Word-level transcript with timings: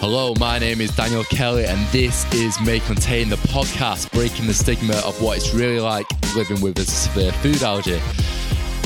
Hello, 0.00 0.32
my 0.40 0.58
name 0.58 0.80
is 0.80 0.96
Daniel 0.96 1.24
Kelly, 1.24 1.66
and 1.66 1.78
this 1.88 2.24
is 2.32 2.58
May 2.62 2.80
Contain, 2.80 3.28
the 3.28 3.36
podcast 3.36 4.10
breaking 4.12 4.46
the 4.46 4.54
stigma 4.54 4.94
of 5.04 5.20
what 5.20 5.36
it's 5.36 5.52
really 5.52 5.78
like 5.78 6.06
living 6.34 6.58
with 6.62 6.78
a 6.78 6.86
severe 6.86 7.30
food 7.32 7.62
allergy. 7.62 8.00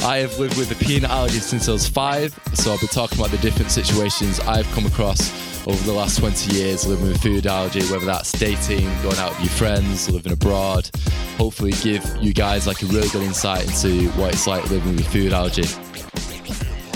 I 0.04 0.16
have 0.16 0.37
lived 0.40 0.58
with 0.58 0.72
a 0.72 0.85
peanut 0.85 1.12
allergy 1.12 1.38
since 1.38 1.69
I 1.69 1.72
was 1.72 1.87
five, 1.87 2.37
so 2.55 2.73
I'll 2.73 2.80
be 2.80 2.88
talking 2.88 3.20
about 3.20 3.30
the 3.30 3.38
different 3.38 3.70
situations 3.70 4.41
I've 4.41 4.66
come 4.73 4.87
across 4.87 5.30
over 5.69 5.80
the 5.84 5.92
last 5.92 6.19
20 6.19 6.52
years 6.52 6.84
living 6.84 7.06
with 7.06 7.23
food 7.23 7.46
allergy, 7.46 7.83
whether 7.92 8.06
that's 8.06 8.33
dating, 8.33 8.87
going 9.05 9.19
out 9.19 9.30
with 9.34 9.42
your 9.42 9.51
friends, 9.51 10.10
living 10.10 10.33
abroad. 10.33 10.91
Hopefully, 11.38 11.74
give 11.80 12.05
you 12.20 12.34
guys 12.34 12.66
like 12.66 12.83
a 12.83 12.87
really 12.87 13.09
good 13.10 13.23
insight 13.23 13.65
into 13.69 14.09
what 14.19 14.33
it's 14.33 14.48
like 14.48 14.69
living 14.69 14.96
with 14.96 15.06
food 15.06 15.33
allergy. 15.33 15.62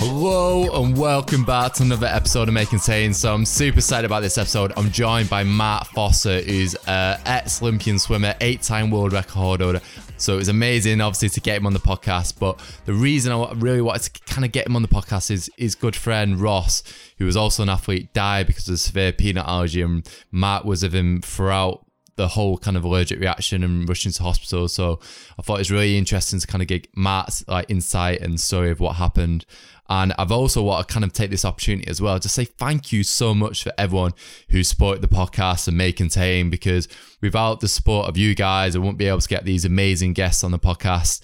Hello 0.00 0.84
and 0.84 0.96
welcome 0.96 1.44
back 1.44 1.72
to 1.72 1.82
another 1.82 2.06
episode 2.06 2.46
of 2.46 2.54
May 2.54 2.66
Contain. 2.66 3.12
So 3.12 3.34
I'm 3.34 3.44
super 3.44 3.78
excited 3.78 4.06
about 4.06 4.20
this 4.20 4.38
episode. 4.38 4.72
I'm 4.76 4.92
joined 4.92 5.28
by 5.28 5.42
Matt 5.42 5.88
Foster, 5.88 6.40
who's 6.40 6.76
an 6.86 7.20
ex-Olympian 7.26 7.98
swimmer, 7.98 8.32
eight-time 8.40 8.92
world 8.92 9.12
record 9.12 9.60
holder. 9.60 9.80
So 10.16 10.34
it 10.34 10.36
was 10.36 10.48
amazing, 10.48 11.00
obviously, 11.00 11.30
to 11.30 11.40
get 11.40 11.56
him 11.56 11.66
on 11.66 11.72
the 11.72 11.80
podcast. 11.80 12.38
But 12.38 12.60
the 12.84 12.92
reason 12.92 13.32
I 13.32 13.52
really 13.54 13.80
wanted 13.80 14.14
to 14.14 14.20
kind 14.32 14.44
of 14.44 14.52
get 14.52 14.68
him 14.68 14.76
on 14.76 14.82
the 14.82 14.88
podcast 14.88 15.32
is 15.32 15.50
his 15.56 15.74
good 15.74 15.96
friend 15.96 16.40
Ross, 16.40 16.84
who 17.18 17.24
was 17.24 17.36
also 17.36 17.64
an 17.64 17.68
athlete, 17.68 18.14
died 18.14 18.46
because 18.46 18.68
of 18.68 18.78
severe 18.78 19.12
peanut 19.12 19.46
allergy. 19.48 19.82
And 19.82 20.08
Matt 20.30 20.64
was 20.64 20.84
with 20.84 20.94
him 20.94 21.22
throughout 21.22 21.84
the 22.18 22.28
whole 22.28 22.58
kind 22.58 22.76
of 22.76 22.84
allergic 22.84 23.20
reaction 23.20 23.64
and 23.64 23.88
rushing 23.88 24.12
to 24.12 24.22
hospital. 24.22 24.68
So 24.68 25.00
I 25.38 25.42
thought 25.42 25.54
it 25.54 25.60
was 25.60 25.70
really 25.70 25.96
interesting 25.96 26.38
to 26.40 26.46
kind 26.46 26.60
of 26.60 26.68
get 26.68 26.86
Matt's 26.94 27.46
like 27.48 27.70
insight 27.70 28.20
and 28.20 28.38
story 28.38 28.70
of 28.70 28.80
what 28.80 28.96
happened. 28.96 29.46
And 29.88 30.12
I've 30.18 30.32
also 30.32 30.62
want 30.62 30.86
to 30.86 30.92
kind 30.92 31.04
of 31.04 31.14
take 31.14 31.30
this 31.30 31.46
opportunity 31.46 31.88
as 31.88 32.02
well 32.02 32.20
to 32.20 32.28
say 32.28 32.44
thank 32.44 32.92
you 32.92 33.02
so 33.04 33.34
much 33.34 33.62
for 33.62 33.72
everyone 33.78 34.12
who 34.50 34.62
supported 34.62 35.00
the 35.00 35.08
podcast 35.08 35.68
and 35.68 35.78
May 35.78 35.92
Contain 35.92 36.50
because 36.50 36.88
without 37.22 37.60
the 37.60 37.68
support 37.68 38.08
of 38.08 38.18
you 38.18 38.34
guys, 38.34 38.76
I 38.76 38.80
wouldn't 38.80 38.98
be 38.98 39.06
able 39.06 39.20
to 39.20 39.28
get 39.28 39.44
these 39.44 39.64
amazing 39.64 40.12
guests 40.12 40.44
on 40.44 40.50
the 40.50 40.58
podcast. 40.58 41.22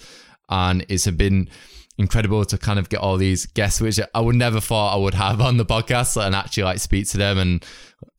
And 0.49 0.85
it's 0.89 1.05
been 1.11 1.49
incredible 1.97 2.43
to 2.45 2.57
kind 2.57 2.79
of 2.79 2.89
get 2.89 2.99
all 2.99 3.17
these 3.17 3.45
guests, 3.45 3.79
which 3.79 3.99
I 4.13 4.19
would 4.19 4.35
never 4.35 4.59
thought 4.59 4.93
I 4.93 4.97
would 4.97 5.13
have 5.13 5.39
on 5.41 5.57
the 5.57 5.65
podcast 5.65 6.21
and 6.23 6.35
actually 6.35 6.63
like 6.63 6.79
speak 6.79 7.07
to 7.09 7.17
them. 7.17 7.37
And 7.37 7.65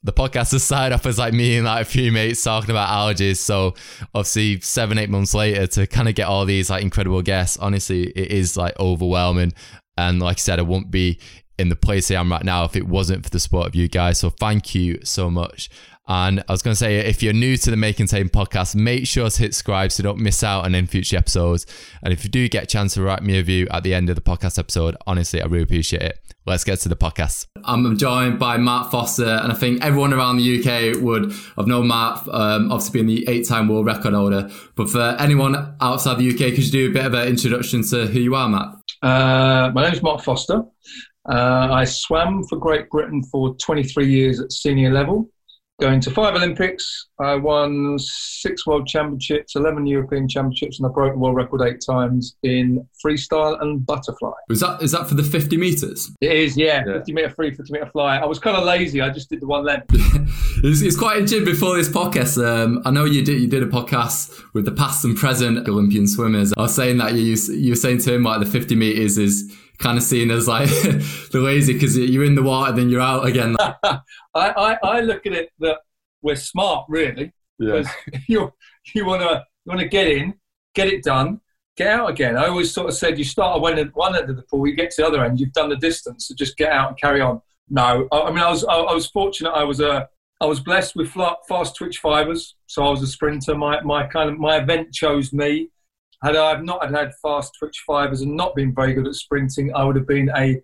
the 0.03 0.13
podcast 0.13 0.53
has 0.53 0.65
started 0.65 0.95
off 0.95 1.05
as 1.07 1.19
like 1.19 1.35
me 1.35 1.57
and 1.57 1.67
like 1.67 1.83
a 1.83 1.85
few 1.85 2.11
mates 2.11 2.43
talking 2.43 2.71
about 2.71 2.89
allergies. 2.89 3.37
So 3.37 3.75
obviously 4.15 4.61
seven, 4.61 4.99
eight 4.99 5.11
months 5.11 5.35
later 5.35 5.67
to 5.67 5.87
kind 5.87 6.09
of 6.09 6.15
get 6.15 6.27
all 6.27 6.45
these 6.45 6.71
like 6.71 6.83
incredible 6.83 7.23
guests, 7.23 7.57
honestly, 7.59 8.05
it 8.11 8.31
is 8.31 8.57
like 8.57 8.79
overwhelming. 8.79 9.53
And 9.99 10.21
like 10.21 10.39
I 10.39 10.41
said, 10.41 10.59
I 10.59 10.63
won't 10.63 10.91
be 10.91 11.21
in 11.59 11.69
the 11.69 11.77
place 11.77 12.11
I 12.11 12.15
am 12.15 12.31
right 12.31 12.45
now 12.45 12.65
if 12.65 12.77
it 12.77 12.87
wasn't 12.87 13.25
for 13.25 13.31
the 13.31 13.41
support 13.41 13.67
of 13.67 13.75
you 13.75 13.89
guys. 13.89 14.19
So 14.19 14.31
thank 14.31 14.75
you 14.75 15.01
so 15.05 15.31
much. 15.31 15.71
And 16.09 16.45
I 16.49 16.53
was 16.53 16.63
going 16.63 16.73
to 16.73 16.79
say, 16.79 16.99
if 16.99 17.23
you're 17.23 17.33
new 17.33 17.57
to 17.57 17.71
the 17.71 17.77
May 17.77 17.93
Contain 17.93 18.29
podcast, 18.29 18.77
make 18.77 19.07
sure 19.07 19.29
to 19.29 19.39
hit 19.43 19.55
subscribe 19.55 19.91
so 19.91 20.03
you 20.03 20.05
don't 20.05 20.21
miss 20.21 20.45
out 20.45 20.65
on 20.65 20.75
any 20.75 20.87
future 20.87 21.17
episodes. 21.17 21.67
And 22.03 22.13
if 22.13 22.23
you 22.23 22.31
do 22.31 22.49
get 22.49 22.65
a 22.65 22.67
chance 22.67 22.95
to 22.95 23.03
write 23.03 23.23
me 23.23 23.35
a 23.35 23.39
review 23.39 23.67
at 23.73 23.83
the 23.83 23.93
end 23.93 24.09
of 24.09 24.15
the 24.15 24.23
podcast 24.23 24.59
episode, 24.59 24.97
honestly, 25.07 25.43
I 25.43 25.47
really 25.47 25.65
appreciate 25.65 26.03
it. 26.03 26.21
Let's 26.47 26.63
get 26.63 26.79
to 26.81 26.89
the 26.89 26.95
podcast. 26.95 27.49
I'm 27.65 27.99
joined 27.99 28.39
by 28.39 28.57
Matt 28.57 28.93
Foster, 28.93 29.27
and 29.27 29.51
I 29.51 29.55
think 29.57 29.85
everyone 29.85 30.15
around 30.15 30.37
the 30.37 30.61
UK 30.61 31.03
would 31.03 31.33
have 31.57 31.67
known 31.67 31.89
Matt, 31.89 32.29
um, 32.29 32.71
obviously 32.71 33.03
being 33.03 33.07
the 33.07 33.29
eight 33.29 33.49
time 33.49 33.67
world 33.67 33.87
record 33.87 34.15
holder. 34.15 34.49
But 34.77 34.89
for 34.89 35.17
anyone 35.19 35.75
outside 35.81 36.19
the 36.19 36.31
UK, 36.31 36.55
could 36.55 36.65
you 36.65 36.71
do 36.71 36.91
a 36.91 36.93
bit 36.93 37.05
of 37.05 37.15
an 37.15 37.27
introduction 37.27 37.83
to 37.89 38.07
who 38.07 38.21
you 38.21 38.37
are, 38.37 38.49
Matt? 38.49 38.69
Uh, 39.03 39.73
my 39.75 39.83
name 39.83 39.95
is 39.95 40.03
Mark 40.03 40.23
Foster. 40.23 40.63
Uh, 41.29 41.69
I 41.73 41.85
swam 41.85 42.45
for 42.45 42.57
Great 42.57 42.89
Britain 42.91 43.25
for 43.25 43.57
23 43.57 44.09
years 44.09 44.39
at 44.39 44.53
senior 44.53 44.93
level 44.93 45.29
going 45.81 46.01
to 46.01 46.11
five 46.11 46.35
Olympics. 46.35 47.09
I 47.21 47.35
won 47.35 47.99
six 47.99 48.67
World 48.67 48.87
Championships, 48.87 49.57
11 49.57 49.87
European 49.87 50.29
Championships, 50.29 50.79
and 50.79 50.87
I 50.87 50.91
broke 50.91 51.13
the 51.13 51.19
world 51.19 51.37
record 51.37 51.63
eight 51.63 51.83
times 51.85 52.37
in 52.43 52.87
freestyle 53.05 53.61
and 53.61 53.85
butterfly. 53.85 54.33
Was 54.49 54.61
that 54.61 54.83
is 54.83 54.93
that 54.93 55.09
for 55.09 55.15
the 55.15 55.23
50 55.23 55.57
meters? 55.57 56.11
It 56.21 56.33
is, 56.33 56.57
yeah. 56.57 56.83
yeah. 56.87 56.95
50 56.95 57.13
meter 57.13 57.31
free, 57.31 57.55
50 57.55 57.73
meter 57.73 57.87
fly. 57.87 58.17
I 58.17 58.25
was 58.25 58.39
kind 58.39 58.57
of 58.57 58.65
lazy. 58.65 59.01
I 59.01 59.11
just 59.11 59.31
did 59.31 59.41
the 59.41 59.47
one 59.47 59.65
length. 59.65 59.87
it's, 59.91 60.83
it's, 60.83 60.97
quite 60.97 61.19
interesting 61.19 61.45
before 61.45 61.77
this 61.77 61.89
podcast. 61.89 62.43
Um, 62.45 62.83
I 62.85 62.91
know 62.91 63.05
you 63.05 63.25
did 63.25 63.41
you 63.41 63.49
did 63.49 63.63
a 63.63 63.67
podcast 63.67 64.43
with 64.55 64.65
the 64.65 64.73
past 64.73 65.05
and 65.05 65.17
present 65.17 65.69
Olympian 65.69 66.07
swimmers. 66.07 66.53
I 66.57 66.63
was 66.63 66.75
saying 66.75 66.99
that 66.99 67.15
you 67.15 67.37
you 67.53 67.73
were 67.73 67.77
saying 67.77 67.99
to 67.99 68.15
him 68.15 68.23
like 68.23 68.41
the 68.41 68.47
50 68.47 68.75
meters 68.75 69.19
is 69.19 69.55
kind 69.79 69.97
of 69.97 70.05
seen 70.05 70.31
as 70.31 70.49
like 70.49 70.69
the 71.33 71.41
lazy 71.41 71.73
because 71.73 71.97
you're 71.97 72.25
in 72.25 72.35
the 72.35 72.43
water, 72.43 72.73
then 72.73 72.89
you're 72.89 73.01
out 73.01 73.27
again. 73.27 73.57
I, 73.61 74.01
I, 74.35 74.79
I 74.83 75.01
look 75.01 75.27
at 75.27 75.33
it 75.33 75.51
that 75.61 75.79
we're 76.23 76.37
smart, 76.37 76.87
really, 76.89 77.33
because 77.59 77.89
yeah. 78.13 78.21
you 78.29 78.53
you 78.95 79.07
want 79.07 79.23
to 79.23 79.45
you 79.65 79.71
want 79.71 79.81
to 79.81 79.89
get 79.89 80.09
in, 80.09 80.35
get 80.75 80.89
it 80.89 81.03
done, 81.03 81.41
get 81.77 81.89
out 81.89 82.11
again. 82.11 82.37
I 82.37 82.47
always 82.47 82.73
sort 82.73 82.89
of 82.89 82.95
said 82.95 83.19
you 83.19 83.25
start 83.25 83.57
at 83.57 83.63
one 83.63 83.79
end, 83.79 83.91
one 83.95 84.17
end 84.17 84.31
of 84.31 84.37
the 84.37 84.43
pool, 84.43 84.67
you 84.67 84.75
get 84.75 84.91
to 84.93 85.03
the 85.03 85.09
other 85.09 85.25
end, 85.25 85.41
you've 85.41 85.53
done 85.53 85.69
the 85.69 85.77
distance, 85.77 86.29
so 86.29 86.35
just 86.35 86.57
get 86.57 86.73
out 86.73 86.89
and 86.89 87.01
carry 87.01 87.21
on. 87.21 87.41
No, 87.69 88.09
I, 88.13 88.21
I 88.21 88.31
mean 88.31 88.39
I 88.39 88.51
was 88.51 88.65
I, 88.65 88.75
I, 88.75 88.95
was 88.95 89.07
fortunate. 89.07 89.51
I 89.51 89.65
was 89.65 89.81
a 89.81 90.09
I 90.41 90.47
was 90.47 90.61
blessed 90.61 90.97
with 90.97 91.11
fast 91.49 91.77
twitch 91.77 91.99
fibers, 91.99 92.55
so 92.67 92.85
I 92.85 92.91
was 92.91 93.03
a 93.03 93.07
sprinter. 93.07 93.55
My 93.55 93.81
my 93.83 94.07
kind 94.07 94.31
of 94.31 94.39
my 94.39 94.59
event 94.59 94.93
chose 94.93 95.33
me. 95.33 95.71
Had 96.27 96.35
I 96.35 96.61
not 96.61 96.85
had, 96.85 96.93
had 96.93 97.13
fast 97.23 97.53
twitch 97.57 97.85
fibers 97.87 98.23
and 98.23 98.37
not 98.37 98.57
been 98.57 98.75
very 98.75 98.95
good 98.95 99.07
at 99.07 99.15
sprinting, 99.15 99.73
I 99.77 99.85
would 99.85 99.95
have 99.95 100.09
been 100.09 100.29
a 100.37 100.61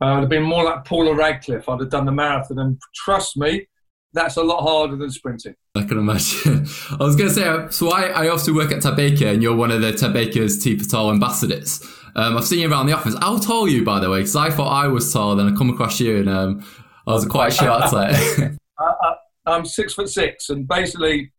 I 0.00 0.14
would 0.14 0.20
have 0.20 0.30
been 0.30 0.42
more 0.42 0.64
like 0.64 0.86
Paula 0.86 1.14
Radcliffe. 1.14 1.68
I'd 1.68 1.80
have 1.80 1.90
done 1.90 2.06
the 2.06 2.12
marathon, 2.12 2.58
and 2.58 2.80
trust 2.94 3.36
me, 3.36 3.66
that's 4.14 4.38
a 4.38 4.42
lot 4.42 4.62
harder 4.62 4.96
than 4.96 5.10
sprinting. 5.10 5.54
I 5.74 5.82
can 5.82 5.98
imagine. 5.98 6.66
I 6.90 7.04
was 7.04 7.16
going 7.16 7.28
to 7.28 7.34
say, 7.34 7.66
so 7.68 7.90
I, 7.90 8.06
I 8.06 8.28
also 8.28 8.54
work 8.54 8.72
at 8.72 8.96
Baker, 8.96 9.26
and 9.26 9.42
you're 9.42 9.54
one 9.54 9.70
of 9.70 9.82
the 9.82 9.92
Ted 9.92 10.14
Baker's 10.14 10.62
T 10.62 10.78
for 10.78 10.88
Tall 10.88 11.10
ambassadors. 11.10 11.82
Um, 12.16 12.38
I've 12.38 12.46
seen 12.46 12.60
you 12.60 12.70
around 12.70 12.86
the 12.86 12.94
office. 12.94 13.14
How 13.20 13.38
tall 13.38 13.64
are 13.64 13.68
you, 13.68 13.84
by 13.84 14.00
the 14.00 14.08
way? 14.08 14.20
Because 14.20 14.36
I 14.36 14.48
thought 14.48 14.70
I 14.70 14.88
was 14.88 15.12
tall, 15.12 15.36
then 15.36 15.52
I 15.52 15.54
come 15.54 15.68
across 15.68 16.00
you, 16.00 16.16
and 16.16 16.30
um, 16.30 16.66
I 17.06 17.12
was 17.12 17.26
quite 17.26 17.52
short. 17.52 17.92
I, 17.92 18.56
I'm 19.46 19.66
six 19.66 19.92
foot 19.92 20.08
six, 20.08 20.48
and 20.48 20.66
basically, 20.66 21.30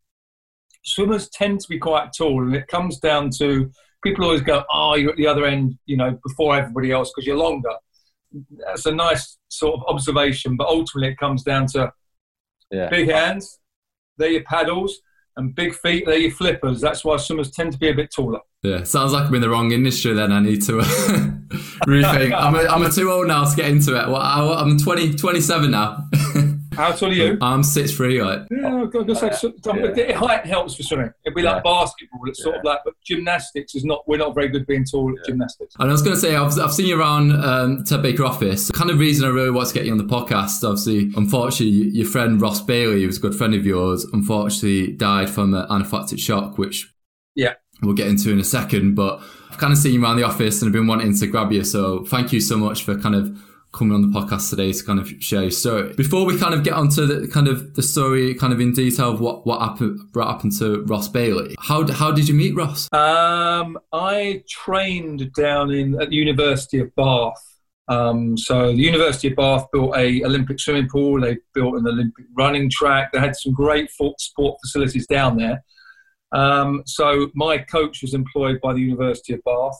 swimmers 0.85 1.29
tend 1.29 1.59
to 1.61 1.67
be 1.67 1.77
quite 1.77 2.11
tall, 2.17 2.43
and 2.43 2.55
it 2.55 2.67
comes 2.67 2.99
down 2.99 3.29
to 3.39 3.69
people 4.03 4.25
always 4.25 4.41
go, 4.41 4.63
"Oh, 4.71 4.95
you're 4.95 5.11
at 5.11 5.17
the 5.17 5.27
other 5.27 5.45
end, 5.45 5.77
you 5.85 5.97
know, 5.97 6.17
before 6.25 6.55
everybody 6.55 6.91
else 6.91 7.11
because 7.13 7.27
you're 7.27 7.37
longer." 7.37 7.71
That's 8.65 8.85
a 8.85 8.93
nice 8.93 9.37
sort 9.49 9.75
of 9.75 9.83
observation, 9.87 10.57
but 10.57 10.67
ultimately 10.67 11.11
it 11.11 11.17
comes 11.17 11.43
down 11.43 11.67
to 11.67 11.91
yeah. 12.71 12.89
big 12.89 13.09
hands, 13.09 13.59
they're 14.17 14.31
your 14.31 14.43
paddles, 14.43 14.99
and 15.37 15.55
big 15.55 15.73
feet, 15.75 16.05
they're 16.05 16.17
your 16.17 16.31
flippers. 16.31 16.81
That's 16.81 17.03
why 17.03 17.17
swimmers 17.17 17.51
tend 17.51 17.73
to 17.73 17.77
be 17.77 17.89
a 17.89 17.93
bit 17.93 18.11
taller. 18.13 18.39
Yeah, 18.63 18.83
sounds 18.83 19.13
like 19.13 19.27
I'm 19.27 19.35
in 19.35 19.41
the 19.41 19.49
wrong 19.49 19.71
industry. 19.71 20.13
Then 20.13 20.31
I 20.31 20.39
need 20.39 20.61
to 20.63 20.79
uh, 20.79 20.83
rethink. 21.87 22.33
I'm 22.33 22.55
a, 22.55 22.63
I'm 22.67 22.81
a 22.83 22.89
too 22.89 23.11
old 23.11 23.27
now 23.27 23.45
to 23.45 23.55
get 23.55 23.69
into 23.69 23.91
it. 23.91 24.07
Well, 24.07 24.17
I'm 24.17 24.77
20, 24.77 25.15
27 25.15 25.71
now. 25.71 26.07
How 26.75 26.91
tall 26.91 27.09
are 27.09 27.13
you? 27.13 27.37
I'm 27.41 27.63
six 27.63 27.91
three. 27.91 28.21
Like. 28.21 28.41
Yeah, 28.51 28.67
I 28.67 28.83
was 28.83 29.19
say, 29.19 29.31
so, 29.31 29.53
yeah. 29.73 30.13
height 30.13 30.45
helps 30.45 30.75
for 30.75 30.83
swimming. 30.83 31.11
It'd 31.25 31.35
be 31.35 31.41
like 31.41 31.63
yeah. 31.63 31.71
basketball. 31.71 32.21
It's 32.27 32.41
sort 32.41 32.55
yeah. 32.55 32.59
of 32.59 32.65
like, 32.65 32.79
but 32.85 32.93
gymnastics 33.03 33.75
is 33.75 33.85
not. 33.85 34.07
We're 34.07 34.17
not 34.17 34.35
very 34.35 34.49
good 34.49 34.65
being 34.67 34.85
tall 34.85 35.13
at 35.17 35.25
gymnastics. 35.25 35.75
And 35.79 35.89
I 35.89 35.91
was 35.91 36.01
going 36.01 36.15
to 36.15 36.19
say, 36.19 36.35
I've, 36.35 36.57
I've 36.59 36.73
seen 36.73 36.87
you 36.87 36.99
around 36.99 37.31
um, 37.31 37.83
Ted 37.83 38.01
Baker 38.01 38.25
office. 38.25 38.67
The 38.67 38.73
kind 38.73 38.89
of 38.89 38.99
reason 38.99 39.25
I 39.25 39.29
really 39.31 39.51
want 39.51 39.67
to 39.69 39.73
get 39.73 39.85
you 39.85 39.91
on 39.91 39.97
the 39.97 40.03
podcast. 40.03 40.63
Obviously, 40.63 41.11
unfortunately, 41.15 41.89
your 41.89 42.07
friend 42.07 42.41
Ross 42.41 42.61
Bailey, 42.61 43.03
who's 43.03 43.17
a 43.17 43.21
good 43.21 43.35
friend 43.35 43.53
of 43.53 43.65
yours, 43.65 44.05
unfortunately 44.13 44.93
died 44.93 45.29
from 45.29 45.53
an 45.53 45.67
anaphylactic 45.67 46.19
shock, 46.19 46.57
which 46.57 46.93
yeah 47.35 47.53
we'll 47.81 47.93
get 47.93 48.07
into 48.07 48.31
in 48.31 48.39
a 48.39 48.43
second. 48.43 48.95
But 48.95 49.21
I've 49.49 49.57
kind 49.57 49.73
of 49.73 49.79
seen 49.79 49.93
you 49.93 50.03
around 50.03 50.17
the 50.17 50.23
office 50.23 50.61
and 50.61 50.69
I've 50.69 50.73
been 50.73 50.87
wanting 50.87 51.17
to 51.17 51.27
grab 51.27 51.51
you. 51.51 51.63
So 51.63 52.03
thank 52.05 52.33
you 52.33 52.39
so 52.39 52.57
much 52.57 52.83
for 52.83 52.97
kind 52.97 53.15
of 53.15 53.41
coming 53.75 53.93
on 53.93 54.01
the 54.01 54.19
podcast 54.19 54.49
today 54.49 54.71
to 54.71 54.83
kind 54.83 54.99
of 54.99 55.09
share 55.19 55.41
your 55.41 55.51
story. 55.51 55.93
Before 55.93 56.25
we 56.25 56.39
kind 56.39 56.53
of 56.53 56.63
get 56.63 56.73
onto 56.73 57.05
the 57.05 57.27
kind 57.27 57.47
of 57.47 57.75
the 57.75 57.83
story, 57.83 58.33
kind 58.33 58.53
of 58.53 58.59
in 58.59 58.73
detail 58.73 59.11
of 59.11 59.19
what 59.19 59.45
what 59.45 59.59
happened, 59.59 59.99
what 60.13 60.27
happened 60.27 60.57
to 60.59 60.83
Ross 60.83 61.07
Bailey. 61.07 61.55
How 61.59 61.85
how 61.91 62.11
did 62.11 62.27
you 62.27 62.33
meet 62.33 62.55
Ross? 62.55 62.91
Um, 62.93 63.77
I 63.91 64.43
trained 64.49 65.31
down 65.33 65.71
in 65.71 66.01
at 66.01 66.09
the 66.09 66.15
University 66.15 66.79
of 66.79 66.95
Bath. 66.95 67.41
Um, 67.87 68.35
so 68.35 68.67
the 68.67 68.81
University 68.81 69.27
of 69.29 69.35
Bath 69.35 69.67
built 69.71 69.95
a 69.95 70.23
Olympic 70.23 70.59
swimming 70.59 70.89
pool. 70.89 71.21
They 71.21 71.37
built 71.53 71.75
an 71.75 71.87
Olympic 71.87 72.25
running 72.35 72.69
track. 72.69 73.11
They 73.11 73.19
had 73.19 73.35
some 73.35 73.53
great 73.53 73.91
sport 73.91 74.57
facilities 74.61 75.05
down 75.05 75.37
there. 75.37 75.63
Um, 76.31 76.81
so 76.85 77.29
my 77.35 77.59
coach 77.59 78.01
was 78.01 78.13
employed 78.13 78.59
by 78.61 78.73
the 78.73 78.81
University 78.81 79.33
of 79.33 79.43
Bath. 79.45 79.79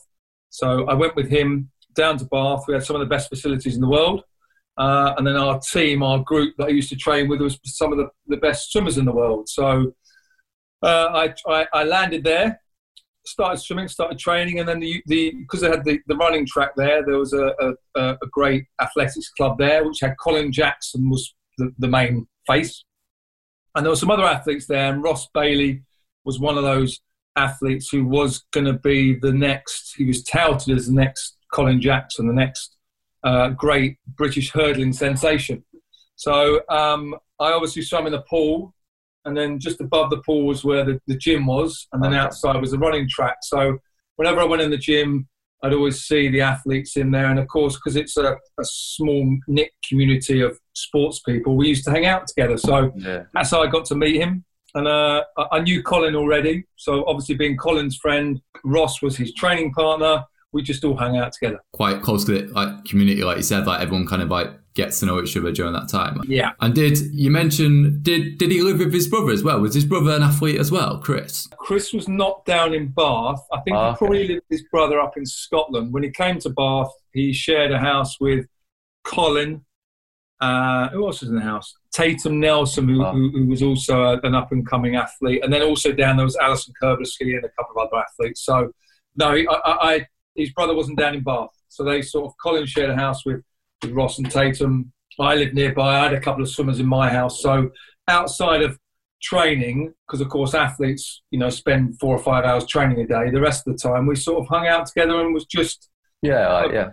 So 0.50 0.86
I 0.86 0.94
went 0.94 1.16
with 1.16 1.30
him 1.30 1.72
down 1.96 2.18
to 2.18 2.26
Bath. 2.26 2.66
We 2.68 2.74
had 2.74 2.84
some 2.84 2.96
of 2.96 3.00
the 3.00 3.14
best 3.14 3.30
facilities 3.30 3.76
in 3.76 3.82
the 3.82 3.90
world. 3.90 4.24
Uh, 4.78 5.14
and 5.18 5.26
then 5.26 5.38
our 5.38 5.60
team, 5.60 6.04
our 6.04 6.20
group 6.20 6.54
that 6.58 6.66
I 6.66 6.70
used 6.70 6.90
to 6.90 6.96
train 6.96 7.30
with, 7.30 7.42
was 7.42 7.58
some 7.64 7.94
of 7.94 7.98
the, 7.98 8.10
the 8.28 8.38
best 8.38 8.72
swimmers 8.72 8.98
in 8.98 9.06
the 9.06 9.14
world. 9.14 9.48
So 9.48 9.94
uh, 10.84 11.08
I, 11.14 11.34
I, 11.48 11.68
I, 11.74 11.84
landed 11.86 12.26
there, 12.26 12.60
started 13.26 13.62
swimming, 13.62 13.88
started 13.88 14.20
training, 14.20 14.60
and 14.60 14.68
then 14.68 14.82
the 14.82 15.02
the 15.06 15.34
because 15.34 15.62
they 15.62 15.70
had 15.70 15.86
the, 15.86 16.00
the 16.08 16.18
running 16.18 16.46
track 16.46 16.72
there, 16.76 17.06
there 17.06 17.18
was 17.18 17.32
a, 17.32 17.54
a, 17.96 18.00
a 18.22 18.28
great 18.32 18.66
athletics 18.82 19.30
club 19.30 19.58
there, 19.58 19.88
which 19.88 20.02
had 20.02 20.16
Colin 20.22 20.52
Jackson 20.52 21.10
was 21.10 21.34
the, 21.58 21.72
the 21.80 21.88
main 21.88 22.28
face. 22.46 22.84
And 23.76 23.86
there 23.86 23.92
were 23.92 23.98
some 23.98 24.12
other 24.12 24.24
athletes 24.24 24.68
there, 24.68 24.92
and 24.92 25.04
Ross 25.04 25.28
Bailey 25.34 25.84
was 26.26 26.40
one 26.40 26.58
of 26.58 26.64
those 26.64 27.00
athletes 27.36 27.90
who 27.90 28.06
was 28.06 28.44
going 28.52 28.66
to 28.66 28.74
be 28.74 29.16
the 29.20 29.32
next, 29.32 29.96
he 29.98 30.06
was 30.06 30.24
touted 30.24 30.76
as 30.78 30.88
the 30.88 30.94
next 30.94 31.35
Colin 31.56 31.80
Jackson, 31.80 32.28
the 32.28 32.34
next 32.34 32.76
uh, 33.24 33.50
great 33.50 33.98
British 34.18 34.52
hurdling 34.52 34.92
sensation. 34.94 35.64
So 36.16 36.62
um, 36.70 37.16
I 37.40 37.52
obviously 37.52 37.82
swam 37.82 38.06
in 38.06 38.12
the 38.12 38.24
pool, 38.30 38.74
and 39.24 39.36
then 39.36 39.60
just 39.60 39.80
above 39.80 40.10
the 40.10 40.22
pool 40.26 40.46
was 40.46 40.64
where 40.64 40.84
the, 40.84 41.00
the 41.08 41.18
gym 41.18 41.46
was, 41.46 41.88
and 41.94 42.04
then 42.04 42.14
okay. 42.14 42.20
outside 42.20 42.60
was 42.60 42.72
the 42.72 42.78
running 42.78 43.08
track. 43.10 43.38
So 43.44 43.78
whenever 44.18 44.42
I 44.42 44.46
went 44.46 44.62
in 44.62 44.70
the 44.70 44.78
gym, 44.78 45.28
I'd 45.64 45.74
always 45.74 46.04
see 46.04 46.30
the 46.30 46.42
athletes 46.42 46.98
in 46.98 47.12
there, 47.12 47.30
and 47.30 47.40
of 47.40 47.48
course, 47.48 47.76
because 47.76 47.96
it's 47.96 48.18
a, 48.18 48.34
a, 48.34 48.64
small 48.64 49.38
knit 49.48 49.72
community 49.88 50.42
of 50.42 50.60
sports 50.74 51.22
people, 51.22 51.56
we 51.56 51.70
used 51.70 51.86
to 51.86 51.92
hang 51.92 52.06
out 52.06 52.28
together. 52.28 52.58
So 52.58 52.92
yeah. 52.98 53.24
that's 53.34 53.50
how 53.50 53.64
I 53.64 53.68
got 53.68 53.86
to 53.86 53.96
meet 53.96 54.22
him. 54.22 54.44
And 54.76 54.88
uh, 54.88 55.24
I 55.52 55.62
knew 55.62 55.82
Colin 55.82 56.16
already, 56.16 56.66
so 56.76 57.06
obviously 57.08 57.36
being 57.36 57.56
Colin's 57.56 57.96
friend, 57.96 58.42
Ross 58.66 59.02
was 59.02 59.16
his 59.16 59.34
training 59.34 59.72
partner. 59.72 60.26
We 60.56 60.64
just 60.64 60.84
all 60.84 60.98
hang 60.98 61.18
out 61.18 61.34
together. 61.34 61.60
Quite 61.74 62.02
close 62.02 62.24
to 62.26 62.32
the 62.32 62.54
like 62.54 62.86
community, 62.86 63.24
like 63.24 63.38
you 63.38 63.44
said, 63.44 63.68
like 63.68 63.82
everyone 63.82 64.08
kind 64.08 64.22
of 64.22 64.30
like 64.30 64.50
gets 64.76 65.00
to 65.00 65.06
know 65.06 65.22
each 65.22 65.36
other 65.36 65.52
during 65.52 65.74
that 65.74 65.90
time. 65.90 66.22
Yeah. 66.28 66.52
And 66.60 66.76
did 66.76 66.98
you 67.14 67.32
mention 67.32 68.00
did 68.02 68.38
did 68.38 68.52
he 68.52 68.62
live 68.62 68.80
with 68.80 68.94
his 68.94 69.08
brother 69.08 69.32
as 69.32 69.44
well? 69.44 69.60
Was 69.60 69.74
his 69.74 69.86
brother 69.86 70.12
an 70.12 70.24
athlete 70.24 70.60
as 70.60 70.72
well, 70.72 71.00
Chris? 71.00 71.48
Chris 71.58 71.94
was 71.94 72.08
not 72.08 72.46
down 72.46 72.74
in 72.74 72.88
Bath. 72.88 73.42
I 73.52 73.62
think 73.62 73.76
oh, 73.76 73.92
he 73.92 73.98
probably 73.98 74.28
lived 74.28 74.44
with 74.50 74.60
his 74.60 74.68
brother 74.70 75.00
up 75.00 75.18
in 75.18 75.26
Scotland. 75.26 75.94
When 75.94 76.04
he 76.04 76.10
came 76.10 76.40
to 76.40 76.50
Bath, 76.50 76.92
he 77.14 77.34
shared 77.34 77.72
a 77.72 77.80
house 77.80 78.20
with 78.20 78.46
Colin. 79.04 79.66
Uh, 80.42 80.90
who 80.90 81.06
else 81.06 81.22
was 81.22 81.30
in 81.30 81.36
the 81.36 81.42
house? 81.42 81.74
Tatum 81.94 82.42
Nelson, 82.42 82.90
who, 82.90 83.04
oh. 83.04 83.12
who, 83.14 83.32
who 83.32 83.46
was 83.46 83.64
also 83.64 84.20
an 84.22 84.36
up 84.36 84.52
and 84.52 84.68
coming 84.68 84.98
athlete, 84.98 85.42
and 85.44 85.52
then 85.52 85.62
also 85.62 85.94
down 85.94 86.18
there 86.18 86.26
was 86.26 86.36
Allison 86.36 86.74
Curbishley 86.82 87.36
and 87.36 87.46
a 87.46 87.50
couple 87.58 87.82
of 87.82 87.88
other 87.88 88.04
athletes. 88.04 88.44
So, 88.44 88.70
no, 89.16 89.30
I, 89.30 89.46
I, 89.46 89.94
I, 89.94 90.08
his 90.36 90.52
brother 90.52 90.76
wasn't 90.76 91.00
down 91.00 91.16
in 91.16 91.24
Bath, 91.24 91.50
so 91.70 91.84
they 91.84 92.02
sort 92.02 92.26
of 92.26 92.34
Colin 92.42 92.66
shared 92.66 92.90
a 92.90 92.96
house 92.96 93.26
with 93.26 93.42
with 93.82 93.92
Ross 93.92 94.18
and 94.18 94.30
Tatum. 94.30 94.92
I 95.20 95.36
lived 95.36 95.54
nearby. 95.54 96.00
I 96.00 96.04
had 96.04 96.14
a 96.14 96.20
couple 96.20 96.42
of 96.42 96.50
swimmers 96.50 96.80
in 96.80 96.86
my 96.86 97.10
house. 97.10 97.42
So 97.42 97.70
outside 98.08 98.62
of 98.62 98.78
training, 99.22 99.94
because 100.08 100.22
of 100.22 100.30
course 100.30 100.54
athletes, 100.54 101.22
you 101.32 101.40
know, 101.40 101.50
spend 101.50 101.98
four 102.00 102.16
or 102.16 102.20
five 102.22 102.44
hours 102.44 102.66
training 102.66 103.00
a 103.00 103.08
day. 103.08 103.30
The 103.32 103.42
rest 103.42 103.68
of 103.68 103.74
the 103.74 103.80
time, 103.80 104.08
we 104.08 104.16
sort 104.16 104.40
of 104.40 104.48
hung 104.48 104.68
out 104.68 104.88
together 104.88 105.20
and 105.22 105.34
was 105.34 105.46
just 105.46 105.90
yeah, 106.22 106.48
uh, 106.48 106.70
yeah. 106.72 106.90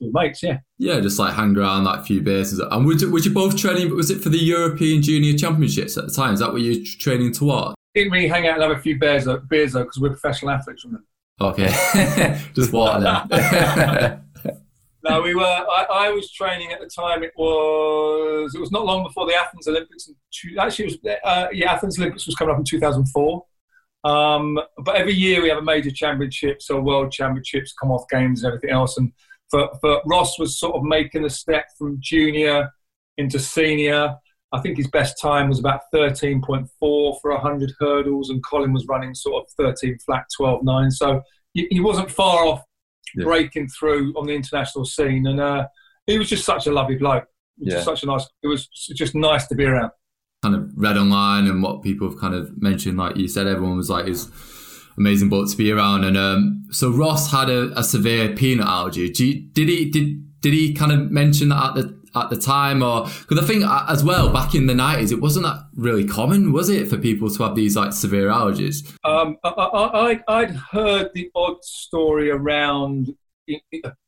Mates, 0.00 0.42
yeah, 0.42 0.58
yeah, 0.78 1.00
just 1.00 1.18
like 1.18 1.34
hang 1.34 1.56
around 1.56 1.84
like 1.84 2.00
a 2.00 2.04
few 2.04 2.22
beers. 2.22 2.58
And 2.58 2.86
would 2.86 3.02
you, 3.02 3.10
would 3.10 3.26
you 3.26 3.32
both 3.32 3.56
training? 3.58 3.94
Was 3.94 4.10
it 4.10 4.22
for 4.22 4.30
the 4.30 4.38
European 4.38 5.02
Junior 5.02 5.36
Championships 5.36 5.98
at 5.98 6.06
the 6.06 6.12
time? 6.12 6.32
Is 6.32 6.40
that 6.40 6.50
what 6.50 6.62
you're 6.62 6.82
training 6.98 7.32
towards? 7.32 7.74
Didn't 7.94 8.12
really 8.12 8.28
hang 8.28 8.46
out 8.46 8.54
and 8.54 8.62
have 8.62 8.78
a 8.78 8.80
few 8.80 8.98
beers, 8.98 9.28
beers 9.50 9.72
though, 9.72 9.82
because 9.82 9.98
we're 9.98 10.08
professional 10.08 10.50
athletes, 10.50 10.82
from 10.82 10.92
them. 10.92 11.06
Okay, 11.42 12.38
just 12.54 12.72
water 12.72 13.00
then. 13.28 14.22
no, 15.04 15.22
we 15.22 15.34
were. 15.34 15.42
I, 15.42 15.86
I, 15.90 16.10
was 16.10 16.30
training 16.30 16.72
at 16.72 16.80
the 16.80 16.88
time. 16.88 17.22
It 17.22 17.32
was. 17.36 18.54
It 18.54 18.60
was 18.60 18.70
not 18.70 18.84
long 18.84 19.02
before 19.02 19.26
the 19.26 19.34
Athens 19.34 19.66
Olympics. 19.66 20.08
Two, 20.30 20.56
actually, 20.58 20.86
it 20.86 21.00
was. 21.02 21.16
Uh, 21.24 21.48
yeah, 21.52 21.72
Athens 21.72 21.98
Olympics 21.98 22.26
was 22.26 22.36
coming 22.36 22.52
up 22.52 22.58
in 22.58 22.64
2004. 22.64 23.44
Um, 24.04 24.58
but 24.78 24.96
every 24.96 25.14
year 25.14 25.42
we 25.42 25.48
have 25.48 25.58
a 25.58 25.62
major 25.62 25.90
championship, 25.90 26.60
so 26.60 26.80
World 26.80 27.12
Championships, 27.12 27.72
Commonwealth 27.78 28.06
Games, 28.10 28.42
and 28.42 28.52
everything 28.52 28.70
else. 28.70 28.96
And 28.96 29.12
for, 29.50 29.68
for 29.80 30.00
Ross 30.06 30.38
was 30.38 30.58
sort 30.58 30.74
of 30.76 30.82
making 30.82 31.22
the 31.22 31.30
step 31.30 31.66
from 31.78 31.98
junior 32.00 32.70
into 33.18 33.38
senior. 33.38 34.16
I 34.52 34.60
think 34.60 34.76
his 34.76 34.88
best 34.88 35.18
time 35.20 35.48
was 35.48 35.58
about 35.58 35.82
13.4 35.94 36.68
for 36.78 37.18
100 37.22 37.72
hurdles, 37.80 38.30
and 38.30 38.44
Colin 38.44 38.72
was 38.72 38.86
running 38.86 39.14
sort 39.14 39.44
of 39.44 39.50
13 39.56 39.98
flat, 40.04 40.26
12.9. 40.38 40.92
So 40.92 41.22
he, 41.54 41.66
he 41.70 41.80
wasn't 41.80 42.10
far 42.10 42.44
off 42.44 42.62
yeah. 43.14 43.24
breaking 43.24 43.68
through 43.68 44.12
on 44.16 44.26
the 44.26 44.34
international 44.34 44.84
scene. 44.84 45.26
And 45.26 45.40
uh, 45.40 45.66
he 46.06 46.18
was 46.18 46.28
just 46.28 46.44
such 46.44 46.66
a 46.66 46.72
lovely 46.72 46.96
bloke. 46.96 47.26
Yeah. 47.58 47.74
Just 47.74 47.84
such 47.84 48.02
a 48.02 48.06
nice. 48.06 48.26
It 48.42 48.48
was 48.48 48.66
just 48.66 49.14
nice 49.14 49.46
to 49.48 49.54
be 49.54 49.64
around. 49.64 49.90
Kind 50.42 50.54
of 50.54 50.70
read 50.74 50.96
online 50.96 51.46
and 51.46 51.62
what 51.62 51.82
people 51.82 52.08
have 52.10 52.18
kind 52.18 52.34
of 52.34 52.60
mentioned, 52.60 52.98
like 52.98 53.16
you 53.16 53.28
said, 53.28 53.46
everyone 53.46 53.76
was 53.76 53.88
like, 53.88 54.06
"Is 54.06 54.28
amazing 54.98 55.28
boat 55.28 55.48
to 55.50 55.56
be 55.56 55.70
around." 55.70 56.04
And 56.04 56.16
um, 56.16 56.64
so 56.70 56.90
Ross 56.90 57.30
had 57.30 57.48
a, 57.48 57.78
a 57.78 57.84
severe 57.84 58.34
peanut 58.34 58.66
allergy. 58.66 59.02
You, 59.02 59.40
did 59.52 59.68
he 59.68 59.90
did 59.90 60.40
did 60.40 60.54
he 60.54 60.74
kind 60.74 60.92
of 60.92 61.10
mention 61.10 61.50
that 61.50 61.64
at 61.64 61.74
the 61.74 62.01
at 62.14 62.30
the 62.30 62.36
time 62.36 62.82
or 62.82 63.04
because 63.04 63.38
I 63.38 63.46
think 63.46 63.64
uh, 63.64 63.86
as 63.88 64.04
well 64.04 64.32
back 64.32 64.54
in 64.54 64.66
the 64.66 64.74
90s 64.74 65.12
it 65.12 65.20
wasn't 65.20 65.46
that 65.46 65.64
really 65.74 66.06
common 66.06 66.52
was 66.52 66.68
it 66.68 66.88
for 66.88 66.98
people 66.98 67.30
to 67.30 67.42
have 67.42 67.54
these 67.54 67.76
like 67.76 67.92
severe 67.92 68.28
allergies? 68.28 68.86
Um, 69.04 69.38
I, 69.44 70.20
I, 70.28 70.40
would 70.40 70.50
heard 70.50 71.10
the 71.14 71.30
odd 71.34 71.62
story 71.64 72.30
around 72.30 73.14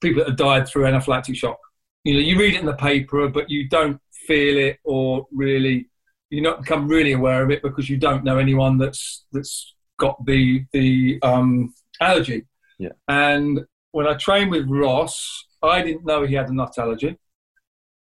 people 0.01 0.21
that 0.21 0.29
have 0.29 0.37
died 0.37 0.69
through 0.69 0.85
anaphylactic 0.85 1.37
shock. 1.37 1.59
You 2.05 2.15
know 2.15 2.21
you 2.21 2.39
read 2.39 2.55
it 2.55 2.61
in 2.61 2.67
the 2.67 2.75
paper 2.75 3.29
but 3.29 3.49
you 3.49 3.69
don't 3.69 4.01
feel 4.27 4.59
it 4.59 4.79
or 4.85 5.27
really 5.33 5.89
you 6.31 6.43
not 6.43 6.62
become 6.62 6.89
really 6.89 7.12
aware 7.12 7.43
of 7.43 7.51
it 7.51 7.62
because 7.62 7.89
you 7.89 7.97
don't 7.97 8.25
know 8.25 8.39
anyone 8.39 8.79
that's 8.79 9.25
that's 9.33 9.75
got 9.99 10.25
the 10.27 10.65
the 10.73 11.19
um, 11.23 11.73
allergy. 12.01 12.47
Yeah. 12.79 12.91
And 13.09 13.61
when 13.93 14.06
I 14.06 14.15
trained 14.15 14.51
with 14.51 14.69
Ross 14.69 15.47
I 15.62 15.81
didn't 15.81 16.05
know 16.05 16.27
he 16.27 16.35
had 16.35 16.51
a 16.51 16.55
nut 16.55 16.77
allergy 16.77 17.17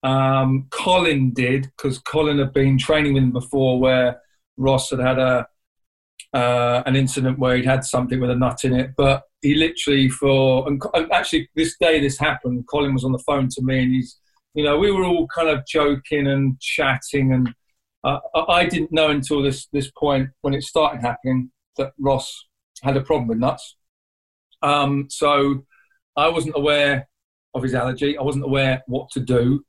um, 0.03 0.67
Colin 0.69 1.31
did 1.33 1.71
because 1.77 1.97
Colin 1.99 2.39
had 2.39 2.53
been 2.53 2.77
training 2.77 3.13
with 3.13 3.23
him 3.23 3.31
before, 3.31 3.79
where 3.79 4.21
Ross 4.57 4.89
had 4.89 4.99
had 4.99 5.17
a 5.17 5.47
uh, 6.33 6.83
an 6.85 6.95
incident 6.95 7.39
where 7.39 7.55
he'd 7.55 7.65
had 7.65 7.85
something 7.85 8.19
with 8.19 8.29
a 8.29 8.35
nut 8.35 8.63
in 8.63 8.73
it. 8.73 8.91
But 8.97 9.23
he 9.41 9.55
literally 9.55 10.09
for 10.09 10.67
and, 10.67 10.81
actually 11.11 11.49
this 11.55 11.77
day 11.79 11.99
this 12.01 12.19
happened. 12.19 12.65
Colin 12.69 12.93
was 12.93 13.05
on 13.05 13.13
the 13.13 13.19
phone 13.19 13.47
to 13.49 13.61
me, 13.61 13.81
and 13.81 13.93
he's 13.93 14.19
you 14.53 14.63
know 14.63 14.77
we 14.77 14.91
were 14.91 15.05
all 15.05 15.27
kind 15.27 15.49
of 15.49 15.65
joking 15.65 16.27
and 16.27 16.59
chatting, 16.59 17.31
and 17.33 17.53
uh, 18.03 18.19
I 18.49 18.65
didn't 18.65 18.91
know 18.91 19.09
until 19.09 19.41
this 19.41 19.67
this 19.71 19.89
point 19.91 20.29
when 20.41 20.53
it 20.53 20.63
started 20.63 21.01
happening 21.01 21.51
that 21.77 21.93
Ross 21.97 22.45
had 22.81 22.97
a 22.97 23.01
problem 23.01 23.27
with 23.27 23.37
nuts. 23.37 23.77
Um, 24.61 25.07
so 25.09 25.65
I 26.17 26.27
wasn't 26.27 26.57
aware 26.57 27.07
of 27.53 27.63
his 27.63 27.73
allergy. 27.73 28.17
I 28.17 28.21
wasn't 28.21 28.45
aware 28.45 28.83
what 28.87 29.09
to 29.11 29.21
do 29.21 29.63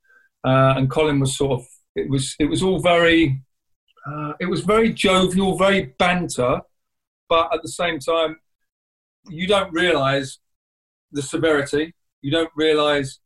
uh, 0.45 0.75
and 0.77 0.91
Colin 0.91 1.21
was 1.21 1.37
sort 1.37 1.61
of 1.61 1.67
it 1.97 2.09
was 2.09 2.35
it 2.39 2.47
was 2.47 2.63
all 2.63 2.81
very 2.81 3.41
uh, 4.07 4.33
it 4.39 4.47
was 4.47 4.61
very 4.61 4.93
jovial, 4.93 5.57
very 5.57 5.95
banter, 5.99 6.61
but 7.29 7.53
at 7.55 7.63
the 7.63 7.69
same 7.69 7.99
time, 7.99 8.37
you 9.29 9.47
don't 9.47 9.73
realise 9.73 10.39
the 11.13 11.23
severity. 11.23 11.95
You 12.21 12.31
don't 12.31 12.51
realise 12.55 13.19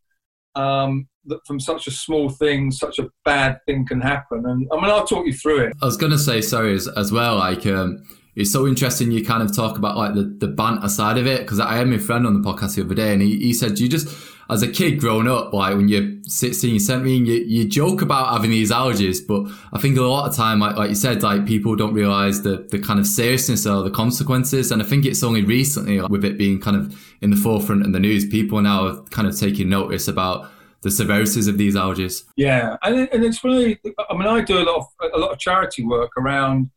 um, 0.54 1.08
that 1.24 1.40
from 1.46 1.58
such 1.58 1.86
a 1.88 1.90
small 1.90 2.28
thing, 2.28 2.70
such 2.70 2.98
a 2.98 3.08
bad 3.24 3.58
thing 3.66 3.86
can 3.86 4.00
happen. 4.00 4.44
And 4.46 4.68
I 4.72 4.76
mean, 4.76 4.84
I'll 4.84 5.06
talk 5.06 5.26
you 5.26 5.32
through 5.32 5.66
it. 5.66 5.72
I 5.82 5.86
was 5.86 5.96
going 5.96 6.12
to 6.12 6.18
say, 6.18 6.40
sorry, 6.40 6.74
as, 6.74 6.88
as 6.88 7.12
well, 7.12 7.36
like. 7.36 7.66
Um, 7.66 8.04
it's 8.36 8.52
so 8.52 8.68
interesting 8.68 9.10
you 9.10 9.24
kind 9.24 9.42
of 9.42 9.52
talk 9.52 9.78
about 9.78 9.96
like 9.96 10.14
the, 10.14 10.22
the 10.22 10.46
banter 10.46 10.88
side 10.88 11.18
of 11.18 11.26
it 11.26 11.40
because 11.40 11.58
I 11.58 11.74
had 11.74 11.88
my 11.88 11.98
friend 11.98 12.24
on 12.24 12.40
the 12.40 12.48
podcast 12.48 12.76
the 12.76 12.84
other 12.84 12.94
day 12.94 13.12
and 13.12 13.20
he, 13.20 13.36
he 13.36 13.52
said 13.52 13.80
you 13.80 13.88
just 13.88 14.06
as 14.50 14.62
a 14.62 14.68
kid 14.68 14.98
growing 14.98 15.28
up, 15.28 15.52
like 15.52 15.76
when 15.76 15.88
you're 15.88 16.10
16, 16.22 16.80
17, 16.80 17.26
you, 17.26 17.34
you 17.34 17.68
joke 17.68 18.00
about 18.00 18.32
having 18.32 18.50
these 18.50 18.70
allergies, 18.70 19.18
but 19.26 19.44
I 19.74 19.78
think 19.78 19.98
a 19.98 20.02
lot 20.02 20.28
of 20.28 20.34
time, 20.34 20.60
like, 20.60 20.76
like 20.76 20.88
you 20.88 20.94
said, 20.94 21.22
like 21.22 21.46
people 21.46 21.76
don't 21.76 21.92
realize 21.92 22.42
the, 22.42 22.66
the 22.70 22.78
kind 22.78 22.98
of 22.98 23.06
seriousness 23.06 23.66
or 23.66 23.82
the 23.82 23.90
consequences. 23.90 24.72
And 24.72 24.82
I 24.82 24.86
think 24.86 25.04
it's 25.04 25.22
only 25.22 25.42
recently, 25.42 26.00
like, 26.00 26.10
with 26.10 26.24
it 26.24 26.38
being 26.38 26.60
kind 26.60 26.76
of 26.76 26.98
in 27.20 27.30
the 27.30 27.36
forefront 27.36 27.84
in 27.84 27.92
the 27.92 28.00
news, 28.00 28.24
people 28.24 28.62
now 28.62 28.86
are 28.86 29.02
kind 29.10 29.28
of 29.28 29.38
taking 29.38 29.68
notice 29.68 30.08
about 30.08 30.50
the 30.80 30.90
severities 30.90 31.46
of 31.46 31.58
these 31.58 31.74
allergies. 31.74 32.22
Yeah, 32.36 32.76
and, 32.82 33.08
and 33.12 33.24
it's 33.24 33.44
really, 33.44 33.78
I 34.08 34.14
mean, 34.16 34.26
I 34.26 34.40
do 34.40 34.58
a 34.58 34.64
lot 34.64 34.76
of 34.76 35.10
a 35.12 35.18
lot 35.18 35.32
of 35.32 35.38
charity 35.38 35.84
work 35.84 36.12
around 36.16 36.70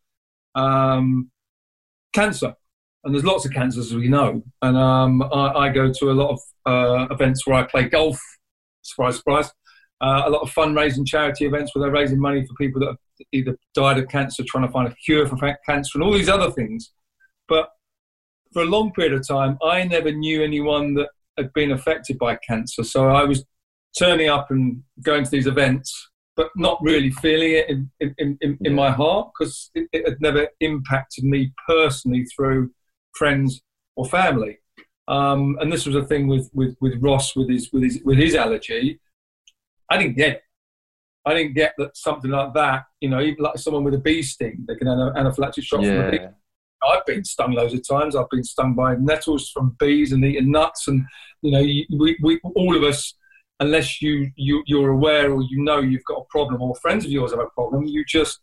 um, 0.56 1.32
cancer 2.12 2.56
and 3.04 3.14
there's 3.14 3.26
lots 3.26 3.46
of 3.46 3.52
cancers 3.52 3.88
as 3.88 3.96
we 3.96 4.08
know. 4.08 4.44
And 4.62 4.78
um, 4.78 5.24
I, 5.24 5.52
I, 5.54 5.70
go 5.70 5.92
to 5.92 6.12
a 6.12 6.14
lot 6.14 6.32
of 6.32 6.40
uh, 6.66 7.14
events 7.14 7.48
where 7.48 7.58
I 7.58 7.64
play 7.64 7.90
golf. 7.90 8.20
Surprise, 8.84 9.18
surprise. 9.18 9.52
Uh, 10.02 10.24
a 10.26 10.30
lot 10.30 10.42
of 10.42 10.52
fundraising 10.52 11.06
charity 11.06 11.46
events 11.46 11.74
where 11.74 11.84
they're 11.84 11.92
raising 11.92 12.20
money 12.20 12.46
for 12.46 12.54
people 12.56 12.80
that 12.82 12.90
have 12.90 12.98
either 13.32 13.56
died 13.74 14.00
of 14.00 14.08
cancer, 14.08 14.44
trying 14.48 14.66
to 14.66 14.72
find 14.72 14.88
a 14.88 14.96
cure 15.06 15.28
for 15.28 15.38
cancer, 15.68 15.92
and 15.96 16.04
all 16.04 16.14
these 16.14 16.30
other 16.30 16.52
things. 16.52 16.92
But 17.48 17.70
for 18.52 18.64
a 18.64 18.66
long 18.66 18.92
period 18.94 19.14
of 19.14 19.28
time, 19.28 19.58
I 19.64 19.84
never 19.84 20.12
knew 20.12 20.44
anyone 20.44 20.96
that 20.96 21.10
had 21.38 21.54
been 21.54 21.72
affected 21.72 22.18
by 22.18 22.38
cancer. 22.48 22.84
So 22.84 23.10
I 23.10 23.24
was 23.24 23.46
turning 23.98 24.30
up 24.30 24.52
and 24.52 24.82
going 25.04 25.24
to 25.24 25.30
these 25.30 25.48
events, 25.48 26.10
but 26.36 26.50
not 26.56 26.80
really 26.82 27.12
feeling 27.12 27.52
it 27.54 27.70
in, 27.70 27.92
in, 28.00 28.38
in, 28.42 28.58
in 28.62 28.74
my 28.74 28.92
heart 28.92 29.30
because 29.38 29.70
it, 29.76 29.88
it 29.94 30.08
had 30.08 30.22
never 30.22 30.48
impacted 30.60 31.24
me 31.24 31.52
personally 31.68 32.26
through 32.36 32.72
friends 33.14 33.62
or 33.96 34.06
family. 34.06 34.58
Um, 35.08 35.58
and 35.60 35.72
this 35.72 35.86
was 35.86 35.96
a 35.96 36.06
thing 36.06 36.28
with, 36.28 36.50
with, 36.54 36.76
with 36.80 37.02
Ross 37.02 37.36
with 37.36 37.50
his 37.50 37.70
with 37.74 37.84
his 37.84 38.02
with 38.04 38.18
his 38.18 38.36
allergy. 38.36 39.00
I 39.90 39.98
didn't 39.98 40.18
get. 40.18 40.44
I 41.24 41.36
didn't 41.36 41.54
get 41.54 41.74
that 41.78 41.96
something 41.96 42.32
like 42.32 42.54
that. 42.54 42.86
You 43.00 43.10
know, 43.10 43.22
even 43.22 43.44
like 43.44 43.58
someone 43.58 43.84
with 43.84 43.94
a 43.94 44.00
bee 44.00 44.24
sting, 44.24 44.66
they 44.68 44.76
can 44.76 44.88
have 44.88 44.98
an 44.98 45.14
anaphylactic 45.14 45.64
shock 45.64 45.82
yeah. 45.82 45.90
from 45.90 46.08
a 46.08 46.12
bee. 46.12 46.26
I've 46.84 47.06
been 47.06 47.24
stung 47.24 47.52
loads 47.52 47.74
of 47.74 47.88
times. 47.88 48.16
I've 48.16 48.30
been 48.30 48.44
stung 48.44 48.74
by 48.74 48.96
nettles 48.96 49.50
from 49.50 49.76
bees 49.80 50.14
and 50.14 50.26
eating 50.26 50.52
nuts, 50.52 50.88
and 50.88 51.06
you 51.42 51.52
know, 51.52 51.62
we, 51.62 52.18
we 52.22 52.40
all 52.56 52.76
of 52.76 52.84
us, 52.84 53.14
unless 53.60 54.02
you, 54.02 54.32
you 54.36 54.64
you're 54.66 54.90
aware 54.90 55.32
or 55.32 55.44
you 55.44 55.64
know 55.64 55.80
you've 55.80 56.06
got 56.06 56.22
a 56.22 56.26
problem, 56.30 56.62
or 56.62 56.76
friends 56.76 57.06
of 57.06 57.12
yours 57.12 57.32
have 57.32 57.40
a 57.40 57.48
problem, 57.48 57.86
you 57.86 58.04
just 58.06 58.40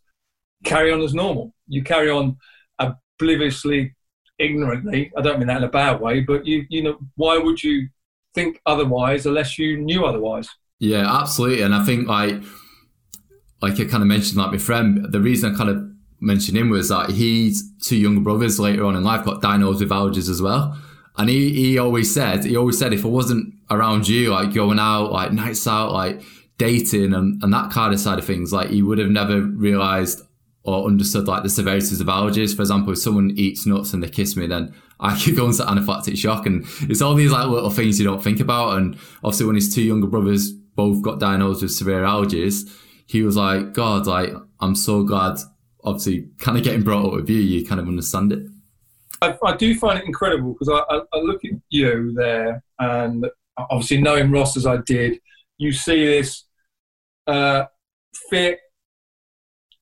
carry 0.63 0.91
on 0.91 1.01
as 1.01 1.13
normal. 1.13 1.53
You 1.67 1.83
carry 1.83 2.09
on 2.09 2.37
obliviously, 2.79 3.95
ignorantly. 4.39 5.11
I 5.17 5.21
don't 5.21 5.39
mean 5.39 5.47
that 5.47 5.57
in 5.57 5.63
a 5.63 5.69
bad 5.69 5.99
way, 6.01 6.21
but 6.21 6.45
you 6.45 6.65
you 6.69 6.83
know, 6.83 6.97
why 7.15 7.37
would 7.37 7.63
you 7.63 7.89
think 8.33 8.61
otherwise 8.65 9.25
unless 9.25 9.57
you 9.57 9.77
knew 9.77 10.05
otherwise? 10.05 10.49
Yeah, 10.79 11.05
absolutely. 11.21 11.61
And 11.61 11.75
I 11.75 11.83
think 11.83 12.07
like 12.07 12.41
like 13.61 13.73
I 13.79 13.85
kind 13.85 14.01
of 14.01 14.07
mentioned, 14.07 14.37
like 14.37 14.51
my 14.51 14.57
friend, 14.57 15.11
the 15.11 15.19
reason 15.19 15.53
I 15.53 15.57
kind 15.57 15.69
of 15.69 15.89
mentioned 16.21 16.57
him 16.57 16.69
was 16.69 16.89
that 16.89 17.11
he's 17.11 17.63
two 17.81 17.97
younger 17.97 18.21
brothers 18.21 18.59
later 18.59 18.85
on 18.85 18.95
in 18.95 19.03
life 19.03 19.25
got 19.25 19.41
diagnosed 19.41 19.81
with 19.81 19.89
allergies 19.89 20.29
as 20.29 20.41
well. 20.41 20.77
And 21.17 21.29
he, 21.29 21.53
he 21.53 21.77
always 21.77 22.13
said, 22.13 22.45
he 22.45 22.55
always 22.55 22.77
said, 22.77 22.93
if 22.93 23.03
it 23.03 23.09
wasn't 23.09 23.53
around 23.69 24.07
you, 24.07 24.31
like 24.31 24.53
going 24.53 24.79
out, 24.79 25.11
like 25.11 25.33
nights 25.33 25.67
out, 25.67 25.91
like 25.91 26.21
dating 26.57 27.13
and, 27.13 27.43
and 27.43 27.53
that 27.53 27.71
kind 27.71 27.93
of 27.93 27.99
side 27.99 28.19
of 28.19 28.25
things, 28.25 28.53
like 28.53 28.69
he 28.69 28.81
would 28.81 28.97
have 28.97 29.09
never 29.09 29.41
realized 29.41 30.21
or 30.69 30.87
understood 30.87 31.27
like 31.27 31.43
the 31.43 31.49
severities 31.49 31.99
of 31.99 32.07
allergies. 32.07 32.55
For 32.55 32.61
example, 32.61 32.93
if 32.93 32.99
someone 32.99 33.31
eats 33.35 33.65
nuts 33.65 33.93
and 33.93 34.03
they 34.03 34.09
kiss 34.09 34.35
me, 34.35 34.45
then 34.47 34.73
I 34.99 35.19
could 35.19 35.35
go 35.35 35.45
into 35.45 35.63
anaphylactic 35.63 36.17
shock. 36.17 36.45
And 36.45 36.65
it's 36.81 37.01
all 37.01 37.15
these 37.15 37.31
like 37.31 37.47
little 37.47 37.69
things 37.71 37.99
you 37.99 38.05
don't 38.05 38.23
think 38.23 38.39
about. 38.39 38.77
And 38.77 38.95
obviously 39.23 39.47
when 39.47 39.55
his 39.55 39.73
two 39.73 39.81
younger 39.81 40.07
brothers 40.07 40.51
both 40.51 41.01
got 41.01 41.19
diagnosed 41.19 41.61
with 41.61 41.71
severe 41.71 42.01
allergies, 42.01 42.69
he 43.07 43.23
was 43.23 43.35
like, 43.35 43.73
God, 43.73 44.05
like, 44.05 44.31
I'm 44.59 44.75
so 44.75 45.03
glad, 45.03 45.39
obviously, 45.83 46.27
kind 46.37 46.57
of 46.57 46.63
getting 46.63 46.83
brought 46.83 47.07
up 47.07 47.13
with 47.13 47.29
you, 47.29 47.39
you 47.39 47.65
kind 47.65 47.81
of 47.81 47.87
understand 47.87 48.31
it. 48.31 48.47
I, 49.21 49.35
I 49.43 49.57
do 49.57 49.75
find 49.75 49.97
it 49.97 50.05
incredible 50.05 50.53
because 50.53 50.69
I, 50.69 50.95
I, 50.95 51.01
I, 51.11 51.19
look 51.19 51.43
at 51.43 51.51
you 51.69 52.13
there, 52.13 52.63
and 52.77 53.25
obviously, 53.57 53.99
knowing 53.99 54.31
Ross 54.31 54.55
as 54.55 54.67
I 54.67 54.77
did, 54.77 55.19
you 55.57 55.71
see 55.71 56.05
this 56.05 56.45
uh, 57.27 57.65
fit, 58.29 58.59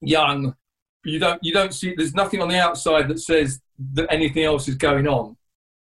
young. 0.02 0.56
You 1.08 1.20
don't, 1.20 1.44
you 1.44 1.54
don't 1.54 1.74
see. 1.74 1.94
There's 1.96 2.14
nothing 2.14 2.42
on 2.42 2.50
the 2.50 2.60
outside 2.60 3.08
that 3.08 3.20
says 3.20 3.62
that 3.94 4.12
anything 4.12 4.44
else 4.44 4.68
is 4.68 4.76
going 4.76 5.08
on, 5.08 5.38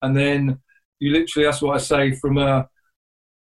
and 0.03 0.17
then 0.17 0.59
you 0.99 1.13
literally. 1.13 1.47
That's 1.47 1.63
what 1.63 1.77
I 1.77 1.79
say 1.79 2.13
from 2.13 2.39
a 2.39 2.69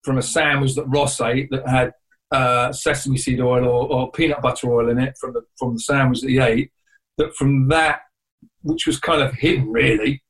from 0.03 0.17
a 0.17 0.21
sandwich 0.21 0.75
that 0.75 0.85
Ross 0.85 1.21
ate 1.21 1.49
that 1.51 1.67
had 1.67 1.93
uh, 2.31 2.73
sesame 2.73 3.17
seed 3.17 3.39
oil 3.39 3.65
or, 3.65 3.87
or, 3.87 4.11
peanut 4.11 4.41
butter 4.41 4.73
oil 4.73 4.89
in 4.89 4.99
it 4.99 5.15
from 5.19 5.33
the 5.33 5.41
from 5.57 5.75
the 5.75 5.79
sandwich 5.79 6.21
that 6.21 6.29
he 6.29 6.39
ate. 6.39 6.71
That 7.17 7.33
from 7.35 7.69
that, 7.69 8.01
which 8.61 8.85
was 8.85 8.99
kind 8.99 9.21
of 9.21 9.33
hidden 9.33 9.71
really, 9.71 10.21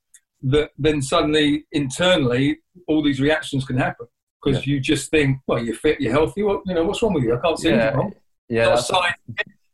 that 0.43 0.71
then 0.77 1.01
suddenly 1.01 1.65
internally 1.71 2.59
all 2.87 3.01
these 3.01 3.21
reactions 3.21 3.65
can 3.65 3.77
happen 3.77 4.05
because 4.43 4.67
yeah. 4.67 4.73
you 4.73 4.79
just 4.79 5.09
think, 5.09 5.39
well, 5.47 5.63
you're 5.63 5.75
fit, 5.75 6.01
you're 6.01 6.11
healthy. 6.11 6.43
What 6.43 6.61
you 6.65 6.75
know, 6.75 6.83
what's 6.83 7.01
wrong 7.01 7.13
with 7.13 7.23
you? 7.23 7.35
I 7.35 7.39
can't 7.39 7.57
see 7.57 7.69
yeah. 7.69 7.75
anything 7.75 7.97
wrong. 7.97 8.13
Yeah, 8.49 8.81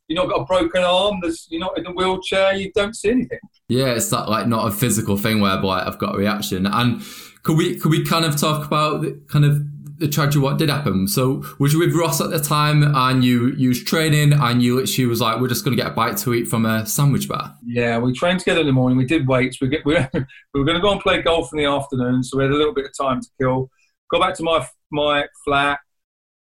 you're 0.10 0.22
not 0.22 0.30
got 0.30 0.42
a 0.42 0.46
broken 0.46 0.84
arm. 0.84 1.20
There's, 1.22 1.48
you're 1.50 1.62
not 1.62 1.78
in 1.78 1.86
a 1.86 1.92
wheelchair. 1.92 2.54
You 2.56 2.72
don't 2.74 2.96
see 2.96 3.12
anything. 3.12 3.40
Yeah, 3.70 3.94
it's 3.94 4.10
that 4.10 4.28
like 4.28 4.48
not 4.48 4.68
a 4.68 4.72
physical 4.72 5.18
thing 5.18 5.40
whereby 5.40 5.86
I've 5.86 6.00
got 6.00 6.16
a 6.16 6.18
reaction. 6.18 6.66
And 6.66 7.02
could 7.44 7.58
we 7.58 7.78
could 7.78 7.92
we 7.92 8.04
kind 8.04 8.26
of 8.26 8.36
talk 8.36 8.66
about 8.66 9.02
the, 9.02 9.22
kind 9.28 9.46
of 9.46 9.62
the 10.00 10.08
tragedy 10.08 10.40
what 10.40 10.58
did 10.58 10.70
happen. 10.70 11.08
So 11.08 11.44
was 11.60 11.74
you 11.74 11.80
with 11.80 11.94
Ross 11.94 12.22
at 12.22 12.32
the 12.32 12.40
time 12.40 12.84
and 12.96 13.24
you 13.24 13.50
you 13.50 13.70
was 13.70 13.84
training 13.84 14.34
and 14.34 14.64
you 14.64 14.78
literally 14.78 15.06
was 15.06 15.22
like, 15.22 15.40
we're 15.40 15.48
just 15.48 15.64
gonna 15.64 15.76
get 15.76 15.88
a 15.88 15.92
bite 15.92 16.18
to 16.18 16.34
eat 16.34 16.48
from 16.48 16.66
a 16.66 16.86
sandwich 16.86 17.30
bar? 17.30 17.56
Yeah, 17.64 18.00
we 18.00 18.14
trained 18.14 18.40
together 18.40 18.62
in 18.62 18.68
the 18.68 18.74
morning, 18.74 18.98
we 18.98 19.06
did 19.06 19.28
weights, 19.28 19.62
we 19.62 19.68
get 19.68 19.86
we, 19.86 19.94
we 20.54 20.60
were 20.60 20.66
gonna 20.66 20.82
go 20.82 20.92
and 20.92 21.02
play 21.02 21.22
golf 21.22 21.52
in 21.54 21.60
the 21.60 21.66
afternoon, 21.66 22.24
so 22.24 22.38
we 22.38 22.46
had 22.46 22.52
a 22.52 22.58
little 22.58 22.74
bit 22.74 22.86
of 22.86 22.98
time 22.98 23.22
to 23.22 23.28
kill. 23.40 23.70
Go 24.10 24.20
back 24.20 24.34
to 24.36 24.44
my 24.44 24.68
my 24.92 25.26
flat, 25.46 25.80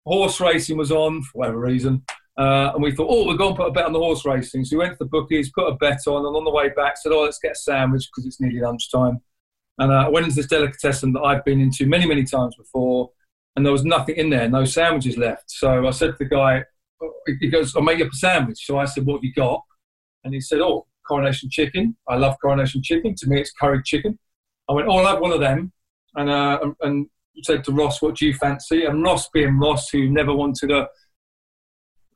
horse 0.05 0.39
racing 0.39 0.77
was 0.77 0.91
on 0.91 1.21
for 1.23 1.39
whatever 1.39 1.59
reason. 1.59 2.03
Uh, 2.37 2.71
and 2.73 2.81
we 2.81 2.91
thought, 2.91 3.07
oh, 3.09 3.27
we're 3.27 3.37
going 3.37 3.53
to 3.53 3.57
put 3.57 3.67
a 3.67 3.71
bet 3.71 3.85
on 3.85 3.93
the 3.93 3.99
horse 3.99 4.25
racing. 4.25 4.63
So 4.63 4.77
we 4.77 4.83
went 4.83 4.93
to 4.93 5.03
the 5.03 5.09
bookies, 5.09 5.51
put 5.51 5.67
a 5.67 5.75
bet 5.75 5.99
on, 6.07 6.25
and 6.25 6.35
on 6.35 6.43
the 6.43 6.51
way 6.51 6.69
back 6.69 6.97
said, 6.97 7.11
oh, 7.11 7.23
let's 7.23 7.39
get 7.39 7.51
a 7.51 7.55
sandwich 7.55 8.07
because 8.09 8.25
it's 8.25 8.39
nearly 8.39 8.59
lunchtime. 8.59 9.19
And 9.77 9.91
uh, 9.91 10.05
I 10.05 10.09
went 10.09 10.25
into 10.25 10.37
this 10.37 10.47
delicatessen 10.47 11.13
that 11.13 11.21
I've 11.21 11.43
been 11.43 11.59
into 11.59 11.85
many, 11.87 12.05
many 12.05 12.23
times 12.23 12.55
before 12.55 13.09
and 13.55 13.65
there 13.65 13.73
was 13.73 13.83
nothing 13.83 14.15
in 14.15 14.29
there, 14.29 14.47
no 14.47 14.65
sandwiches 14.65 15.17
left. 15.17 15.51
So 15.51 15.85
I 15.85 15.91
said 15.91 16.11
to 16.11 16.15
the 16.19 16.25
guy, 16.25 16.63
he 17.39 17.49
goes, 17.49 17.75
I'll 17.75 17.81
make 17.81 17.99
you 17.99 18.05
up 18.05 18.11
a 18.11 18.15
sandwich. 18.15 18.65
So 18.65 18.77
I 18.77 18.85
said, 18.85 19.05
what 19.05 19.15
have 19.15 19.23
you 19.23 19.33
got? 19.33 19.61
And 20.23 20.33
he 20.33 20.39
said, 20.39 20.59
oh, 20.61 20.87
coronation 21.07 21.49
chicken. 21.49 21.97
I 22.07 22.15
love 22.15 22.37
coronation 22.41 22.81
chicken. 22.81 23.15
To 23.17 23.27
me, 23.27 23.41
it's 23.41 23.51
curried 23.51 23.83
chicken. 23.83 24.17
I 24.69 24.73
went, 24.73 24.87
oh, 24.87 24.97
I'll 24.97 25.07
have 25.07 25.19
one 25.19 25.31
of 25.31 25.41
them. 25.41 25.73
And, 26.15 26.29
uh, 26.29 26.59
and 26.81 27.07
said 27.43 27.63
to 27.65 27.71
Ross, 27.71 28.01
what 28.01 28.15
do 28.15 28.25
you 28.25 28.33
fancy? 28.33 28.85
And 28.85 29.03
Ross, 29.03 29.29
being 29.29 29.59
Ross, 29.59 29.89
who 29.89 30.09
never 30.09 30.33
wanted 30.33 30.69
to 30.69 30.87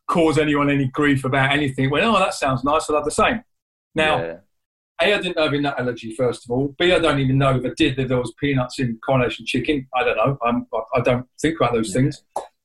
cause 0.07 0.37
anyone 0.37 0.69
any 0.69 0.87
grief 0.87 1.25
about 1.25 1.51
anything, 1.51 1.89
went, 1.89 2.05
oh, 2.05 2.17
that 2.19 2.33
sounds 2.33 2.63
nice. 2.63 2.89
I'll 2.89 2.95
have 2.95 3.05
the 3.05 3.11
same. 3.11 3.43
Now, 3.93 4.23
yeah. 4.23 4.37
A, 5.01 5.13
I 5.13 5.17
didn't 5.21 5.35
know 5.35 5.45
of 5.45 5.53
nut 5.53 5.79
allergy, 5.79 6.15
first 6.15 6.45
of 6.45 6.51
all. 6.51 6.73
B, 6.79 6.93
I 6.93 6.99
don't 6.99 7.19
even 7.19 7.37
know 7.37 7.57
if 7.57 7.65
I 7.65 7.73
did 7.75 7.97
that 7.97 8.07
there 8.07 8.17
was 8.17 8.33
peanuts 8.39 8.79
in 8.79 8.97
coronation 9.05 9.45
chicken. 9.45 9.87
I 9.93 10.03
don't 10.03 10.15
know. 10.15 10.37
I'm, 10.41 10.67
I 10.95 11.01
don't 11.01 11.27
think 11.41 11.59
about 11.59 11.73
those 11.73 11.91
things. 11.91 12.23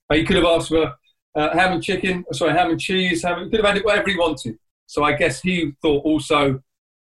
But 0.09 0.19
he 0.19 0.25
could 0.25 0.37
have 0.37 0.45
asked 0.45 0.69
for 0.69 0.95
uh, 1.35 1.53
ham 1.57 1.73
and 1.73 1.83
chicken, 1.83 2.25
sorry, 2.33 2.53
ham 2.53 2.71
and 2.71 2.81
cheese. 2.81 3.23
Ham, 3.25 3.45
he 3.45 3.51
could 3.51 3.61
have 3.61 3.67
had 3.67 3.77
it 3.79 3.85
whatever 3.85 4.09
he 4.09 4.17
wanted. 4.17 4.57
So 4.87 5.03
I 5.03 5.15
guess 5.15 5.41
he 5.41 5.73
thought 5.83 6.05
also, 6.05 6.61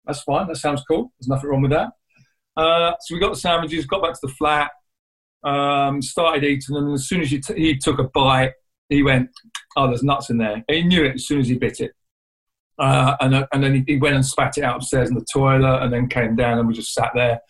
that's 0.05 0.23
fine, 0.23 0.47
that 0.49 0.57
sounds 0.57 0.83
cool. 0.89 1.13
There's 1.19 1.29
nothing 1.29 1.51
wrong 1.51 1.63
with 1.63 1.73
that. 1.73 1.91
Uh, 2.57 2.93
so 3.01 3.15
we 3.15 3.21
got 3.21 3.35
the 3.35 3.41
sandwiches, 3.41 3.87
got 3.87 4.03
back 4.03 4.15
to 4.15 4.27
the 4.27 4.33
flat, 4.35 4.71
um, 5.45 6.03
started 6.03 6.45
eating, 6.45 6.77
and 6.77 6.93
as 6.93 7.07
soon 7.09 7.21
as 7.21 7.31
t- 7.31 7.41
he 7.57 7.77
took 7.77 7.99
a 7.99 8.05
bite, 8.05 8.53
he 8.89 9.03
went, 9.03 9.31
oh, 9.77 9.87
there's 9.87 10.03
nuts 10.03 10.31
in 10.31 10.39
there. 10.39 10.65
he 10.69 10.83
knew 10.83 11.05
it 11.05 11.15
as 11.15 11.27
soon 11.27 11.41
as 11.41 11.49
he 11.49 11.57
bit 11.57 11.81
it. 11.81 11.93
Uh, 12.79 13.17
and, 13.21 13.35
uh, 13.35 13.47
and 13.53 13.63
then 13.63 13.75
he, 13.75 13.85
he, 13.87 13.97
went 13.97 14.15
and 14.15 14.25
spat 14.25 14.57
it 14.57 14.63
out 14.63 14.77
upstairs 14.77 15.09
in 15.09 15.17
the 15.17 15.27
toilet 15.33 15.83
and 15.83 15.93
then 15.93 16.09
came 16.09 16.37
down 16.37 16.59
and 16.59 16.69
we 16.69 16.75
just 16.75 16.95
sat 16.95 17.11
there. 17.15 17.41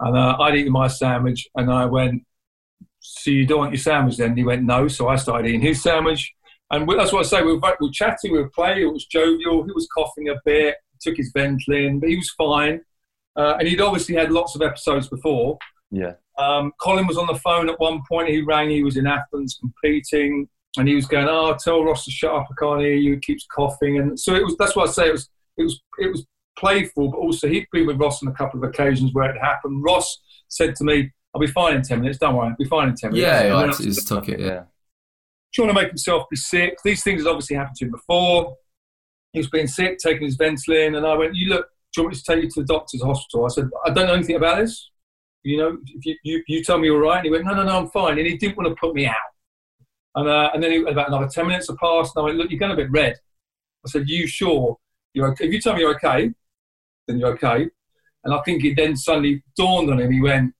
And 0.00 0.16
uh, 0.16 0.36
I'd 0.40 0.56
eaten 0.56 0.72
my 0.72 0.88
sandwich 0.88 1.46
and 1.54 1.70
I 1.70 1.86
went, 1.86 2.22
So 2.98 3.30
you 3.30 3.46
don't 3.46 3.58
want 3.58 3.72
your 3.72 3.78
sandwich 3.78 4.16
then? 4.16 4.30
And 4.30 4.38
he 4.38 4.44
went, 4.44 4.64
No. 4.64 4.88
So 4.88 5.08
I 5.08 5.16
started 5.16 5.48
eating 5.48 5.60
his 5.60 5.80
sandwich. 5.80 6.32
And 6.72 6.88
we, 6.88 6.96
that's 6.96 7.12
what 7.12 7.24
I 7.24 7.28
say. 7.28 7.42
We 7.42 7.54
were, 7.54 7.76
we 7.80 7.86
were 7.86 7.92
chatting, 7.92 8.32
we 8.32 8.38
were 8.38 8.50
playing, 8.50 8.82
it 8.82 8.92
was 8.92 9.06
jovial. 9.06 9.62
He 9.62 9.72
was 9.72 9.86
coughing 9.94 10.30
a 10.30 10.34
bit, 10.44 10.76
took 11.00 11.16
his 11.16 11.32
Ventolin, 11.32 12.00
but 12.00 12.08
he 12.08 12.16
was 12.16 12.30
fine. 12.30 12.80
Uh, 13.36 13.56
and 13.58 13.68
he'd 13.68 13.80
obviously 13.80 14.16
had 14.16 14.32
lots 14.32 14.56
of 14.56 14.62
episodes 14.62 15.08
before. 15.08 15.58
Yeah. 15.90 16.14
Um, 16.38 16.72
Colin 16.80 17.06
was 17.06 17.18
on 17.18 17.26
the 17.26 17.36
phone 17.36 17.68
at 17.68 17.78
one 17.78 18.00
point. 18.10 18.30
He 18.30 18.40
rang. 18.40 18.70
He 18.70 18.82
was 18.82 18.96
in 18.96 19.06
Athens 19.06 19.58
competing 19.60 20.48
and 20.76 20.88
he 20.88 20.94
was 20.94 21.06
going, 21.06 21.28
"Oh, 21.28 21.56
tell 21.62 21.84
Ross 21.84 22.04
to 22.04 22.10
shut 22.10 22.34
up. 22.34 22.48
I 22.50 22.54
can't 22.58 22.80
hear 22.80 22.94
you." 22.94 23.14
He 23.14 23.20
keeps 23.20 23.46
coughing, 23.46 23.98
and 23.98 24.18
so 24.18 24.34
it 24.34 24.44
was. 24.44 24.56
That's 24.58 24.74
why 24.74 24.84
I 24.84 24.86
say 24.86 25.08
it 25.08 25.12
was. 25.12 25.28
It 25.56 25.62
was. 25.64 25.80
It 25.98 26.08
was 26.08 26.26
playful, 26.58 27.10
but 27.10 27.16
also 27.16 27.48
he'd 27.48 27.66
been 27.72 27.86
with 27.86 27.98
Ross 27.98 28.22
on 28.22 28.28
a 28.28 28.34
couple 28.34 28.62
of 28.62 28.68
occasions 28.68 29.12
where 29.14 29.30
it 29.30 29.40
happened. 29.40 29.82
Ross 29.82 30.20
said 30.48 30.76
to 30.76 30.84
me, 30.84 31.10
"I'll 31.34 31.40
be 31.40 31.46
fine 31.46 31.76
in 31.76 31.82
ten 31.82 32.00
minutes. 32.00 32.18
Don't 32.18 32.36
worry, 32.36 32.48
I'll 32.48 32.56
be 32.56 32.64
fine 32.64 32.88
in 32.88 32.94
ten 32.94 33.10
minutes." 33.10 33.26
Yeah, 33.26 33.46
yeah 33.46 33.66
he 33.66 33.84
just 33.84 34.08
took 34.08 34.28
it. 34.28 34.40
Yeah. 34.40 34.64
Trying 35.54 35.68
to 35.68 35.74
make 35.74 35.88
himself 35.88 36.28
be 36.30 36.36
sick. 36.36 36.76
These 36.84 37.02
things 37.02 37.22
had 37.22 37.28
obviously 37.28 37.56
happened 37.56 37.76
to 37.76 37.84
him 37.86 37.90
before. 37.90 38.56
He 39.32 39.38
was 39.38 39.50
being 39.50 39.66
sick, 39.66 39.98
taking 39.98 40.24
his 40.24 40.36
Ventolin, 40.36 40.96
and 40.96 41.06
I 41.06 41.14
went, 41.14 41.34
"You 41.34 41.48
look. 41.48 41.66
Do 41.94 42.00
you 42.00 42.04
want 42.04 42.14
me 42.14 42.18
to 42.20 42.24
take 42.24 42.42
you 42.44 42.50
to 42.50 42.60
the 42.60 42.66
doctor's 42.66 43.02
hospital?" 43.02 43.44
I 43.44 43.48
said, 43.48 43.70
"I 43.84 43.90
don't 43.90 44.06
know 44.06 44.14
anything 44.14 44.36
about 44.36 44.58
this. 44.58 44.90
You 45.42 45.58
know, 45.58 45.78
if 45.86 46.06
you, 46.06 46.16
you, 46.22 46.42
you 46.46 46.64
tell 46.64 46.78
me 46.78 46.86
you're 46.86 47.00
right." 47.00 47.16
And 47.16 47.24
he 47.24 47.30
went, 47.30 47.44
"No, 47.44 47.54
no, 47.54 47.64
no, 47.64 47.78
I'm 47.78 47.90
fine." 47.90 48.18
And 48.18 48.26
he 48.26 48.36
didn't 48.36 48.56
want 48.56 48.68
to 48.68 48.76
put 48.80 48.94
me 48.94 49.06
out. 49.06 49.16
And, 50.14 50.28
uh, 50.28 50.50
and 50.52 50.62
then 50.62 50.86
about 50.86 51.08
another 51.08 51.28
10 51.28 51.46
minutes 51.46 51.68
have 51.68 51.78
passed, 51.78 52.12
and 52.14 52.22
I 52.22 52.26
went, 52.26 52.38
Look, 52.38 52.50
you're 52.50 52.58
going 52.58 52.72
a 52.72 52.76
bit 52.76 52.90
red. 52.90 53.14
I 53.84 53.88
said, 53.88 54.08
You 54.08 54.26
sure? 54.26 54.78
You're 55.14 55.30
okay? 55.32 55.46
If 55.46 55.52
you 55.52 55.60
tell 55.60 55.74
me 55.74 55.80
you're 55.80 55.94
okay, 55.94 56.30
then 57.06 57.18
you're 57.18 57.32
okay. 57.32 57.68
And 58.24 58.34
I 58.34 58.40
think 58.42 58.64
it 58.64 58.76
then 58.76 58.96
suddenly 58.96 59.42
dawned 59.56 59.90
on 59.90 60.00
him. 60.00 60.12
He 60.12 60.20
went, 60.20 60.54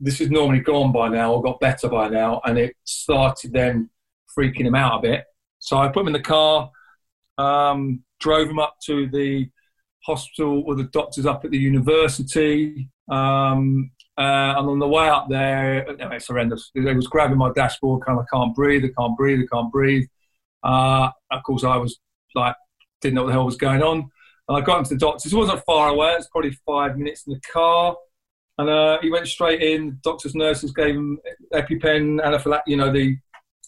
This 0.00 0.20
is 0.20 0.30
normally 0.30 0.60
gone 0.60 0.92
by 0.92 1.08
now, 1.08 1.34
or 1.34 1.42
got 1.42 1.60
better 1.60 1.88
by 1.88 2.08
now. 2.08 2.40
And 2.44 2.58
it 2.58 2.76
started 2.84 3.52
then 3.52 3.90
freaking 4.36 4.66
him 4.66 4.74
out 4.74 4.98
a 4.98 5.02
bit. 5.02 5.24
So 5.58 5.78
I 5.78 5.88
put 5.88 6.00
him 6.00 6.08
in 6.08 6.12
the 6.12 6.20
car, 6.20 6.70
um, 7.38 8.02
drove 8.20 8.48
him 8.48 8.58
up 8.58 8.76
to 8.86 9.08
the 9.08 9.48
hospital 10.04 10.64
with 10.64 10.78
the 10.78 10.84
doctors 10.84 11.26
up 11.26 11.44
at 11.44 11.50
the 11.50 11.58
university. 11.58 12.90
Um, 13.10 13.90
uh, 14.16 14.54
and 14.58 14.68
on 14.68 14.78
the 14.78 14.88
way 14.88 15.08
up 15.08 15.28
there, 15.28 15.84
it's 15.88 16.28
horrendous. 16.28 16.70
It 16.74 16.94
was 16.94 17.08
grabbing 17.08 17.38
my 17.38 17.52
dashboard, 17.52 18.04
kind 18.04 18.18
of, 18.18 18.24
I 18.24 18.36
can't 18.36 18.54
breathe, 18.54 18.84
I 18.84 18.90
can't 18.98 19.16
breathe, 19.16 19.40
I 19.40 19.54
can't 19.54 19.72
breathe. 19.72 20.06
Uh, 20.62 21.10
of 21.30 21.42
course, 21.42 21.64
I 21.64 21.76
was 21.76 21.98
like, 22.34 22.54
didn't 23.00 23.16
know 23.16 23.22
what 23.22 23.28
the 23.28 23.32
hell 23.32 23.44
was 23.44 23.56
going 23.56 23.82
on. 23.82 24.10
And 24.48 24.58
I 24.58 24.60
got 24.60 24.78
into 24.78 24.94
the 24.94 25.00
doctor's. 25.00 25.32
It 25.32 25.36
wasn't 25.36 25.64
far 25.64 25.88
away. 25.88 26.12
It 26.12 26.18
was 26.18 26.28
probably 26.28 26.56
five 26.66 26.96
minutes 26.96 27.26
in 27.26 27.32
the 27.32 27.40
car. 27.40 27.96
And 28.58 28.68
uh, 28.68 28.98
he 29.02 29.10
went 29.10 29.26
straight 29.26 29.62
in. 29.62 29.98
Doctors, 30.02 30.34
nurses 30.34 30.72
gave 30.72 30.94
him 30.94 31.18
EpiPen, 31.52 32.20
anaphylactic, 32.24 32.62
you 32.66 32.76
know, 32.76 32.92
the 32.92 33.16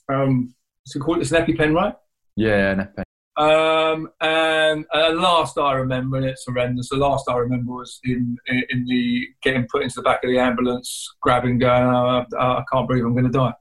um, 0.08 0.54
it's 0.84 0.94
an 0.94 1.02
EpiPen, 1.44 1.74
right? 1.74 1.94
Yeah, 2.36 2.70
an 2.70 2.78
EpiPen. 2.78 3.05
Um, 3.36 4.08
and, 4.20 4.86
and 4.92 5.18
last 5.18 5.58
I 5.58 5.74
remember, 5.74 6.16
and 6.16 6.26
it's 6.26 6.44
horrendous. 6.46 6.88
The 6.88 6.96
last 6.96 7.28
I 7.28 7.36
remember 7.36 7.72
was 7.72 8.00
in 8.04 8.36
in 8.48 8.86
the 8.86 9.26
getting 9.42 9.66
put 9.70 9.82
into 9.82 9.96
the 9.96 10.02
back 10.02 10.24
of 10.24 10.30
the 10.30 10.38
ambulance, 10.38 11.14
grabbing, 11.20 11.58
going, 11.58 11.84
oh, 11.84 12.24
I 12.38 12.62
can't 12.72 12.88
breathe, 12.88 13.04
I'm 13.04 13.12
going 13.12 13.30
to 13.30 13.30
die. 13.30 13.52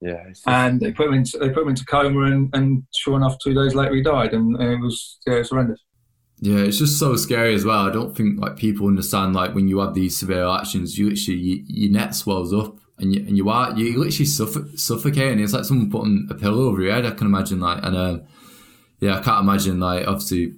Yeah, 0.00 0.28
just... 0.28 0.46
and 0.46 0.80
they 0.80 0.92
put 0.92 1.08
him 1.08 1.14
into 1.14 1.38
they 1.38 1.50
put 1.50 1.62
him 1.62 1.70
into 1.70 1.84
coma, 1.84 2.22
and, 2.22 2.50
and 2.54 2.82
sure 2.94 3.16
enough, 3.16 3.36
two 3.42 3.54
days 3.54 3.74
later 3.74 3.94
he 3.94 4.02
died, 4.02 4.34
and, 4.34 4.56
and 4.56 4.72
it 4.72 4.80
was 4.80 5.18
yeah, 5.26 5.34
it's 5.34 5.50
horrendous. 5.50 5.80
Yeah, 6.40 6.58
it's 6.58 6.78
just 6.78 6.98
so 6.98 7.16
scary 7.16 7.54
as 7.54 7.64
well. 7.64 7.88
I 7.88 7.92
don't 7.92 8.16
think 8.16 8.40
like 8.40 8.56
people 8.56 8.86
understand 8.86 9.34
like 9.34 9.54
when 9.54 9.68
you 9.68 9.78
have 9.80 9.94
these 9.94 10.16
severe 10.16 10.46
actions, 10.46 10.96
you 10.96 11.10
literally 11.10 11.40
you, 11.40 11.64
your 11.66 11.92
neck 11.92 12.14
swells 12.14 12.54
up 12.54 12.78
and 12.98 13.14
you 13.14 13.20
and 13.26 13.36
you 13.36 13.48
are 13.48 13.76
you 13.76 13.98
literally 13.98 14.26
suffo- 14.26 14.78
suffocating. 14.78 15.40
It's 15.40 15.52
like 15.52 15.64
someone 15.64 15.90
putting 15.90 16.28
a 16.30 16.34
pillow 16.34 16.68
over 16.68 16.80
your 16.80 16.92
head. 16.92 17.06
I 17.06 17.10
can 17.10 17.26
imagine 17.26 17.60
like 17.60 17.82
and 17.82 17.96
um, 17.96 18.22
yeah, 19.00 19.18
I 19.18 19.22
can't 19.22 19.42
imagine 19.42 19.80
like 19.80 20.06
obviously 20.06 20.54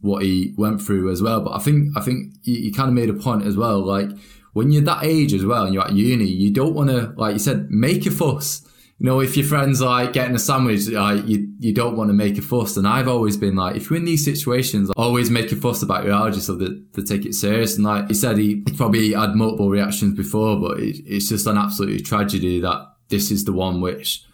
what 0.00 0.22
he 0.22 0.54
went 0.56 0.82
through 0.82 1.10
as 1.10 1.22
well. 1.22 1.40
But 1.40 1.52
I 1.52 1.58
think 1.58 1.96
I 1.96 2.00
think 2.00 2.34
you, 2.42 2.72
kind 2.72 2.88
of 2.88 2.94
made 2.94 3.10
a 3.10 3.14
point 3.14 3.46
as 3.46 3.56
well. 3.56 3.80
Like 3.80 4.10
when 4.52 4.70
you're 4.70 4.82
that 4.84 5.04
age 5.04 5.32
as 5.32 5.44
well 5.44 5.64
and 5.64 5.74
you're 5.74 5.84
at 5.84 5.92
uni, 5.92 6.26
you 6.26 6.52
don't 6.52 6.74
want 6.74 6.90
to 6.90 7.14
like 7.16 7.34
you 7.34 7.38
said 7.38 7.70
make 7.70 8.06
a 8.06 8.10
fuss 8.10 8.66
you 8.98 9.06
know, 9.06 9.20
if 9.20 9.36
your 9.36 9.46
friends 9.46 9.80
like 9.80 10.12
getting 10.12 10.36
a 10.36 10.38
sandwich, 10.38 10.88
like 10.88 11.26
you, 11.26 11.52
you 11.58 11.74
don't 11.74 11.96
want 11.96 12.10
to 12.10 12.14
make 12.14 12.38
a 12.38 12.42
fuss. 12.42 12.76
And 12.76 12.86
I've 12.86 13.08
always 13.08 13.36
been 13.36 13.56
like, 13.56 13.74
if 13.76 13.90
you're 13.90 13.98
in 13.98 14.04
these 14.04 14.24
situations, 14.24 14.90
always 14.96 15.30
make 15.30 15.50
a 15.50 15.56
fuss 15.56 15.82
about 15.82 16.04
your 16.04 16.14
allergy 16.14 16.40
so 16.40 16.54
that 16.56 16.92
they 16.92 17.02
take 17.02 17.26
it 17.26 17.34
serious. 17.34 17.74
And 17.74 17.84
like 17.84 18.06
he 18.06 18.14
said, 18.14 18.38
he, 18.38 18.62
he 18.66 18.76
probably 18.76 19.12
had 19.12 19.34
multiple 19.34 19.68
reactions 19.68 20.16
before, 20.16 20.60
but 20.60 20.78
it, 20.78 21.02
it's 21.06 21.28
just 21.28 21.46
an 21.46 21.58
absolute 21.58 22.06
tragedy 22.06 22.60
that 22.60 22.86
this 23.08 23.32
is 23.32 23.44
the 23.44 23.52
one 23.52 23.80
which 23.80 24.24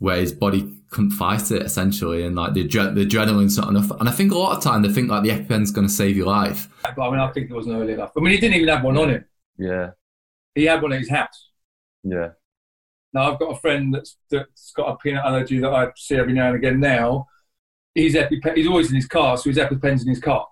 where 0.00 0.16
his 0.16 0.32
body 0.32 0.76
couldn't 0.90 1.12
fight 1.12 1.50
it 1.52 1.62
essentially, 1.62 2.24
and 2.24 2.34
like 2.34 2.54
the, 2.54 2.64
the 2.64 3.06
adrenaline's 3.06 3.56
not 3.56 3.68
enough. 3.68 3.90
And 3.92 4.08
I 4.08 4.12
think 4.12 4.32
a 4.32 4.38
lot 4.38 4.56
of 4.56 4.62
time 4.62 4.82
they 4.82 4.88
think 4.88 5.08
like 5.08 5.22
the 5.22 5.28
EpiPen's 5.28 5.70
going 5.70 5.86
to 5.86 5.92
save 5.92 6.16
your 6.16 6.26
life. 6.26 6.68
But 6.82 6.98
I 6.98 7.10
mean, 7.10 7.20
I 7.20 7.30
think 7.30 7.50
it 7.50 7.54
wasn't 7.54 7.76
early 7.76 7.92
enough. 7.92 8.12
I 8.16 8.20
mean, 8.20 8.32
he 8.32 8.40
didn't 8.40 8.56
even 8.56 8.68
have 8.68 8.82
one 8.82 8.98
on 8.98 9.10
him. 9.10 9.24
Yeah. 9.56 9.90
He 10.54 10.64
had 10.64 10.82
one 10.82 10.92
at 10.94 11.00
his 11.00 11.10
house. 11.10 11.50
Yeah. 12.02 12.30
Now 13.12 13.30
I've 13.30 13.38
got 13.38 13.56
a 13.56 13.60
friend 13.60 13.94
that's 13.94 14.16
that's 14.30 14.72
got 14.74 14.88
a 14.88 14.96
peanut 14.96 15.24
allergy 15.24 15.58
that 15.60 15.70
I 15.70 15.88
see 15.96 16.16
every 16.16 16.32
now 16.32 16.48
and 16.48 16.56
again. 16.56 16.80
Now 16.80 17.26
he's 17.94 18.14
EpiPen, 18.14 18.56
he's 18.56 18.68
always 18.68 18.88
in 18.88 18.96
his 18.96 19.06
car, 19.06 19.36
so 19.36 19.50
his 19.50 19.58
EpiPen's 19.58 20.02
in 20.02 20.08
his 20.08 20.20
car. 20.20 20.46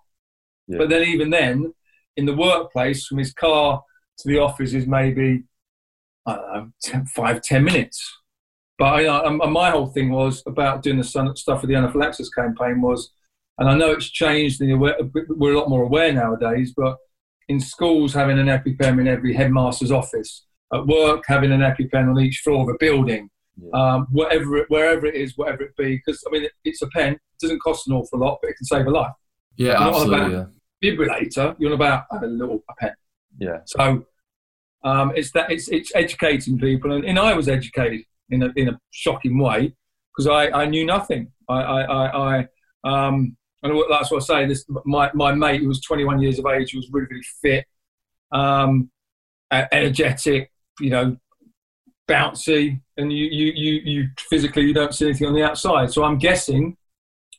Yeah. 0.67 0.79
But 0.79 0.91
then 0.91 1.09
even 1.09 1.31
then, 1.31 1.73
in 2.17 2.27
the 2.27 2.35
workplace, 2.35 3.07
from 3.07 3.19
his 3.19 3.33
car 3.33 3.83
to 4.19 4.29
the 4.29 4.39
office 4.39 4.75
is 4.75 4.87
maybe 4.87 5.45
I 6.27 6.35
don't 6.35 6.55
know, 6.55 6.71
10, 6.83 7.07
five 7.07 7.41
ten 7.41 7.65
minutes. 7.65 8.19
But 8.79 8.95
I, 8.95 9.27
I, 9.27 9.31
my 9.31 9.71
whole 9.71 9.89
thing 9.89 10.11
was 10.11 10.43
about 10.47 10.83
doing 10.83 10.99
the 10.99 11.05
stuff 11.05 11.61
for 11.61 11.67
the 11.67 11.75
anaphylaxis 11.75 12.31
campaign 12.31 12.81
was, 12.81 13.11
and 13.59 13.69
I 13.69 13.75
know 13.75 13.91
it's 13.91 14.09
changed 14.09 14.61
and 14.61 14.81
we're 14.81 15.53
a 15.53 15.59
lot 15.59 15.69
more 15.69 15.83
aware 15.83 16.13
nowadays. 16.13 16.73
But 16.77 16.97
in 17.49 17.59
schools, 17.59 18.15
having 18.15 18.39
an 18.39 18.47
EpiPen 18.47 19.01
in 19.01 19.09
every 19.09 19.35
headmaster's 19.35 19.91
office 19.91 20.45
at 20.73 20.87
work, 20.87 21.25
having 21.27 21.51
an 21.51 21.61
EpiPen 21.61 22.09
on 22.09 22.21
each 22.21 22.39
floor 22.45 22.63
of 22.63 22.69
a 22.69 22.79
building, 22.79 23.29
yeah. 23.61 23.71
um, 23.73 24.07
whatever 24.13 24.59
it, 24.59 24.67
wherever 24.69 25.07
it 25.07 25.17
is, 25.17 25.37
whatever 25.37 25.65
it 25.65 25.77
be. 25.77 25.97
Because 25.97 26.23
I 26.29 26.31
mean, 26.31 26.45
it, 26.45 26.53
it's 26.65 26.83
a 26.83 26.89
pen. 26.89 27.15
It 27.15 27.21
doesn't 27.41 27.61
cost 27.61 27.89
an 27.89 27.95
awful 27.95 28.21
lot, 28.21 28.39
but 28.41 28.51
it 28.51 28.57
can 28.59 28.67
save 28.67 28.87
a 28.87 28.91
life. 28.91 29.13
Yeah, 29.57 29.81
you're 29.81 29.89
absolutely. 29.89 30.37
Not 30.37 30.49
yeah. 30.81 30.91
Defibrillator. 30.91 31.57
You're 31.59 31.73
about 31.73 32.05
a 32.13 32.27
little 32.27 32.63
a 32.71 32.75
pen. 32.77 32.95
Yeah. 33.41 33.59
So 33.67 34.07
um, 34.85 35.13
it's 35.17 35.33
that 35.33 35.51
it's 35.51 35.67
it's 35.69 35.91
educating 35.97 36.59
people, 36.59 36.93
and, 36.93 37.05
and 37.05 37.19
I 37.19 37.35
was 37.35 37.49
educated 37.49 38.03
in 38.31 38.43
a 38.43 38.53
in 38.57 38.69
a 38.69 38.79
shocking 38.91 39.39
way 39.39 39.75
because 40.17 40.27
I, 40.27 40.63
I 40.63 40.67
knew 40.67 40.85
nothing. 40.85 41.33
I 41.49 41.61
I, 41.61 41.81
I, 41.83 42.39
I 42.39 42.49
um, 42.85 43.37
and 43.63 43.83
that's 43.91 44.11
what 44.11 44.23
I 44.23 44.25
say. 44.25 44.47
This 44.47 44.65
my 44.85 45.11
my 45.15 45.33
mate 45.33 45.61
who 45.61 45.69
was 45.69 45.81
21 45.81 46.21
years 46.21 46.39
of 46.39 46.47
age, 46.47 46.73
who 46.73 46.79
was 46.79 46.89
really 46.93 47.07
really 47.11 47.25
fit, 47.43 47.65
um, 48.33 48.91
energetic, 49.51 50.53
you 50.81 50.91
know, 50.91 51.17
bouncy, 52.09 52.81
and 52.97 53.13
you, 53.13 53.27
you, 53.27 53.53
you, 53.55 53.81
you 53.85 54.09
physically 54.19 54.63
you 54.63 54.75
don't 54.75 54.95
see 54.95 55.07
anything 55.07 55.27
on 55.27 55.35
the 55.35 55.43
outside. 55.43 55.93
So 55.93 56.05
I'm 56.05 56.19
guessing 56.19 56.77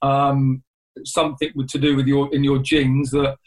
um, 0.01 0.63
something 1.05 1.51
to 1.67 1.77
do 1.79 1.95
with 1.95 2.07
your 2.07 2.33
in 2.33 2.43
your 2.43 2.59
genes 2.59 3.11
that 3.11 3.37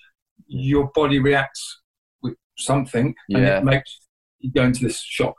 your 0.47 0.91
body 0.95 1.19
reacts 1.19 1.81
with 2.23 2.35
something, 2.57 3.15
yeah. 3.29 3.39
and 3.39 3.47
it 3.47 3.65
makes 3.65 4.01
you 4.41 4.51
go 4.51 4.65
into 4.65 4.85
this 4.85 5.01
shock. 5.01 5.35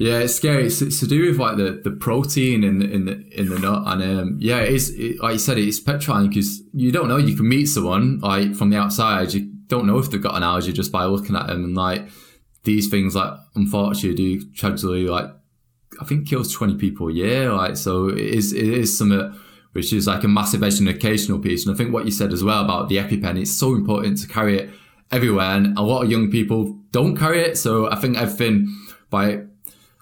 Yeah, 0.00 0.20
it's 0.20 0.34
scary. 0.34 0.64
It's, 0.64 0.80
it's, 0.80 0.98
to 1.00 1.06
do 1.06 1.28
with 1.28 1.38
like 1.38 1.58
the, 1.58 1.78
the 1.84 1.90
protein 1.90 2.64
in 2.64 2.78
the 2.78 2.90
in 2.90 3.04
the 3.04 3.22
in 3.38 3.50
the 3.50 3.58
nut, 3.58 3.82
and 3.84 4.02
um, 4.02 4.36
yeah, 4.40 4.60
it's 4.60 4.88
it, 4.88 5.20
like 5.20 5.34
you 5.34 5.38
said, 5.38 5.58
it's 5.58 5.78
petrifying 5.78 6.30
because 6.30 6.62
you 6.72 6.90
don't 6.90 7.06
know. 7.06 7.18
You 7.18 7.36
can 7.36 7.46
meet 7.46 7.66
someone 7.66 8.18
like 8.20 8.54
from 8.54 8.70
the 8.70 8.78
outside, 8.78 9.34
you 9.34 9.52
don't 9.66 9.86
know 9.86 9.98
if 9.98 10.10
they've 10.10 10.22
got 10.22 10.36
an 10.36 10.42
allergy 10.42 10.72
just 10.72 10.90
by 10.90 11.04
looking 11.04 11.36
at 11.36 11.48
them, 11.48 11.64
and 11.64 11.76
like 11.76 12.08
these 12.64 12.88
things 12.88 13.14
like 13.14 13.30
unfortunately 13.54 14.14
do 14.16 14.50
tragically 14.52 15.06
like 15.06 15.26
I 16.00 16.06
think 16.06 16.26
kills 16.26 16.50
twenty 16.50 16.76
people 16.76 17.08
a 17.08 17.12
year. 17.12 17.52
Like 17.52 17.76
so 17.76 18.08
it 18.08 18.20
is 18.20 18.54
it 18.54 18.64
is 18.64 18.96
something 18.96 19.38
which 19.72 19.92
is 19.92 20.06
like 20.06 20.24
a 20.24 20.28
massive 20.28 20.62
educational 20.62 21.40
piece. 21.40 21.66
And 21.66 21.74
I 21.74 21.76
think 21.76 21.92
what 21.92 22.06
you 22.06 22.10
said 22.10 22.32
as 22.32 22.42
well 22.42 22.64
about 22.64 22.88
the 22.88 22.96
EpiPen, 22.96 23.38
it's 23.38 23.52
so 23.52 23.74
important 23.74 24.16
to 24.22 24.26
carry 24.26 24.60
it 24.60 24.70
everywhere. 25.12 25.50
And 25.50 25.76
a 25.76 25.82
lot 25.82 26.04
of 26.04 26.10
young 26.10 26.30
people 26.30 26.78
don't 26.90 27.18
carry 27.18 27.42
it. 27.42 27.58
So 27.58 27.90
I 27.90 27.96
think 27.96 28.16
everything 28.16 28.74
by 29.10 29.42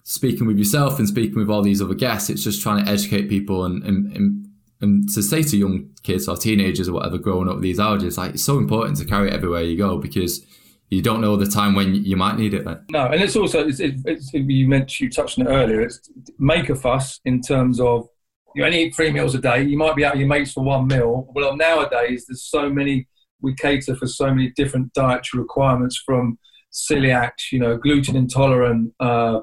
speaking 0.08 0.46
with 0.46 0.56
yourself 0.56 0.98
and 0.98 1.06
speaking 1.06 1.36
with 1.36 1.50
all 1.50 1.60
these 1.60 1.82
other 1.82 1.94
guests, 1.94 2.30
it's 2.30 2.42
just 2.42 2.62
trying 2.62 2.82
to 2.82 2.90
educate 2.90 3.28
people 3.28 3.66
and, 3.66 3.84
and, 3.84 4.10
and, 4.16 4.48
and 4.80 5.06
to 5.06 5.22
say 5.22 5.42
to 5.42 5.54
young 5.54 5.90
kids 6.02 6.26
or 6.26 6.34
teenagers 6.34 6.88
or 6.88 6.94
whatever 6.94 7.18
growing 7.18 7.46
up 7.46 7.56
with 7.56 7.62
these 7.62 7.78
allergies, 7.78 8.16
like 8.16 8.32
it's 8.32 8.42
so 8.42 8.56
important 8.56 8.96
to 8.96 9.04
carry 9.04 9.28
it 9.28 9.34
everywhere 9.34 9.60
you 9.60 9.76
go 9.76 9.98
because 9.98 10.46
you 10.88 11.02
don't 11.02 11.20
know 11.20 11.36
the 11.36 11.44
time 11.44 11.74
when 11.74 11.94
you 11.94 12.16
might 12.16 12.38
need 12.38 12.54
it. 12.54 12.64
Then. 12.64 12.86
No, 12.90 13.04
and 13.04 13.20
it's 13.20 13.36
also 13.36 13.68
it's, 13.68 13.80
it's, 13.80 14.32
you 14.32 14.66
mentioned 14.66 15.04
you 15.04 15.10
touched 15.10 15.38
on 15.38 15.46
it 15.46 15.50
earlier. 15.50 15.82
It's 15.82 16.00
make 16.38 16.70
a 16.70 16.74
fuss 16.74 17.20
in 17.26 17.42
terms 17.42 17.78
of 17.78 18.08
you 18.54 18.64
only 18.64 18.84
eat 18.84 18.96
three 18.96 19.12
meals 19.12 19.34
a 19.34 19.38
day. 19.38 19.62
You 19.64 19.76
might 19.76 19.94
be 19.94 20.06
out 20.06 20.14
with 20.14 20.20
your 20.20 20.28
mates 20.28 20.52
for 20.52 20.64
one 20.64 20.86
meal. 20.86 21.30
Well, 21.34 21.54
nowadays 21.54 22.24
there's 22.26 22.44
so 22.44 22.70
many. 22.70 23.06
We 23.42 23.54
cater 23.54 23.94
for 23.94 24.06
so 24.06 24.28
many 24.28 24.54
different 24.56 24.94
dietary 24.94 25.42
requirements 25.42 26.02
from 26.04 26.38
celiac, 26.72 27.32
you 27.52 27.58
know, 27.58 27.76
gluten 27.76 28.16
intolerant. 28.16 28.94
Uh, 28.98 29.40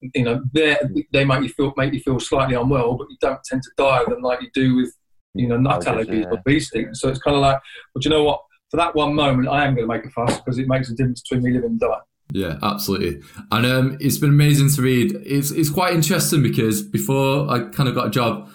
you 0.00 0.24
know, 0.24 0.42
they 0.52 0.76
they 1.12 1.24
make 1.24 1.42
you 1.42 1.48
feel 1.48 1.72
make 1.76 1.92
you 1.92 2.00
feel 2.00 2.20
slightly 2.20 2.54
unwell, 2.54 2.94
but 2.94 3.08
you 3.10 3.16
don't 3.20 3.42
tend 3.44 3.62
to 3.62 3.70
die 3.76 4.02
of 4.02 4.10
them 4.10 4.22
like 4.22 4.42
you 4.42 4.50
do 4.54 4.76
with 4.76 4.92
you 5.34 5.48
know 5.48 5.56
nut 5.56 5.82
allergies 5.82 6.22
yeah. 6.22 6.30
or 6.30 6.42
these 6.44 6.70
things. 6.70 7.00
So 7.00 7.08
it's 7.08 7.18
kind 7.18 7.36
of 7.36 7.42
like, 7.42 7.60
well, 7.94 8.00
do 8.00 8.08
you 8.08 8.10
know 8.10 8.24
what? 8.24 8.40
for 8.70 8.76
that 8.78 8.94
one 8.94 9.14
moment, 9.14 9.48
I 9.48 9.64
am 9.64 9.74
going 9.74 9.88
to 9.88 9.94
make 9.94 10.04
a 10.04 10.10
fuss 10.10 10.38
because 10.38 10.58
it 10.58 10.68
makes 10.68 10.90
a 10.90 10.94
difference 10.94 11.22
between 11.22 11.44
me 11.44 11.52
living 11.52 11.70
and 11.70 11.80
dying. 11.80 12.00
Yeah, 12.32 12.58
absolutely. 12.62 13.22
And 13.52 13.66
um, 13.66 13.98
it's 14.00 14.18
been 14.18 14.30
amazing 14.30 14.70
to 14.72 14.82
read. 14.82 15.14
It's, 15.24 15.52
it's 15.52 15.70
quite 15.70 15.94
interesting 15.94 16.42
because 16.42 16.82
before 16.82 17.48
I 17.48 17.68
kind 17.70 17.88
of 17.88 17.94
got 17.94 18.08
a 18.08 18.10
job 18.10 18.50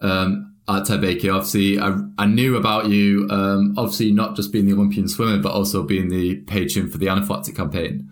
um, 0.00 0.54
at 0.68 0.86
Ted 0.86 1.02
Baker, 1.02 1.32
obviously 1.32 1.78
I, 1.78 1.98
I 2.16 2.26
knew 2.26 2.56
about 2.56 2.88
you, 2.88 3.28
um, 3.30 3.74
obviously 3.76 4.12
not 4.12 4.36
just 4.36 4.52
being 4.52 4.66
the 4.66 4.72
Olympian 4.72 5.06
swimmer, 5.06 5.38
but 5.38 5.52
also 5.52 5.82
being 5.82 6.08
the 6.08 6.36
patron 6.42 6.88
for 6.88 6.96
the 6.96 7.06
anaphylactic 7.06 7.56
campaign. 7.56 8.10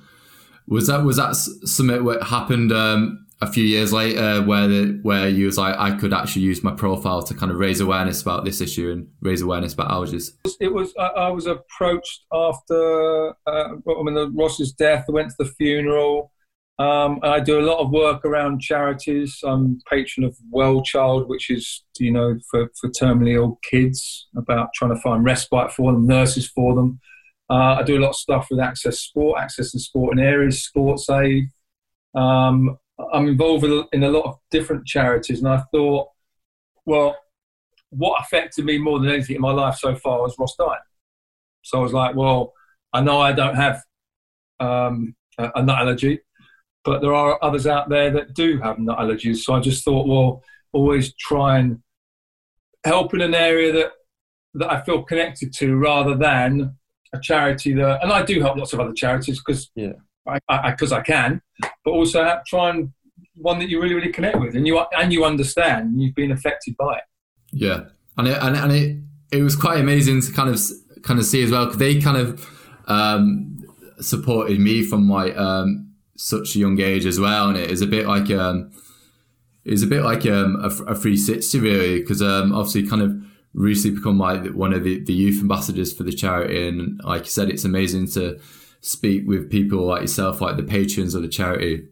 Was 0.69 0.87
that 0.89 1.03
was 1.03 1.17
that 1.17 1.35
something 1.35 2.05
what 2.05 2.23
happened 2.23 2.73
um, 2.73 3.27
a 3.41 3.51
few 3.51 3.65
years 3.65 3.93
later 3.93 4.43
where 4.43 4.67
the, 4.67 4.99
where 5.03 5.29
you 5.29 5.47
was 5.47 5.57
like 5.57 5.77
I 5.79 5.97
could 5.97 6.13
actually 6.13 6.43
use 6.43 6.63
my 6.63 6.73
profile 6.73 7.23
to 7.23 7.35
kind 7.35 7.53
of 7.53 7.59
raise 7.59 7.81
awareness 7.81 8.21
about 8.21 8.45
this 8.45 8.61
issue 8.61 8.91
and 8.91 9.09
raise 9.21 9.41
awareness 9.41 9.73
about 9.75 9.91
allergies? 9.91 10.33
It 10.61 10.73
was 10.73 10.93
I 10.99 11.31
was 11.31 11.47
approached 11.47 12.25
after 12.33 13.31
uh, 13.47 13.75
I 13.77 14.03
mean 14.03 14.15
the 14.15 14.31
Ross's 14.35 14.73
death. 14.73 15.05
I 15.09 15.13
went 15.13 15.31
to 15.31 15.37
the 15.39 15.51
funeral. 15.53 16.33
Um, 16.81 17.19
I 17.25 17.41
do 17.41 17.59
a 17.59 17.63
lot 17.63 17.81
of 17.81 17.91
work 17.91 18.25
around 18.25 18.61
charities. 18.61 19.41
I'm 19.43 19.81
patron 19.91 20.25
of 20.25 20.37
Well 20.51 20.81
Child, 20.83 21.29
which 21.29 21.51
is 21.51 21.83
you 21.99 22.13
know 22.13 22.39
for, 22.51 22.71
for 22.81 22.91
terminally 22.91 23.35
ill 23.35 23.59
kids 23.69 24.29
about 24.37 24.71
trying 24.75 24.95
to 24.95 25.01
find 25.01 25.25
respite 25.25 25.73
for 25.73 25.93
them, 25.93 26.07
nurses 26.07 26.47
for 26.49 26.75
them. 26.75 27.01
Uh, 27.51 27.77
I 27.79 27.83
do 27.83 27.99
a 27.99 28.03
lot 28.03 28.11
of 28.11 28.17
stuff 28.17 28.49
with 28.51 28.61
Access 28.61 29.01
Sport, 29.01 29.41
Access 29.41 29.73
and 29.73 29.81
Sport 29.81 30.19
in 30.19 30.25
Areas, 30.25 30.65
Sports 30.65 31.09
Aid. 31.09 31.49
Um, 32.15 32.79
I'm 33.13 33.29
involved 33.29 33.65
in 33.93 34.03
a 34.03 34.11
lot 34.11 34.25
of 34.25 34.37
different 34.51 34.87
charities, 34.87 35.39
and 35.39 35.49
I 35.49 35.63
thought, 35.73 36.09
well, 36.85 37.17
what 37.91 38.21
affected 38.21 38.65
me 38.65 38.79
more 38.79 38.99
than 38.99 39.09
anything 39.11 39.37
in 39.37 39.43
my 39.43 39.53
life 39.53 39.77
so 39.77 39.95
far 39.95 40.21
was 40.21 40.37
Ross 40.39 40.55
dying. 40.57 40.79
So 41.63 41.79
I 41.79 41.83
was 41.83 41.93
like, 41.93 42.15
well, 42.17 42.53
I 42.93 43.01
know 43.01 43.21
I 43.21 43.33
don't 43.33 43.55
have 43.55 43.83
um, 44.61 45.15
a 45.39 45.63
nut 45.63 45.79
allergy, 45.79 46.21
but 46.85 47.01
there 47.01 47.15
are 47.15 47.39
others 47.43 47.67
out 47.67 47.89
there 47.89 48.11
that 48.11 48.35
do 48.35 48.59
have 48.61 48.79
nut 48.79 48.99
allergies. 48.99 49.39
So 49.39 49.55
I 49.55 49.61
just 49.61 49.85
thought, 49.85 50.07
well, 50.07 50.43
always 50.73 51.15
try 51.15 51.59
and 51.59 51.81
help 52.85 53.15
in 53.15 53.21
an 53.21 53.35
area 53.35 53.73
that 53.73 53.93
that 54.55 54.73
I 54.73 54.81
feel 54.83 55.03
connected 55.03 55.53
to, 55.55 55.77
rather 55.77 56.15
than 56.15 56.77
a 57.13 57.21
charity 57.21 57.73
that. 57.75 58.03
And 58.03 58.13
I 58.13 58.23
do 58.23 58.41
help 58.41 58.57
lots 58.57 58.73
of 58.73 58.81
other 58.81 58.93
charities 58.93 59.39
because 59.39 59.71
yeah 59.75 59.93
because 60.47 60.93
I, 60.93 60.99
I, 60.99 61.01
I, 61.01 61.03
can, 61.03 61.41
but 61.85 61.91
also 61.91 62.41
try 62.47 62.71
and 62.71 62.93
one 63.37 63.59
that 63.59 63.69
you 63.69 63.81
really 63.81 63.95
really 63.95 64.13
connect 64.13 64.39
with, 64.39 64.55
and 64.55 64.67
you 64.67 64.79
and 64.79 65.13
you 65.13 65.25
understand, 65.25 65.91
and 65.91 66.03
you've 66.03 66.15
been 66.15 66.33
affected 66.33 66.77
by 66.77 66.97
it. 66.97 67.05
Yeah, 67.53 67.85
and 68.17 68.29
it, 68.29 68.39
and, 68.41 68.57
and 68.57 68.73
it 68.73 68.97
it 69.33 69.43
was 69.43 69.57
quite 69.57 69.81
amazing 69.81 70.23
to 70.23 70.33
kind 70.33 70.51
of 70.51 70.61
kind 71.03 71.19
of 71.19 71.27
see 71.27 71.43
as 71.43 71.51
well 71.51 71.67
because 71.67 71.79
they 71.79 72.01
kind 72.01 72.17
of 72.17 72.49
um, 72.87 73.65
supported 74.01 74.59
me 74.61 74.83
from 74.83 75.09
like 75.09 75.37
um, 75.37 75.93
such 76.17 76.57
a 76.57 76.59
young 76.59 76.81
age 76.81 77.07
as 77.07 77.19
well, 77.19 77.49
and 77.49 77.57
it 77.57 77.71
is 77.71 77.83
a 77.83 77.87
bit 77.87 78.07
like 78.07 78.31
um, 78.31 78.71
it's 79.65 79.83
a 79.83 79.87
bit 79.87 80.03
like 80.03 80.27
um, 80.27 80.57
a, 80.57 80.67
a 80.67 80.95
360 80.95 81.61
really 81.61 82.01
because 82.01 82.23
um, 82.23 82.53
obviously 82.53 82.87
kind 82.87 83.03
of 83.03 83.23
recently 83.59 83.97
become 83.97 84.19
like 84.19 84.47
one 84.53 84.73
of 84.73 84.85
the, 84.85 85.03
the 85.05 85.13
youth 85.13 85.41
ambassadors 85.41 85.93
for 85.93 86.05
the 86.05 86.13
charity, 86.13 86.69
and 86.69 87.01
like 87.05 87.25
you 87.25 87.31
said, 87.31 87.51
it's 87.51 87.65
amazing 87.65 88.09
to 88.13 88.39
speak 88.81 89.27
with 89.27 89.51
people 89.51 89.85
like 89.87 90.03
yourself, 90.03 90.41
like 90.41 90.57
the 90.57 90.63
patrons 90.63 91.15
of 91.15 91.23
the 91.23 91.29
charity, 91.29 91.87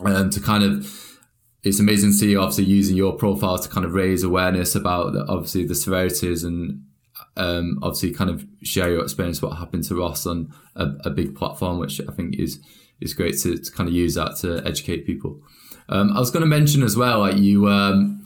and 0.00 0.32
to 0.32 0.40
kind 0.40 0.64
of 0.64 1.18
it's 1.62 1.80
amazing 1.80 2.12
to 2.12 2.16
see 2.16 2.30
you 2.30 2.40
obviously 2.40 2.64
using 2.64 2.96
your 2.96 3.12
profile 3.14 3.58
to 3.58 3.68
kind 3.68 3.84
of 3.84 3.92
raise 3.92 4.22
awareness 4.22 4.74
about 4.74 5.12
the, 5.12 5.26
obviously 5.28 5.66
the 5.66 5.74
severities 5.74 6.44
and 6.44 6.84
um, 7.36 7.78
obviously 7.82 8.12
kind 8.12 8.30
of 8.30 8.46
share 8.62 8.90
your 8.90 9.02
experience 9.02 9.42
what 9.42 9.56
happened 9.56 9.84
to 9.84 9.96
Ross 9.96 10.24
on 10.24 10.52
a, 10.76 10.86
a 11.04 11.10
big 11.10 11.36
platform, 11.36 11.78
which 11.78 12.00
I 12.00 12.12
think 12.12 12.38
is 12.38 12.60
is 13.00 13.14
great 13.14 13.38
to, 13.38 13.58
to 13.58 13.72
kind 13.72 13.88
of 13.88 13.94
use 13.94 14.14
that 14.14 14.36
to 14.36 14.62
educate 14.66 15.06
people. 15.06 15.40
Um, 15.88 16.16
I 16.16 16.18
was 16.18 16.30
going 16.30 16.40
to 16.40 16.48
mention 16.48 16.82
as 16.82 16.96
well, 16.96 17.20
like 17.20 17.36
you. 17.36 17.68
Um, 17.68 18.24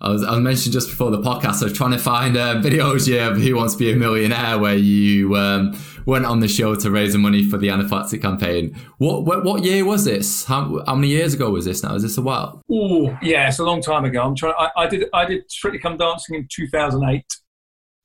I 0.00 0.10
was, 0.10 0.22
I 0.22 0.38
mentioned 0.38 0.72
just 0.72 0.88
before 0.88 1.10
the 1.10 1.18
podcast, 1.18 1.60
I 1.60 1.64
was 1.64 1.72
trying 1.72 1.90
to 1.90 1.98
find 1.98 2.36
uh, 2.36 2.56
videos 2.56 3.08
yeah, 3.08 3.28
of 3.28 3.38
Who 3.38 3.56
Wants 3.56 3.74
to 3.74 3.78
Be 3.78 3.90
a 3.90 3.96
Millionaire 3.96 4.56
where 4.56 4.76
you 4.76 5.34
um, 5.34 5.76
went 6.06 6.24
on 6.24 6.38
the 6.38 6.46
show 6.46 6.76
to 6.76 6.90
raise 6.90 7.14
the 7.14 7.18
money 7.18 7.42
for 7.42 7.58
the 7.58 7.70
anaphylaxis 7.70 8.20
campaign. 8.20 8.76
What, 8.98 9.24
what 9.24 9.44
what 9.44 9.64
year 9.64 9.84
was 9.84 10.04
this? 10.04 10.44
How, 10.44 10.84
how 10.86 10.94
many 10.94 11.08
years 11.08 11.34
ago 11.34 11.50
was 11.50 11.64
this 11.64 11.82
now? 11.82 11.96
Is 11.96 12.02
this 12.02 12.16
a 12.16 12.22
while? 12.22 12.62
Oh, 12.70 13.16
yeah, 13.20 13.48
it's 13.48 13.58
a 13.58 13.64
long 13.64 13.82
time 13.82 14.04
ago. 14.04 14.22
I'm 14.22 14.36
trying. 14.36 14.54
I, 14.56 14.70
I 14.76 14.86
did 14.86 15.08
I 15.12 15.24
did 15.24 15.50
Strictly 15.50 15.80
Come 15.80 15.96
Dancing 15.96 16.36
in 16.36 16.48
2008. 16.48 17.24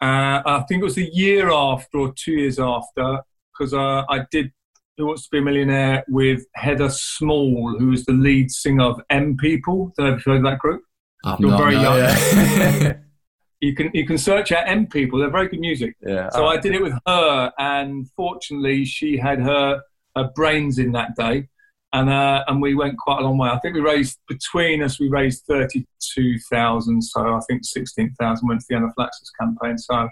Uh, 0.01 0.41
I 0.45 0.65
think 0.67 0.81
it 0.81 0.85
was 0.85 0.95
the 0.95 1.09
year 1.13 1.51
after 1.51 1.99
or 1.99 2.13
two 2.17 2.33
years 2.33 2.57
after 2.57 3.19
because 3.53 3.73
uh, 3.75 4.03
I 4.09 4.25
did 4.31 4.51
Who 4.97 5.05
Wants 5.05 5.23
to 5.25 5.29
Be 5.31 5.37
a 5.37 5.41
Millionaire 5.43 6.03
with 6.07 6.43
Heather 6.55 6.89
Small, 6.89 7.75
who 7.77 7.91
is 7.91 8.03
the 8.05 8.13
lead 8.13 8.49
singer 8.49 8.83
of 8.83 9.01
M 9.11 9.37
People. 9.37 9.93
Have 9.99 10.17
you 10.25 10.31
heard 10.33 10.37
of 10.37 10.43
that 10.43 10.57
group? 10.57 10.81
I'm 11.23 11.37
You're 11.39 11.51
not, 11.51 11.57
very 11.57 11.75
no, 11.75 11.95
young. 11.95 11.97
yeah. 11.97 12.93
you 13.61 13.73
can 13.73 13.89
you 13.93 14.05
can 14.05 14.17
search 14.17 14.51
out 14.51 14.67
M 14.67 14.87
People. 14.87 15.19
They're 15.19 15.29
very 15.29 15.47
good 15.47 15.59
music. 15.59 15.95
Yeah. 16.01 16.29
So 16.29 16.45
I 16.45 16.57
did 16.57 16.75
it 16.75 16.81
with 16.81 16.93
her, 17.07 17.51
and 17.57 18.09
fortunately, 18.11 18.85
she 18.85 19.17
had 19.17 19.39
her, 19.39 19.81
her 20.15 20.29
brains 20.35 20.79
in 20.79 20.91
that 20.91 21.15
day, 21.15 21.47
and 21.93 22.09
uh, 22.09 22.43
and 22.47 22.61
we 22.61 22.75
went 22.75 22.97
quite 22.97 23.19
a 23.19 23.23
long 23.23 23.37
way. 23.37 23.49
I 23.49 23.59
think 23.59 23.75
we 23.75 23.81
raised 23.81 24.19
between 24.27 24.83
us, 24.83 24.99
we 24.99 25.07
raised 25.07 25.45
thirty 25.47 25.85
two 26.01 26.37
thousand. 26.51 27.01
So 27.03 27.21
I 27.21 27.39
think 27.47 27.63
sixteen 27.63 28.13
thousand 28.19 28.47
went 28.49 28.59
to 28.61 28.65
the 28.69 28.75
anaphylaxis 28.75 29.31
campaign. 29.39 29.77
So 29.77 30.09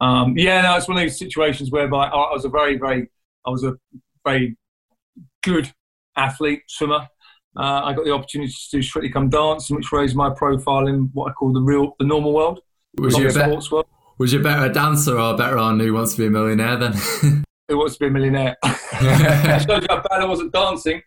um, 0.00 0.36
yeah, 0.36 0.62
no, 0.62 0.76
it's 0.76 0.86
one 0.86 0.96
of 0.96 1.02
these 1.02 1.18
situations 1.18 1.72
whereby 1.72 2.06
I 2.06 2.16
I 2.16 2.32
was 2.32 2.44
a 2.44 2.48
very 2.50 2.76
very 2.76 3.10
I 3.46 3.50
was 3.50 3.64
a 3.64 3.74
very 4.24 4.56
good 5.42 5.72
athlete 6.16 6.62
swimmer. 6.68 7.08
Uh, 7.56 7.82
I 7.84 7.92
got 7.92 8.04
the 8.04 8.12
opportunity 8.12 8.52
to 8.52 8.76
do 8.76 8.82
Strictly 8.82 9.10
Come 9.10 9.28
Dancing, 9.28 9.76
which 9.76 9.92
raised 9.92 10.16
my 10.16 10.30
profile 10.30 10.86
in 10.86 11.10
what 11.12 11.30
I 11.30 11.32
call 11.32 11.52
the 11.52 11.60
real, 11.60 11.94
the 11.98 12.06
normal 12.06 12.32
world, 12.32 12.60
was, 12.98 13.16
you 13.18 13.26
a 13.26 13.30
sports 13.30 13.70
world. 13.70 13.86
was 14.18 14.32
you 14.32 14.40
better 14.40 14.66
a 14.66 14.72
dancer 14.72 15.18
or 15.18 15.36
better 15.36 15.58
on 15.58 15.78
Who 15.78 15.92
Wants 15.92 16.12
to 16.12 16.18
Be 16.18 16.26
a 16.26 16.30
Millionaire 16.30 16.76
then? 16.76 16.92
Who 17.68 17.78
wants 17.78 17.94
to 17.94 18.00
be 18.00 18.06
a 18.08 18.10
millionaire? 18.10 18.56
I 18.62 19.64
showed 19.66 19.82
you 19.82 19.88
how 19.88 20.02
bad 20.02 20.20
I 20.20 20.24
was 20.24 20.40
at 20.40 20.52
dancing. 20.52 21.00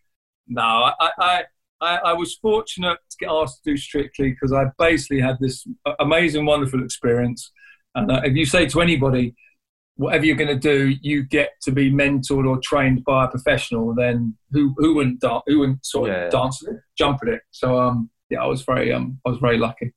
No, 0.47 0.61
I, 0.61 0.93
I, 0.99 1.43
I, 1.81 1.95
I 1.97 2.13
was 2.13 2.35
fortunate 2.35 2.97
to 3.09 3.17
get 3.19 3.29
asked 3.29 3.63
to 3.63 3.71
do 3.71 3.77
Strictly 3.77 4.31
because 4.31 4.53
I 4.53 4.65
basically 4.79 5.19
had 5.19 5.37
this 5.39 5.67
amazing, 5.99 6.45
wonderful 6.45 6.83
experience. 6.83 7.51
And 7.93 8.11
uh, 8.11 8.21
if 8.23 8.35
you 8.35 8.45
say 8.45 8.65
to 8.67 8.81
anybody, 8.81 9.35
whatever 9.97 10.25
you're 10.25 10.35
going 10.35 10.59
to 10.59 10.59
do, 10.59 10.95
you 11.01 11.23
get 11.23 11.51
to 11.63 11.71
be 11.71 11.91
mentored 11.91 12.47
or 12.47 12.59
trained 12.59 13.03
by 13.05 13.25
a 13.25 13.27
professional, 13.27 13.93
then 13.95 14.35
who 14.51 14.73
who 14.77 14.95
wouldn't 14.95 15.19
da- 15.21 15.41
who 15.47 15.59
wouldn't 15.59 15.85
sort 15.85 16.09
of 16.09 16.15
Yeah. 16.15 16.29
dance 16.29 16.63
at 16.67 16.73
it, 16.75 16.79
jump 16.97 17.19
at 17.23 17.29
it? 17.29 17.41
So 17.51 17.79
um, 17.79 18.09
yeah, 18.29 18.43
I 18.43 18.47
was 18.47 18.61
very 18.63 18.91
um, 18.91 19.19
I 19.25 19.29
was 19.29 19.39
very 19.39 19.57
lucky. 19.57 19.93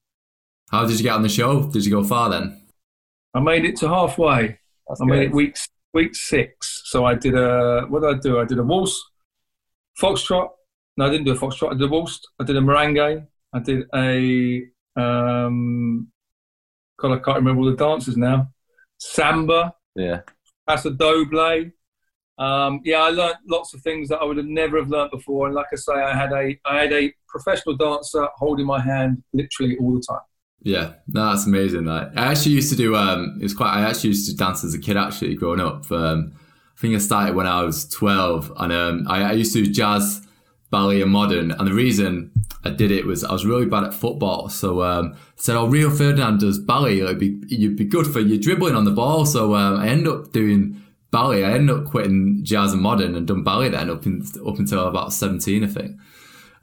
How 0.70 0.84
did 0.86 0.98
you 0.98 1.02
get 1.02 1.14
on 1.14 1.22
the 1.22 1.28
show? 1.28 1.68
Did 1.70 1.84
you 1.84 1.90
go 1.90 2.04
far 2.04 2.28
then? 2.30 2.60
I 3.34 3.40
made 3.40 3.64
it 3.64 3.76
to 3.76 3.88
halfway. 3.88 4.58
That's 4.88 5.00
I 5.00 5.04
made 5.04 5.22
it 5.24 5.32
week 5.32 5.56
week 5.94 6.14
six. 6.14 6.82
So 6.84 7.04
I 7.04 7.14
did 7.14 7.34
a 7.34 7.86
what 7.88 8.02
did 8.02 8.16
I 8.16 8.18
do? 8.18 8.38
I 8.40 8.44
did 8.44 8.58
a 8.58 8.62
waltz, 8.62 8.94
foxtrot. 10.00 10.48
No, 10.96 11.06
I 11.06 11.10
didn't 11.10 11.26
do 11.26 11.32
a 11.32 11.36
foxtrot. 11.38 11.70
I 11.70 11.74
did 11.74 11.82
a 11.82 11.88
waltz. 11.88 12.20
I 12.40 12.44
did 12.44 12.56
a 12.56 12.60
merengue. 12.60 13.26
I 13.54 13.58
did 13.60 13.84
a 13.94 14.62
um. 14.96 16.08
God, 17.00 17.12
I 17.12 17.18
can't 17.20 17.36
remember 17.36 17.60
all 17.62 17.70
the 17.70 17.76
dances 17.76 18.16
now. 18.16 18.50
Samba, 18.98 19.72
Yeah. 19.94 20.20
paso 20.66 20.90
doble. 20.90 21.70
Um, 22.38 22.80
yeah, 22.84 22.98
I 22.98 23.10
learnt 23.10 23.36
lots 23.48 23.74
of 23.74 23.80
things 23.80 24.08
that 24.08 24.18
I 24.18 24.24
would 24.24 24.36
have 24.36 24.46
never 24.46 24.78
have 24.78 24.88
learnt 24.88 25.10
before. 25.10 25.46
And 25.46 25.54
like 25.56 25.66
I 25.72 25.76
say, 25.76 25.94
I 25.94 26.14
had 26.14 26.32
a 26.32 26.56
I 26.64 26.80
had 26.82 26.92
a 26.92 27.12
professional 27.28 27.76
dancer 27.76 28.28
holding 28.36 28.66
my 28.66 28.80
hand 28.80 29.22
literally 29.32 29.76
all 29.78 29.94
the 29.94 30.04
time. 30.08 30.20
Yeah, 30.62 30.94
no, 31.08 31.30
that's 31.30 31.46
amazing. 31.46 31.84
Like, 31.84 32.08
I 32.16 32.30
actually 32.30 32.52
used 32.52 32.70
to 32.70 32.76
do. 32.76 32.94
Um, 32.96 33.38
it 33.40 33.42
was 33.42 33.54
quite. 33.54 33.72
I 33.72 33.88
actually 33.88 34.10
used 34.10 34.28
to 34.30 34.36
dance 34.36 34.64
as 34.64 34.74
a 34.74 34.78
kid. 34.78 34.96
Actually, 34.96 35.34
growing 35.34 35.60
up, 35.60 35.90
um, 35.90 36.32
I 36.76 36.80
think 36.80 36.94
I 36.94 36.98
started 36.98 37.34
when 37.34 37.46
I 37.46 37.62
was 37.62 37.88
twelve, 37.88 38.52
and 38.56 38.72
um, 38.72 39.06
I, 39.08 39.22
I 39.22 39.32
used 39.32 39.52
to 39.54 39.64
do 39.64 39.72
jazz, 39.72 40.24
ballet, 40.70 41.02
and 41.02 41.10
modern. 41.10 41.50
And 41.52 41.66
the 41.66 41.72
reason 41.72 42.32
I 42.64 42.70
did 42.70 42.90
it 42.90 43.06
was 43.06 43.22
I 43.24 43.32
was 43.32 43.46
really 43.46 43.66
bad 43.66 43.84
at 43.84 43.94
football. 43.94 44.48
So 44.48 44.82
um, 44.82 45.14
I 45.14 45.18
said, 45.36 45.56
"Oh, 45.56 45.66
Rio 45.66 45.90
Ferdinand 45.90 46.40
does 46.40 46.58
ballet. 46.58 47.00
It'd 47.00 47.18
be 47.18 47.40
you'd 47.48 47.76
be 47.76 47.84
good 47.84 48.06
for 48.06 48.20
you 48.20 48.38
dribbling 48.38 48.74
on 48.74 48.84
the 48.84 48.90
ball." 48.90 49.26
So 49.26 49.54
um, 49.54 49.78
I 49.78 49.88
ended 49.88 50.08
up 50.08 50.32
doing 50.32 50.82
ballet. 51.10 51.44
I 51.44 51.52
ended 51.52 51.76
up 51.76 51.84
quitting 51.86 52.40
jazz 52.42 52.72
and 52.72 52.82
modern 52.82 53.14
and 53.14 53.26
done 53.26 53.44
ballet 53.44 53.68
then 53.70 53.90
up 53.90 54.04
in, 54.06 54.26
up 54.46 54.58
until 54.58 54.86
about 54.86 55.12
seventeen, 55.12 55.64
I 55.64 55.68
think. 55.68 55.96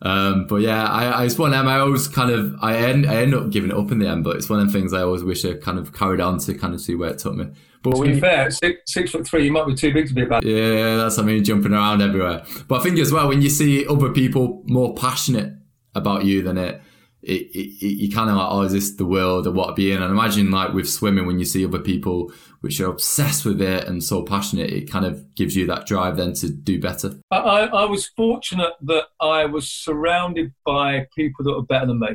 Um, 0.01 0.45
but 0.47 0.57
yeah, 0.57 0.85
I, 0.85 1.05
I 1.05 1.25
it's 1.25 1.37
one 1.39 1.53
of 1.53 1.57
them. 1.57 1.67
I 1.67 1.79
always 1.79 2.07
kind 2.07 2.29
of 2.29 2.53
I 2.61 2.75
end 2.75 3.05
I 3.05 3.15
end 3.21 3.33
up 3.33 3.49
giving 3.49 3.71
it 3.71 3.77
up 3.77 3.91
in 3.91 3.99
the 3.99 4.07
end, 4.07 4.23
but 4.25 4.35
it's 4.35 4.49
one 4.49 4.59
of 4.59 4.67
the 4.67 4.73
things 4.73 4.93
I 4.93 5.01
always 5.01 5.23
wish 5.23 5.45
I 5.45 5.53
kind 5.53 5.79
of 5.79 5.93
carried 5.93 6.19
on 6.19 6.37
to 6.39 6.53
kind 6.53 6.73
of 6.73 6.81
see 6.81 6.95
where 6.95 7.09
it 7.11 7.19
took 7.19 7.35
me. 7.35 7.47
But 7.81 7.95
To 7.95 8.01
be 8.01 8.19
fair, 8.19 8.49
six, 8.49 8.91
six 8.91 9.11
foot 9.11 9.27
three, 9.27 9.45
you 9.45 9.51
might 9.51 9.67
be 9.67 9.75
too 9.75 9.93
big 9.93 10.07
to 10.07 10.13
be 10.13 10.23
a 10.23 10.25
bad. 10.25 10.43
yeah, 10.43 10.97
that's 10.97 11.17
what 11.17 11.23
I 11.23 11.27
mean, 11.27 11.43
jumping 11.43 11.71
around 11.71 12.01
everywhere. 12.01 12.43
But 12.67 12.81
I 12.81 12.83
think 12.83 12.97
as 12.99 13.11
well 13.11 13.27
when 13.27 13.41
you 13.43 13.49
see 13.49 13.87
other 13.87 14.09
people 14.11 14.63
more 14.65 14.95
passionate 14.95 15.53
about 15.95 16.25
you 16.25 16.43
than 16.43 16.57
it, 16.57 16.81
it, 17.21 17.41
it, 17.55 17.85
it 17.85 17.97
you 18.01 18.11
kind 18.11 18.29
of 18.29 18.35
like, 18.35 18.47
oh, 18.49 18.61
is 18.61 18.73
this 18.73 18.91
the 18.95 19.05
world 19.05 19.47
or 19.47 19.51
what 19.51 19.71
I 19.71 19.73
be 19.73 19.91
in? 19.91 20.01
And 20.01 20.11
imagine 20.11 20.51
like 20.51 20.73
with 20.73 20.89
swimming, 20.89 21.25
when 21.25 21.39
you 21.39 21.45
see 21.45 21.65
other 21.65 21.79
people 21.79 22.31
which 22.61 22.79
are 22.79 22.89
obsessed 22.89 23.45
with 23.45 23.61
it 23.61 23.87
and 23.87 24.03
so 24.03 24.23
passionate, 24.23 24.69
it 24.69 24.91
kind 24.91 25.05
of 25.05 25.33
gives 25.35 25.55
you 25.55 25.65
that 25.67 25.87
drive 25.87 26.17
then 26.17 26.33
to 26.33 26.49
do 26.49 26.79
better. 26.79 27.19
I, 27.31 27.37
I, 27.37 27.65
I 27.65 27.85
was 27.85 28.07
fortunate 28.15 28.73
that 28.81 29.05
I 29.19 29.45
was 29.45 29.69
surrounded 29.69 30.53
by 30.65 31.07
people 31.15 31.45
that 31.45 31.53
were 31.53 31.63
better 31.63 31.87
than 31.87 31.99
me. 31.99 32.09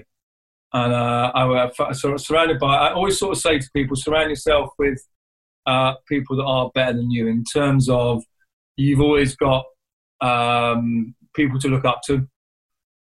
And 0.72 0.92
uh, 0.92 1.32
I 1.34 1.44
was 1.44 2.00
sort 2.00 2.14
of 2.14 2.20
surrounded 2.20 2.60
by, 2.60 2.76
I 2.76 2.92
always 2.92 3.18
sort 3.18 3.32
of 3.32 3.42
say 3.42 3.58
to 3.58 3.70
people, 3.74 3.96
surround 3.96 4.30
yourself 4.30 4.70
with 4.78 5.04
uh, 5.66 5.94
people 6.08 6.36
that 6.36 6.44
are 6.44 6.70
better 6.74 6.92
than 6.92 7.10
you 7.10 7.26
in 7.26 7.42
terms 7.42 7.88
of 7.88 8.22
you've 8.76 9.00
always 9.00 9.34
got 9.34 9.64
um, 10.20 11.14
people 11.34 11.58
to 11.58 11.68
look 11.68 11.84
up 11.84 12.02
to. 12.06 12.28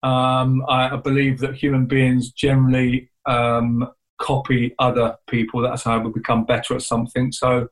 Um, 0.02 0.64
I, 0.68 0.90
I 0.90 0.96
believe 0.96 1.38
that 1.40 1.54
human 1.54 1.86
beings 1.86 2.32
generally 2.32 3.10
um, 3.26 3.90
copy 4.18 4.74
other 4.78 5.16
people. 5.28 5.60
That's 5.60 5.84
how 5.84 5.98
we 6.00 6.10
become 6.10 6.44
better 6.44 6.74
at 6.74 6.82
something. 6.82 7.32
So 7.32 7.68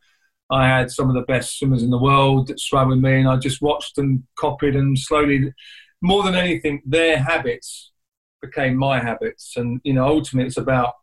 I 0.51 0.67
had 0.67 0.91
some 0.91 1.09
of 1.09 1.15
the 1.15 1.23
best 1.23 1.59
swimmers 1.59 1.83
in 1.83 1.91
the 1.91 1.99
world 1.99 2.49
that 2.49 2.61
swam 2.61 2.89
with 2.89 2.99
me, 2.99 3.21
and 3.21 3.29
I 3.29 3.37
just 3.37 3.61
watched 3.63 3.97
them, 3.97 4.27
copied, 4.39 4.77
and 4.77 4.99
slowly, 4.99 5.53
more 6.01 6.23
than 6.23 6.35
anything, 6.35 6.83
their 6.87 7.19
habits 7.19 7.93
became 8.41 8.77
my 8.77 9.01
habits. 9.01 9.55
And 9.57 9.81
you 9.85 9.93
know, 9.93 10.07
ultimately, 10.07 10.49
it's 10.49 10.57
about 10.57 10.95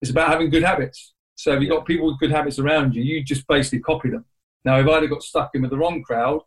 it's 0.00 0.10
about 0.10 0.28
having 0.28 0.50
good 0.50 0.64
habits. 0.64 1.14
So 1.36 1.52
if 1.52 1.60
you've 1.60 1.70
got 1.70 1.86
people 1.86 2.06
with 2.06 2.18
good 2.18 2.32
habits 2.32 2.58
around 2.58 2.94
you, 2.94 3.02
you 3.02 3.22
just 3.22 3.46
basically 3.46 3.80
copy 3.80 4.10
them. 4.10 4.24
Now, 4.64 4.80
if 4.80 4.88
I'd 4.88 5.02
have 5.02 5.10
got 5.10 5.22
stuck 5.22 5.50
in 5.54 5.62
with 5.62 5.70
the 5.70 5.78
wrong 5.78 6.02
crowd, 6.02 6.40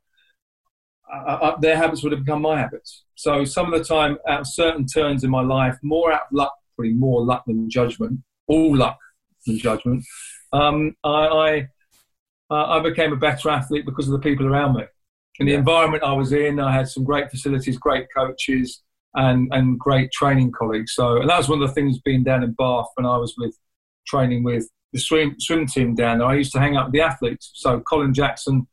uh, 1.13 1.37
uh, 1.41 1.59
their 1.59 1.77
habits 1.77 2.03
would 2.03 2.11
have 2.11 2.23
become 2.23 2.41
my 2.41 2.57
habits. 2.57 3.03
So 3.15 3.45
some 3.45 3.71
of 3.71 3.79
the 3.79 3.85
time, 3.85 4.17
at 4.27 4.47
certain 4.47 4.85
turns 4.85 5.23
in 5.23 5.29
my 5.29 5.41
life, 5.41 5.77
more 5.83 6.11
out 6.11 6.21
of 6.21 6.27
luck, 6.31 6.53
probably 6.75 6.93
more 6.93 7.23
luck 7.23 7.43
than 7.45 7.69
judgment, 7.69 8.19
all 8.47 8.75
luck 8.75 8.97
than 9.45 9.57
judgment, 9.57 10.03
um, 10.53 10.95
I, 11.03 11.09
I, 11.09 11.67
uh, 12.49 12.65
I 12.77 12.79
became 12.79 13.13
a 13.13 13.17
better 13.17 13.49
athlete 13.49 13.85
because 13.85 14.07
of 14.07 14.13
the 14.13 14.19
people 14.19 14.45
around 14.45 14.75
me. 14.75 14.83
In 15.39 15.45
the 15.47 15.53
environment 15.53 16.03
I 16.03 16.13
was 16.13 16.33
in, 16.33 16.59
I 16.59 16.71
had 16.73 16.87
some 16.87 17.03
great 17.03 17.29
facilities, 17.31 17.77
great 17.77 18.07
coaches, 18.15 18.81
and, 19.15 19.49
and 19.51 19.79
great 19.79 20.11
training 20.11 20.51
colleagues. 20.51 20.93
So, 20.93 21.21
and 21.21 21.29
that 21.29 21.37
was 21.37 21.49
one 21.49 21.61
of 21.61 21.67
the 21.67 21.73
things 21.73 21.99
being 21.99 22.23
down 22.23 22.43
in 22.43 22.53
Bath 22.53 22.87
when 22.95 23.05
I 23.05 23.17
was 23.17 23.35
with 23.37 23.57
training 24.07 24.43
with 24.43 24.69
the 24.93 24.99
swim, 24.99 25.35
swim 25.39 25.65
team 25.67 25.95
down 25.95 26.19
there. 26.19 26.27
I 26.27 26.35
used 26.35 26.51
to 26.53 26.59
hang 26.59 26.75
out 26.75 26.87
with 26.87 26.93
the 26.93 27.01
athletes. 27.01 27.51
So 27.53 27.79
Colin 27.81 28.13
Jackson, 28.13 28.67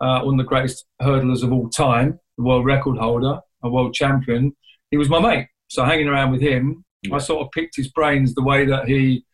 uh, 0.00 0.20
one 0.22 0.34
of 0.34 0.38
the 0.38 0.48
greatest 0.48 0.86
hurdlers 1.02 1.42
of 1.42 1.52
all 1.52 1.68
time, 1.68 2.18
the 2.36 2.44
world 2.44 2.64
record 2.64 2.96
holder, 2.98 3.40
a 3.62 3.68
world 3.70 3.94
champion. 3.94 4.54
he 4.90 4.96
was 4.96 5.08
my 5.08 5.20
mate. 5.20 5.48
So 5.68 5.84
hanging 5.84 6.08
around 6.08 6.32
with 6.32 6.40
him, 6.40 6.84
Yeah. 7.02 7.16
I 7.16 7.18
sort 7.18 7.44
of 7.44 7.50
picked 7.52 7.76
his 7.76 7.88
brains 7.90 8.34
the 8.34 8.42
way 8.44 8.64
that 8.66 8.88
he, 8.88 9.24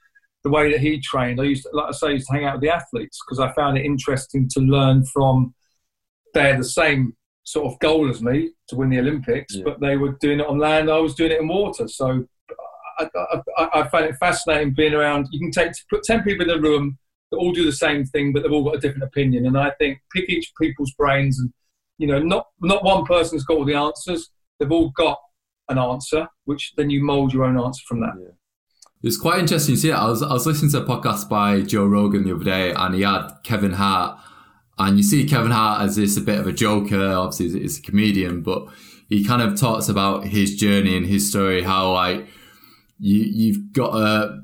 the 0.42 0.50
way 0.50 0.70
that 0.72 0.80
he 0.80 1.00
trained. 1.00 1.40
I 1.40 1.44
used, 1.44 1.62
to, 1.64 1.70
like 1.72 1.88
I 1.88 1.92
say, 1.92 2.06
I 2.08 2.10
used 2.10 2.26
to 2.28 2.34
hang 2.34 2.44
out 2.44 2.54
with 2.54 2.62
the 2.62 2.70
athletes 2.74 3.18
because 3.24 3.38
I 3.40 3.52
found 3.52 3.78
it 3.78 3.84
interesting 3.84 4.48
to 4.54 4.60
learn 4.60 5.04
from. 5.06 5.54
They're 6.34 6.56
the 6.56 6.64
same 6.64 7.14
sort 7.44 7.72
of 7.72 7.78
goal 7.78 8.10
as 8.10 8.20
me 8.22 8.50
to 8.68 8.76
win 8.76 8.90
the 8.90 8.98
Olympics, 8.98 9.54
Yeah. 9.54 9.62
but 9.64 9.80
they 9.80 9.96
were 9.96 10.16
doing 10.20 10.40
it 10.40 10.46
on 10.46 10.58
land. 10.58 10.90
I 10.90 10.98
was 10.98 11.14
doing 11.14 11.30
it 11.32 11.40
in 11.40 11.46
water. 11.48 11.86
So 11.86 12.24
I, 12.98 13.08
I, 13.14 13.40
I, 13.58 13.68
I 13.80 13.88
found 13.88 14.06
it 14.06 14.16
fascinating 14.18 14.74
being 14.74 14.94
around. 14.94 15.28
You 15.30 15.38
can 15.40 15.50
take 15.52 15.72
put 15.90 16.02
ten 16.02 16.22
people 16.22 16.50
in 16.50 16.58
a 16.58 16.60
room 16.60 16.98
that 17.34 17.40
all 17.40 17.52
do 17.52 17.64
the 17.64 17.72
same 17.72 18.04
thing, 18.04 18.32
but 18.32 18.42
they've 18.42 18.52
all 18.52 18.64
got 18.64 18.76
a 18.76 18.80
different 18.80 19.04
opinion. 19.04 19.46
And 19.46 19.58
I 19.58 19.70
think 19.72 19.98
pick 20.12 20.28
each 20.28 20.52
people's 20.60 20.92
brains, 20.92 21.38
and 21.38 21.52
you 21.98 22.06
know, 22.06 22.20
not 22.20 22.46
not 22.60 22.84
one 22.84 23.04
person's 23.04 23.44
got 23.44 23.58
all 23.58 23.64
the 23.64 23.74
answers. 23.74 24.30
They've 24.58 24.70
all 24.70 24.90
got 24.96 25.18
an 25.68 25.78
answer, 25.78 26.28
which 26.44 26.72
then 26.76 26.90
you 26.90 27.02
mould 27.02 27.32
your 27.32 27.44
own 27.44 27.58
answer 27.58 27.82
from 27.86 28.00
that. 28.00 28.12
It's 29.02 29.18
quite 29.18 29.38
interesting 29.38 29.74
to 29.74 29.80
see. 29.80 29.92
I 29.92 30.06
was 30.06 30.22
I 30.22 30.32
was 30.32 30.46
listening 30.46 30.70
to 30.72 30.82
a 30.82 30.86
podcast 30.86 31.28
by 31.28 31.60
Joe 31.62 31.86
Rogan 31.86 32.24
the 32.24 32.34
other 32.34 32.44
day, 32.44 32.72
and 32.72 32.94
he 32.94 33.02
had 33.02 33.28
Kevin 33.42 33.72
Hart, 33.72 34.18
and 34.78 34.96
you 34.96 35.02
see 35.02 35.26
Kevin 35.26 35.50
Hart 35.50 35.82
as 35.82 35.96
this 35.96 36.16
a 36.16 36.22
bit 36.22 36.38
of 36.38 36.46
a 36.46 36.52
joker. 36.52 37.12
Obviously, 37.12 37.60
he's- 37.60 37.78
a 37.78 37.82
comedian, 37.82 38.40
but 38.42 38.66
he 39.08 39.22
kind 39.24 39.42
of 39.42 39.58
talks 39.60 39.88
about 39.88 40.28
his 40.28 40.56
journey 40.56 40.96
and 40.96 41.06
his 41.06 41.28
story. 41.28 41.62
How 41.62 41.92
like 41.92 42.26
you 42.98 43.18
you've 43.22 43.72
got 43.72 43.90
to 43.92 44.40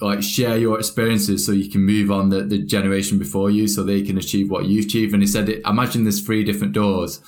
like 0.00 0.22
share 0.22 0.58
your 0.58 0.78
experiences 0.78 1.46
so 1.46 1.52
you 1.52 1.70
can 1.70 1.80
move 1.80 2.10
on 2.10 2.28
the, 2.28 2.42
the 2.42 2.58
generation 2.58 3.18
before 3.18 3.50
you, 3.50 3.66
so 3.66 3.82
they 3.82 4.02
can 4.02 4.18
achieve 4.18 4.50
what 4.50 4.66
you've 4.66 4.86
achieved. 4.86 5.14
And 5.14 5.22
he 5.22 5.26
said, 5.26 5.48
imagine 5.48 6.04
there's 6.04 6.20
three 6.20 6.44
different 6.44 6.72
doors 6.72 7.20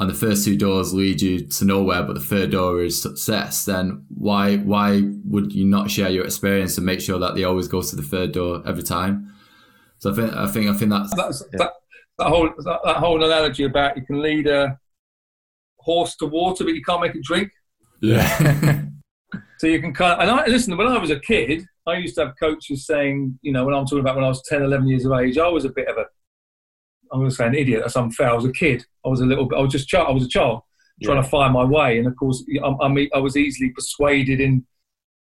and 0.00 0.08
the 0.08 0.14
first 0.14 0.46
two 0.46 0.56
doors 0.56 0.94
lead 0.94 1.20
you 1.20 1.46
to 1.46 1.64
nowhere, 1.66 2.02
but 2.02 2.14
the 2.14 2.20
third 2.20 2.52
door 2.52 2.82
is 2.82 3.00
success, 3.00 3.66
then 3.66 4.06
why 4.08 4.56
why 4.56 5.02
would 5.24 5.52
you 5.52 5.66
not 5.66 5.90
share 5.90 6.08
your 6.08 6.24
experience 6.24 6.78
and 6.78 6.86
make 6.86 7.02
sure 7.02 7.18
that 7.18 7.34
they 7.34 7.44
always 7.44 7.68
go 7.68 7.82
to 7.82 7.96
the 7.96 8.02
third 8.02 8.32
door 8.32 8.62
every 8.66 8.82
time? 8.82 9.30
So 9.98 10.10
I 10.10 10.14
think 10.14 10.32
I 10.32 10.46
think 10.46 10.70
I 10.70 10.72
think 10.72 10.90
that's 10.90 11.14
That's, 11.14 11.44
that, 11.52 11.72
that 12.16 12.28
whole 12.28 12.48
that, 12.48 12.80
that 12.82 12.96
whole 12.96 13.22
analogy 13.22 13.64
about 13.64 13.98
you 13.98 14.02
can 14.06 14.22
lead 14.22 14.46
a 14.46 14.78
horse 15.76 16.16
to 16.16 16.26
water, 16.26 16.64
but 16.64 16.72
you 16.72 16.82
can't 16.82 17.02
make 17.02 17.14
it 17.14 17.22
drink. 17.22 17.50
yeah 18.00 18.84
So 19.58 19.66
you 19.66 19.78
can 19.82 19.92
kind 19.92 20.14
of, 20.14 20.20
and 20.20 20.30
I 20.30 20.46
listen, 20.46 20.74
when 20.78 20.86
I 20.86 20.96
was 20.96 21.10
a 21.10 21.20
kid, 21.20 21.66
I 21.86 21.96
used 21.96 22.14
to 22.16 22.26
have 22.26 22.38
coaches 22.38 22.86
saying, 22.86 23.38
you 23.42 23.52
know, 23.52 23.64
when 23.64 23.74
I'm 23.74 23.84
talking 23.84 24.00
about 24.00 24.16
when 24.16 24.24
I 24.24 24.28
was 24.28 24.42
10, 24.42 24.62
11 24.62 24.88
years 24.88 25.04
of 25.04 25.12
age, 25.12 25.38
I 25.38 25.48
was 25.48 25.64
a 25.64 25.70
bit 25.70 25.88
of 25.88 25.96
a, 25.96 26.04
I'm 27.12 27.20
going 27.20 27.30
to 27.30 27.34
say 27.34 27.46
an 27.46 27.54
idiot, 27.54 27.80
that's 27.82 27.96
unfair. 27.96 28.30
I 28.30 28.34
was 28.34 28.44
a 28.44 28.52
kid. 28.52 28.84
I 29.04 29.08
was 29.08 29.20
a 29.20 29.26
little 29.26 29.46
bit, 29.46 29.58
I 29.58 29.62
was 29.62 29.72
just, 29.72 29.88
child, 29.88 30.08
I 30.08 30.12
was 30.12 30.24
a 30.24 30.28
child 30.28 30.62
trying 31.02 31.22
to 31.22 31.28
find 31.28 31.52
my 31.52 31.64
way. 31.64 31.98
And 31.98 32.06
of 32.06 32.14
course, 32.16 32.44
I, 32.62 32.68
I, 32.68 33.08
I 33.14 33.18
was 33.18 33.36
easily 33.36 33.70
persuaded 33.70 34.40
in 34.40 34.66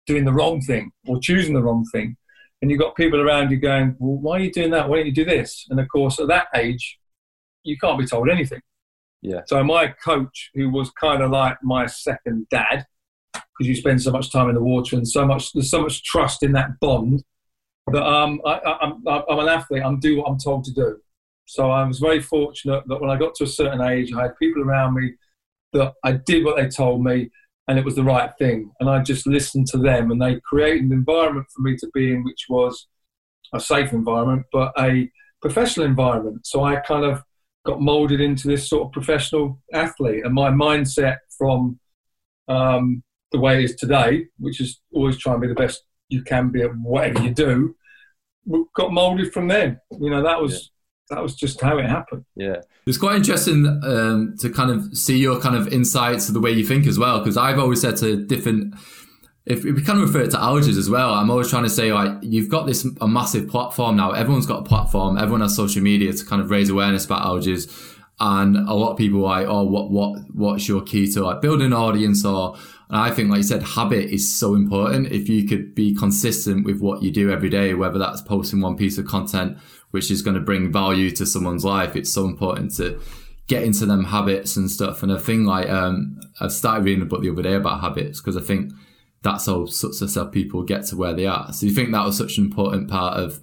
doing 0.06 0.26
the 0.26 0.34
wrong 0.34 0.62
thing 0.62 0.92
or 1.08 1.20
choosing 1.20 1.54
the 1.54 1.62
wrong 1.62 1.86
thing. 1.92 2.18
And 2.62 2.70
you've 2.70 2.80
got 2.80 2.96
people 2.96 3.22
around 3.22 3.52
you 3.52 3.58
going, 3.58 3.96
well, 3.98 4.18
why 4.18 4.38
are 4.38 4.42
you 4.42 4.52
doing 4.52 4.72
that? 4.72 4.88
Why 4.88 4.98
don't 4.98 5.08
you 5.08 5.14
do 5.14 5.26
this? 5.26 5.66
And 5.70 5.80
of 5.80 5.88
course, 5.88 6.20
at 6.20 6.28
that 6.28 6.48
age, 6.56 7.00
you 7.64 7.78
can't 7.78 8.00
be 8.00 8.06
told 8.06 8.30
anything. 8.30 8.62
Yeah. 9.22 9.42
So 9.46 9.64
my 9.64 9.94
coach, 10.04 10.52
who 10.54 10.70
was 10.70 10.92
kind 10.92 11.24
of 11.24 11.32
like 11.32 11.58
my 11.64 11.86
second 11.86 12.48
dad, 12.50 12.86
because 13.58 13.68
you 13.68 13.76
spend 13.76 14.02
so 14.02 14.12
much 14.12 14.32
time 14.32 14.50
in 14.50 14.56
the 14.56 14.64
water 14.64 14.96
and 14.96 15.08
so 15.08 15.26
much 15.26 15.54
there's 15.54 15.70
so 15.70 15.82
much 15.82 16.04
trust 16.04 16.44
in 16.44 16.52
that 16.54 16.80
bond 16.80 17.24
that 17.92 18.04
um, 18.04 18.42
I, 18.46 18.54
I, 18.54 18.78
I'm, 18.82 19.08
I'm 19.08 19.40
an 19.40 19.50
athlete. 19.50 19.84
I'm 19.84 20.00
do 20.00 20.18
what 20.18 20.28
I'm 20.30 20.38
told 20.38 20.64
to 20.66 20.74
do. 20.74 20.98
So 21.46 21.72
I 21.72 21.84
was 21.86 22.00
very 22.00 22.22
fortunate 22.22 22.84
that 22.88 23.02
when 23.02 23.10
I 23.10 23.18
got 23.18 23.36
to 23.36 23.44
a 23.44 23.48
certain 23.48 23.82
age, 23.82 24.14
I 24.14 24.24
had 24.24 24.38
people 24.38 24.64
around 24.64 24.96
me 24.96 25.14
that 25.74 25.94
I 26.04 26.14
did 26.14 26.46
what 26.46 26.58
they 26.58 26.68
told 26.68 27.04
me, 27.04 27.30
and 27.68 27.78
it 27.78 27.86
was 27.86 27.96
the 27.96 28.04
right 28.04 28.32
thing. 28.40 28.72
And 28.80 28.90
I 28.90 29.02
just 29.02 29.28
listened 29.28 29.68
to 29.68 29.78
them, 29.78 30.12
and 30.12 30.22
they 30.22 30.40
created 30.42 30.84
an 30.84 30.94
environment 30.94 31.48
for 31.54 31.62
me 31.62 31.76
to 31.78 31.90
be 31.94 32.14
in, 32.14 32.24
which 32.24 32.46
was 32.50 32.88
a 33.54 33.60
safe 33.60 33.92
environment, 33.92 34.46
but 34.52 34.72
a 34.80 35.10
professional 35.42 35.86
environment. 35.86 36.46
So 36.46 36.64
I 36.64 36.78
kind 36.78 37.04
of 37.04 37.24
got 37.66 37.82
molded 37.82 38.22
into 38.22 38.48
this 38.48 38.70
sort 38.70 38.88
of 38.88 38.92
professional 38.92 39.60
athlete, 39.74 40.24
and 40.24 40.34
my 40.34 40.50
mindset 40.50 41.18
from 41.38 41.80
um, 42.48 43.04
the 43.32 43.40
way 43.40 43.60
it 43.60 43.64
is 43.64 43.76
today, 43.76 44.28
which 44.40 44.60
is 44.60 44.80
always 44.94 45.18
try 45.18 45.34
and 45.34 45.42
be 45.42 45.48
the 45.48 45.56
best 45.56 45.84
you 46.10 46.22
can 46.22 46.50
be 46.50 46.62
at 46.62 46.72
whatever 46.76 47.22
you 47.24 47.34
do, 47.34 47.76
got 48.76 48.92
molded 48.92 49.32
from 49.32 49.48
then. 49.48 49.80
You 50.00 50.10
know, 50.10 50.22
that 50.24 50.42
was 50.42 50.72
that 51.10 51.22
was 51.22 51.36
just 51.36 51.62
how 51.62 51.78
it 51.78 51.86
happened. 51.86 52.26
Yeah. 52.36 52.58
It's 52.86 52.98
quite 52.98 53.16
interesting 53.16 53.66
um, 53.84 54.36
to 54.40 54.50
kind 54.50 54.72
of 54.72 54.98
see 54.98 55.18
your 55.18 55.40
kind 55.40 55.56
of 55.56 55.68
insights 55.72 56.28
of 56.28 56.34
the 56.34 56.40
way 56.40 56.52
you 56.52 56.66
think 56.66 56.88
as 56.88 56.98
well, 56.98 57.20
because 57.20 57.38
I've 57.38 57.60
always 57.60 57.82
said 57.82 57.98
to 57.98 58.26
different, 58.26 58.74
if 59.46 59.64
we 59.64 59.82
kind 59.82 60.00
of 60.00 60.08
refer 60.08 60.26
it 60.26 60.32
to 60.32 60.38
allergies 60.38 60.78
as 60.78 60.90
well, 60.90 61.14
I'm 61.14 61.30
always 61.30 61.50
trying 61.50 61.64
to 61.64 61.70
say 61.70 61.94
like 61.94 62.12
you've 62.22 62.50
got 62.50 62.66
this 62.68 62.86
a 63.00 63.08
massive 63.08 63.48
platform 63.48 63.96
now. 63.96 64.12
Everyone's 64.12 64.46
got 64.46 64.62
a 64.62 64.64
platform. 64.66 65.18
Everyone 65.18 65.42
has 65.42 65.56
social 65.56 65.82
media 65.82 66.12
to 66.12 66.26
kind 66.26 66.42
of 66.42 66.50
raise 66.50 66.70
awareness 66.70 67.06
about 67.06 67.24
allergies, 67.24 67.70
and 68.20 68.56
a 68.56 68.74
lot 68.74 68.92
of 68.92 68.98
people 68.98 69.26
are 69.26 69.40
like, 69.40 69.48
oh, 69.48 69.64
what 69.64 69.92
what 69.92 70.20
what's 70.34 70.68
your 70.68 70.82
key 70.82 71.12
to 71.14 71.24
like 71.24 71.40
building 71.42 71.68
an 71.68 71.74
audience 71.74 72.26
or. 72.26 72.58
And 72.92 73.00
I 73.00 73.10
think, 73.10 73.30
like 73.30 73.38
you 73.38 73.44
said, 73.44 73.64
habit 73.64 74.14
is 74.14 74.38
so 74.38 74.54
important. 74.54 75.14
If 75.14 75.30
you 75.30 75.48
could 75.48 75.74
be 75.74 75.96
consistent 75.96 76.66
with 76.66 76.82
what 76.82 77.02
you 77.02 77.10
do 77.10 77.32
every 77.32 77.50
day, 77.50 77.74
whether 77.74 77.98
that's 77.98 78.22
posting 78.22 78.60
one 78.60 78.76
piece 78.76 78.98
of 78.98 79.06
content 79.06 79.58
which 79.92 80.12
is 80.12 80.22
going 80.22 80.36
to 80.36 80.42
bring 80.42 80.72
value 80.72 81.12
to 81.12 81.26
someone's 81.26 81.66
life, 81.66 81.96
it's 81.96 82.12
so 82.12 82.26
important 82.26 82.76
to 82.76 83.00
get 83.48 83.64
into 83.64 83.86
them 83.86 84.06
habits 84.06 84.56
and 84.56 84.70
stuff. 84.70 85.04
And 85.04 85.12
I 85.12 85.18
think 85.18 85.48
like 85.48 85.70
um, 85.70 86.20
I 86.40 86.48
started 86.48 86.86
reading 86.86 87.02
a 87.02 87.06
book 87.06 87.22
the 87.22 87.30
other 87.32 87.42
day 87.42 87.56
about 87.56 87.82
habits 87.82 88.20
because 88.20 88.38
I 88.38 88.42
think 88.42 88.74
that's 89.22 89.46
how 89.46 89.66
successful 89.66 90.28
people 90.28 90.64
get 90.64 90.86
to 90.88 90.98
where 90.98 91.14
they 91.14 91.28
are. 91.28 91.52
So 91.54 91.66
you 91.66 91.74
think 91.74 91.92
that 91.92 92.06
was 92.06 92.18
such 92.18 92.38
an 92.38 92.46
important 92.46 92.90
part 92.90 93.18
of 93.18 93.40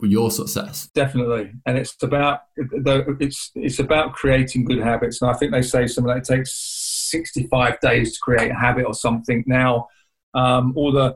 your 0.00 0.30
success? 0.30 0.88
Definitely, 0.94 1.52
and 1.66 1.78
it's 1.78 1.96
about 2.02 2.40
it's 2.56 3.50
it's 3.54 3.78
about 3.78 4.12
creating 4.12 4.64
good 4.64 4.80
habits. 4.80 5.22
And 5.22 5.30
I 5.30 5.34
think 5.34 5.52
they 5.52 5.62
say 5.62 5.86
something 5.86 6.16
it 6.16 6.24
takes 6.24 6.52
65 7.12 7.78
days 7.80 8.14
to 8.14 8.18
create 8.20 8.50
a 8.50 8.54
habit 8.54 8.86
or 8.86 8.94
something. 8.94 9.44
Now, 9.46 9.88
um, 10.34 10.72
all 10.76 10.92
the 10.92 11.14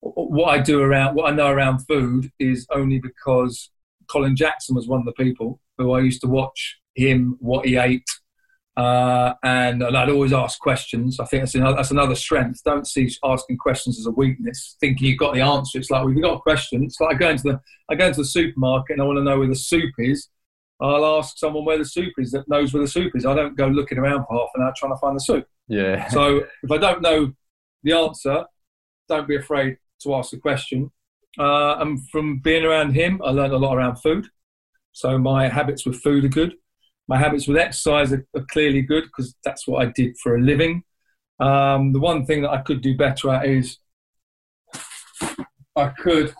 what 0.00 0.50
I 0.50 0.60
do 0.60 0.80
around 0.82 1.14
what 1.14 1.32
I 1.32 1.34
know 1.34 1.48
around 1.48 1.78
food 1.86 2.30
is 2.38 2.66
only 2.70 2.98
because 2.98 3.70
Colin 4.06 4.36
Jackson 4.36 4.76
was 4.76 4.86
one 4.86 5.00
of 5.00 5.06
the 5.06 5.24
people 5.24 5.60
who 5.78 5.92
I 5.92 6.00
used 6.00 6.20
to 6.22 6.28
watch 6.28 6.78
him 6.94 7.36
what 7.40 7.66
he 7.66 7.76
ate. 7.76 8.08
Uh, 8.76 9.34
and, 9.44 9.84
I'd 9.84 10.10
always 10.10 10.32
ask 10.32 10.58
questions. 10.58 11.20
I 11.20 11.26
think 11.26 11.42
that's 11.42 11.54
another, 11.54 11.76
that's 11.76 11.92
another 11.92 12.16
strength. 12.16 12.60
Don't 12.64 12.86
see 12.86 13.08
asking 13.24 13.58
questions 13.58 13.98
as 14.00 14.06
a 14.06 14.10
weakness, 14.10 14.76
thinking 14.80 15.06
you've 15.06 15.18
got 15.18 15.34
the 15.34 15.40
answer. 15.40 15.78
It's 15.78 15.90
like, 15.90 16.04
well, 16.04 16.12
you've 16.12 16.22
got 16.22 16.38
a 16.38 16.40
question, 16.40 16.82
it's 16.82 17.00
like 17.00 17.14
I 17.14 17.18
go 17.18 17.30
into 17.30 17.42
the, 17.44 17.60
I 17.88 17.94
go 17.94 18.06
into 18.08 18.20
the 18.20 18.26
supermarket 18.26 18.94
and 18.94 19.02
I 19.02 19.04
want 19.04 19.18
to 19.18 19.24
know 19.24 19.38
where 19.38 19.48
the 19.48 19.54
soup 19.54 19.92
is. 19.98 20.28
I'll 20.80 21.18
ask 21.18 21.38
someone 21.38 21.64
where 21.64 21.78
the 21.78 21.84
soup 21.84 22.12
is 22.18 22.32
that 22.32 22.48
knows 22.48 22.74
where 22.74 22.82
the 22.82 22.88
soup 22.88 23.12
is. 23.14 23.24
I 23.24 23.34
don't 23.34 23.56
go 23.56 23.68
looking 23.68 23.98
around 23.98 24.26
for 24.26 24.38
half 24.38 24.50
an 24.54 24.62
hour 24.62 24.72
trying 24.76 24.92
to 24.92 24.98
find 24.98 25.16
the 25.16 25.20
soup. 25.20 25.46
Yeah. 25.68 26.08
So 26.08 26.44
if 26.62 26.70
I 26.70 26.78
don't 26.78 27.00
know 27.00 27.32
the 27.82 27.92
answer, 27.92 28.44
don't 29.08 29.28
be 29.28 29.36
afraid 29.36 29.78
to 30.02 30.14
ask 30.14 30.30
the 30.30 30.38
question. 30.38 30.90
Uh, 31.38 31.76
and 31.78 32.08
from 32.10 32.38
being 32.38 32.64
around 32.64 32.92
him, 32.92 33.20
I 33.24 33.30
learned 33.30 33.52
a 33.52 33.58
lot 33.58 33.76
around 33.76 33.96
food. 33.96 34.26
So 34.92 35.18
my 35.18 35.48
habits 35.48 35.84
with 35.84 36.00
food 36.00 36.24
are 36.24 36.28
good. 36.28 36.54
My 37.08 37.18
habits 37.18 37.46
with 37.46 37.56
exercise 37.56 38.12
are, 38.12 38.26
are 38.34 38.46
clearly 38.50 38.82
good 38.82 39.04
because 39.04 39.34
that's 39.44 39.66
what 39.66 39.86
I 39.86 39.90
did 39.94 40.16
for 40.18 40.36
a 40.36 40.40
living. 40.40 40.84
Um, 41.40 41.92
the 41.92 42.00
one 42.00 42.24
thing 42.24 42.42
that 42.42 42.50
I 42.50 42.62
could 42.62 42.80
do 42.80 42.96
better 42.96 43.30
at 43.30 43.46
is 43.46 43.78
I 45.76 45.88
could 45.88 46.34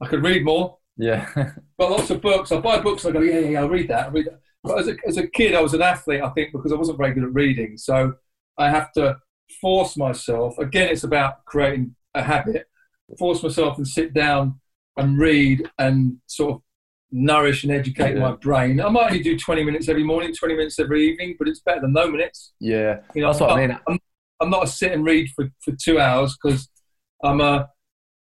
I 0.00 0.06
could 0.06 0.22
read 0.22 0.44
more. 0.44 0.77
Yeah. 0.98 1.28
Got 1.80 1.90
lots 1.90 2.10
of 2.10 2.20
books. 2.20 2.52
I 2.52 2.60
buy 2.60 2.80
books. 2.80 3.04
I 3.06 3.10
go, 3.12 3.20
yeah, 3.20 3.38
yeah, 3.38 3.48
yeah. 3.50 3.60
I'll 3.60 3.68
read 3.68 3.88
that. 3.88 4.06
I'll 4.06 4.10
read 4.12 4.26
that. 4.26 4.40
But 4.62 4.78
as 4.80 4.88
a, 4.88 4.96
as 5.06 5.16
a 5.16 5.26
kid, 5.26 5.54
I 5.54 5.60
was 5.62 5.72
an 5.74 5.82
athlete. 5.82 6.22
I 6.22 6.28
think 6.30 6.52
because 6.52 6.72
I 6.72 6.76
wasn't 6.76 6.98
very 6.98 7.14
good 7.14 7.24
at 7.24 7.32
reading, 7.32 7.76
so 7.78 8.14
I 8.58 8.68
have 8.68 8.92
to 8.92 9.16
force 9.60 9.96
myself. 9.96 10.58
Again, 10.58 10.88
it's 10.90 11.04
about 11.04 11.44
creating 11.46 11.94
a 12.14 12.22
habit. 12.22 12.66
Force 13.18 13.42
myself 13.42 13.78
and 13.78 13.86
sit 13.88 14.12
down 14.12 14.60
and 14.96 15.18
read 15.18 15.70
and 15.78 16.16
sort 16.26 16.56
of 16.56 16.62
nourish 17.10 17.62
and 17.64 17.72
educate 17.72 18.14
Yeah. 18.14 18.20
my 18.20 18.32
brain. 18.32 18.80
I 18.80 18.88
might 18.90 19.06
only 19.06 19.22
do 19.22 19.38
20 19.38 19.64
minutes 19.64 19.88
every 19.88 20.04
morning, 20.04 20.34
20 20.34 20.54
minutes 20.56 20.78
every 20.78 21.08
evening, 21.08 21.36
but 21.38 21.48
it's 21.48 21.60
better 21.60 21.80
than 21.80 21.92
no 21.92 22.10
minutes. 22.10 22.52
yeah. 22.60 22.98
You 23.14 23.22
know, 23.22 23.28
That's 23.28 23.40
what 23.40 23.50
I 23.50 23.62
I'm 23.62 23.68
mean. 23.68 23.78
I'm, 23.88 23.98
I'm 24.40 24.50
not 24.50 24.64
a 24.64 24.66
sit 24.66 24.92
and 24.92 25.04
read 25.06 25.28
for, 25.34 25.48
for 25.62 25.72
two 25.82 25.98
hours 26.00 26.36
because 26.42 26.68
I'm 27.24 27.40
a. 27.40 27.68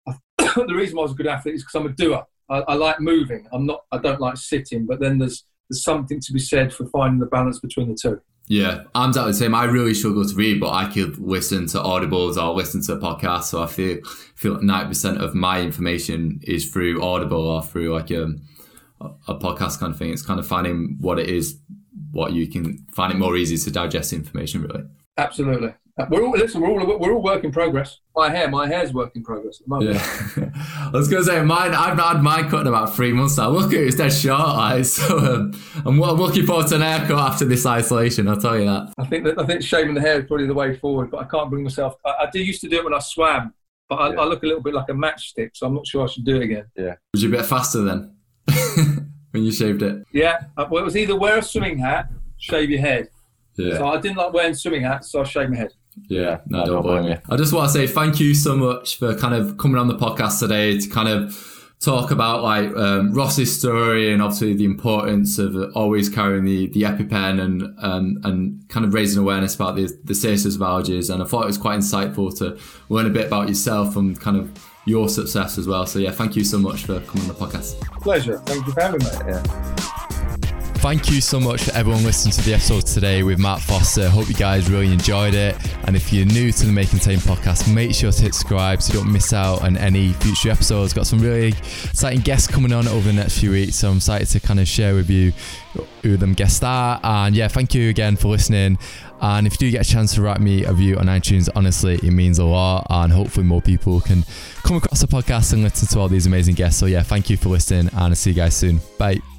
the 0.37 0.73
reason 0.75 0.95
why 0.97 1.01
I 1.01 1.05
was 1.05 1.13
a 1.13 1.15
good 1.15 1.27
athlete 1.27 1.55
is 1.55 1.63
because 1.63 1.75
I'm 1.75 1.87
a 1.87 1.93
doer. 1.93 2.23
I, 2.49 2.59
I 2.59 2.73
like 2.75 2.99
moving. 2.99 3.47
I'm 3.51 3.65
not. 3.65 3.85
I 3.91 3.97
don't 3.97 4.21
like 4.21 4.37
sitting. 4.37 4.85
But 4.85 4.99
then 4.99 5.17
there's 5.17 5.45
there's 5.69 5.83
something 5.83 6.19
to 6.19 6.33
be 6.33 6.39
said 6.39 6.73
for 6.73 6.85
finding 6.87 7.19
the 7.19 7.25
balance 7.25 7.59
between 7.59 7.89
the 7.89 7.97
two. 7.99 8.21
Yeah, 8.47 8.83
I'm 8.93 9.09
exactly 9.09 9.31
the 9.31 9.37
same. 9.37 9.55
I 9.55 9.65
really 9.65 9.95
struggle 9.95 10.23
to 10.23 10.35
read, 10.35 10.59
but 10.59 10.71
I 10.71 10.91
could 10.91 11.17
listen 11.17 11.65
to 11.67 11.79
audibles 11.79 12.37
or 12.37 12.53
listen 12.53 12.81
to 12.83 12.93
a 12.93 12.99
podcast. 12.99 13.45
So 13.45 13.63
I 13.63 13.67
feel 13.67 13.97
feel 14.35 14.53
like 14.53 14.63
ninety 14.63 14.89
percent 14.89 15.21
of 15.21 15.33
my 15.33 15.61
information 15.61 16.39
is 16.43 16.69
through 16.69 17.03
Audible 17.03 17.47
or 17.47 17.63
through 17.63 17.93
like 17.93 18.11
um, 18.11 18.41
a 19.01 19.09
a 19.29 19.39
podcast 19.39 19.79
kind 19.79 19.91
of 19.91 19.97
thing. 19.97 20.11
It's 20.11 20.21
kind 20.21 20.39
of 20.39 20.45
finding 20.45 20.97
what 20.99 21.17
it 21.17 21.27
is, 21.27 21.57
what 22.11 22.33
you 22.33 22.47
can 22.47 22.85
find 22.91 23.11
it 23.11 23.17
more 23.17 23.35
easy 23.35 23.57
to 23.57 23.71
digest 23.71 24.13
information 24.13 24.61
really. 24.61 24.83
Absolutely. 25.17 25.73
We're 26.09 26.25
all 26.25 26.31
listen. 26.31 26.59
We're 26.59 26.69
all 26.69 26.99
we're 26.99 27.13
all 27.13 27.21
work 27.21 27.45
in 27.45 27.53
progress. 27.53 27.99
My 28.13 28.29
hair, 28.29 28.49
my 28.49 28.67
hair's 28.67 28.91
work 28.91 29.15
in 29.15 29.23
progress 29.23 29.61
at 29.61 29.65
the 29.65 29.69
moment. 29.69 29.95
Yeah, 29.95 30.49
I 30.87 30.89
was 30.91 31.07
gonna 31.07 31.23
say 31.23 31.41
mine. 31.41 31.73
I've 31.73 31.97
had 31.97 32.21
mine 32.21 32.49
cut 32.49 32.61
in 32.61 32.67
about 32.67 32.93
three 32.93 33.13
months 33.13 33.37
now. 33.37 33.49
Look 33.49 33.71
at 33.71 33.79
it, 33.79 33.87
it's 33.87 33.95
dead 33.95 34.11
short, 34.11 34.41
eyes. 34.41 34.93
So 35.05 35.17
um, 35.17 35.53
I'm, 35.85 36.01
I'm, 36.03 36.17
looking 36.17 36.45
forward 36.45 36.67
to 36.67 36.75
an 36.75 36.81
haircut 36.81 37.17
after 37.17 37.45
this 37.45 37.65
isolation. 37.65 38.27
I'll 38.27 38.35
tell 38.35 38.57
you 38.57 38.65
that. 38.65 38.93
I 38.97 39.05
think 39.05 39.23
that 39.23 39.39
I 39.39 39.45
think 39.45 39.61
shaving 39.61 39.93
the 39.93 40.01
hair 40.01 40.19
is 40.19 40.25
probably 40.25 40.47
the 40.47 40.53
way 40.53 40.75
forward, 40.75 41.11
but 41.11 41.21
I 41.21 41.25
can't 41.25 41.49
bring 41.49 41.63
myself. 41.63 41.95
I, 42.05 42.09
I 42.23 42.29
did 42.29 42.45
used 42.45 42.61
to 42.61 42.67
do 42.69 42.77
it 42.77 42.83
when 42.83 42.93
I 42.93 42.99
swam, 42.99 43.53
but 43.87 43.95
I, 43.95 44.13
Yeah. 44.13 44.21
I 44.21 44.25
look 44.25 44.43
a 44.43 44.47
little 44.47 44.61
bit 44.61 44.73
like 44.73 44.89
a 44.89 44.93
matchstick, 44.93 45.51
so 45.53 45.65
I'm 45.67 45.75
not 45.75 45.87
sure 45.87 46.03
I 46.03 46.07
should 46.11 46.25
do 46.25 46.35
it 46.37 46.43
again. 46.43 46.65
Yeah. 46.75 46.95
Was 47.13 47.23
you 47.23 47.29
a 47.29 47.37
bit 47.37 47.45
faster 47.45 47.83
then 47.83 48.15
when 49.31 49.43
you 49.45 49.51
shaved 49.51 49.81
it? 49.81 50.03
Yeah, 50.11 50.41
uh, 50.57 50.65
well, 50.69 50.81
it 50.81 50.85
was 50.85 50.97
either 50.97 51.15
wear 51.15 51.37
a 51.37 51.41
swimming 51.41 51.77
hat, 51.77 52.09
shave 52.37 52.69
your 52.69 52.81
head. 52.81 53.09
Yeah. 53.57 53.77
So 53.77 53.87
I 53.87 54.01
didn't 54.01 54.17
like 54.17 54.33
wearing 54.33 54.53
swimming 54.55 54.83
hats, 54.83 55.11
so 55.11 55.21
I 55.21 55.23
shaved 55.23 55.51
my 55.51 55.57
head. 55.57 55.71
Yeah, 56.07 56.39
no, 56.47 56.61
I 56.61 56.65
don't 56.65 56.81
blame 56.81 57.05
you. 57.05 57.17
I 57.29 57.35
just 57.35 57.53
want 57.53 57.67
to 57.67 57.73
say 57.73 57.87
thank 57.87 58.19
you 58.19 58.33
so 58.33 58.55
much 58.55 58.97
for 58.97 59.15
kind 59.15 59.33
of 59.33 59.57
coming 59.57 59.77
on 59.77 59.87
the 59.87 59.97
podcast 59.97 60.39
today 60.39 60.77
to 60.77 60.89
kind 60.89 61.09
of 61.09 61.55
talk 61.79 62.11
about 62.11 62.41
like 62.41 62.75
um, 62.75 63.13
Ross's 63.13 63.57
story 63.57 64.11
and 64.11 64.21
obviously 64.21 64.53
the 64.53 64.65
importance 64.65 65.37
of 65.37 65.55
always 65.75 66.09
carrying 66.09 66.45
the 66.45 66.67
the 66.67 66.83
EpiPen 66.83 67.41
and 67.41 67.63
um, 67.79 68.19
and 68.23 68.67
kind 68.69 68.85
of 68.85 68.93
raising 68.93 69.21
awareness 69.21 69.55
about 69.55 69.75
the 69.75 69.89
the 70.03 70.15
status 70.15 70.45
of 70.45 70.61
allergies. 70.61 71.13
And 71.13 71.21
I 71.21 71.25
thought 71.25 71.43
it 71.43 71.47
was 71.47 71.57
quite 71.57 71.79
insightful 71.79 72.35
to 72.39 72.59
learn 72.89 73.05
a 73.05 73.09
bit 73.09 73.27
about 73.27 73.47
yourself 73.47 73.95
and 73.95 74.19
kind 74.19 74.37
of 74.37 74.51
your 74.85 75.09
success 75.09 75.57
as 75.57 75.67
well. 75.67 75.85
So 75.85 75.99
yeah, 75.99 76.11
thank 76.11 76.35
you 76.35 76.43
so 76.43 76.57
much 76.57 76.85
for 76.85 76.99
coming 77.01 77.29
on 77.29 77.35
the 77.35 77.45
podcast. 77.45 77.79
Pleasure. 78.01 78.37
Thank 78.39 78.67
you 78.67 78.73
for 78.73 78.81
having 78.81 78.99
me. 78.99 79.09
Yeah. 79.27 80.51
Thank 80.85 81.09
you 81.09 81.19
so 81.19 81.39
much 81.39 81.63
for 81.63 81.73
everyone 81.73 82.03
listening 82.03 82.31
to 82.33 82.43
the 82.43 82.53
episode 82.53 82.85
today 82.85 83.23
with 83.23 83.39
Mark 83.39 83.59
Foster. 83.59 84.07
Hope 84.07 84.27
you 84.27 84.35
guys 84.35 84.69
really 84.69 84.93
enjoyed 84.93 85.33
it. 85.33 85.57
And 85.87 85.95
if 85.95 86.13
you're 86.13 86.27
new 86.27 86.51
to 86.51 86.65
the 86.67 86.71
May 86.71 86.85
Contain 86.85 87.17
podcast, 87.17 87.73
make 87.73 87.95
sure 87.95 88.11
to 88.11 88.21
hit 88.21 88.35
subscribe 88.35 88.83
so 88.83 88.93
you 88.93 88.99
don't 88.99 89.11
miss 89.11 89.33
out 89.33 89.63
on 89.63 89.77
any 89.77 90.13
future 90.13 90.51
episodes. 90.51 90.93
Got 90.93 91.07
some 91.07 91.17
really 91.17 91.47
exciting 91.47 92.19
guests 92.19 92.47
coming 92.47 92.71
on 92.71 92.87
over 92.87 93.07
the 93.07 93.13
next 93.13 93.39
few 93.39 93.49
weeks. 93.49 93.77
So 93.77 93.89
I'm 93.89 93.97
excited 93.97 94.27
to 94.27 94.39
kind 94.39 94.59
of 94.59 94.67
share 94.67 94.93
with 94.93 95.09
you 95.09 95.33
who 96.03 96.17
them 96.17 96.33
guests 96.35 96.61
are. 96.61 96.99
And 97.03 97.35
yeah, 97.35 97.47
thank 97.47 97.73
you 97.73 97.89
again 97.89 98.15
for 98.15 98.27
listening. 98.27 98.77
And 99.21 99.47
if 99.47 99.53
you 99.53 99.57
do 99.57 99.71
get 99.71 99.87
a 99.87 99.89
chance 99.89 100.13
to 100.13 100.21
write 100.21 100.39
me 100.39 100.65
a 100.65 100.69
review 100.69 100.97
on 100.97 101.07
iTunes, 101.07 101.49
honestly, 101.55 101.95
it 101.95 102.11
means 102.11 102.37
a 102.37 102.45
lot. 102.45 102.85
And 102.91 103.11
hopefully 103.11 103.47
more 103.47 103.59
people 103.59 104.01
can 104.01 104.23
come 104.61 104.77
across 104.77 105.01
the 105.01 105.07
podcast 105.07 105.51
and 105.51 105.63
listen 105.63 105.87
to 105.87 105.99
all 105.99 106.09
these 106.09 106.27
amazing 106.27 106.53
guests. 106.53 106.79
So 106.79 106.85
yeah, 106.85 107.01
thank 107.01 107.31
you 107.31 107.37
for 107.37 107.49
listening 107.49 107.87
and 107.87 107.97
I'll 107.97 108.13
see 108.13 108.29
you 108.29 108.35
guys 108.35 108.55
soon. 108.55 108.81
Bye. 108.99 109.34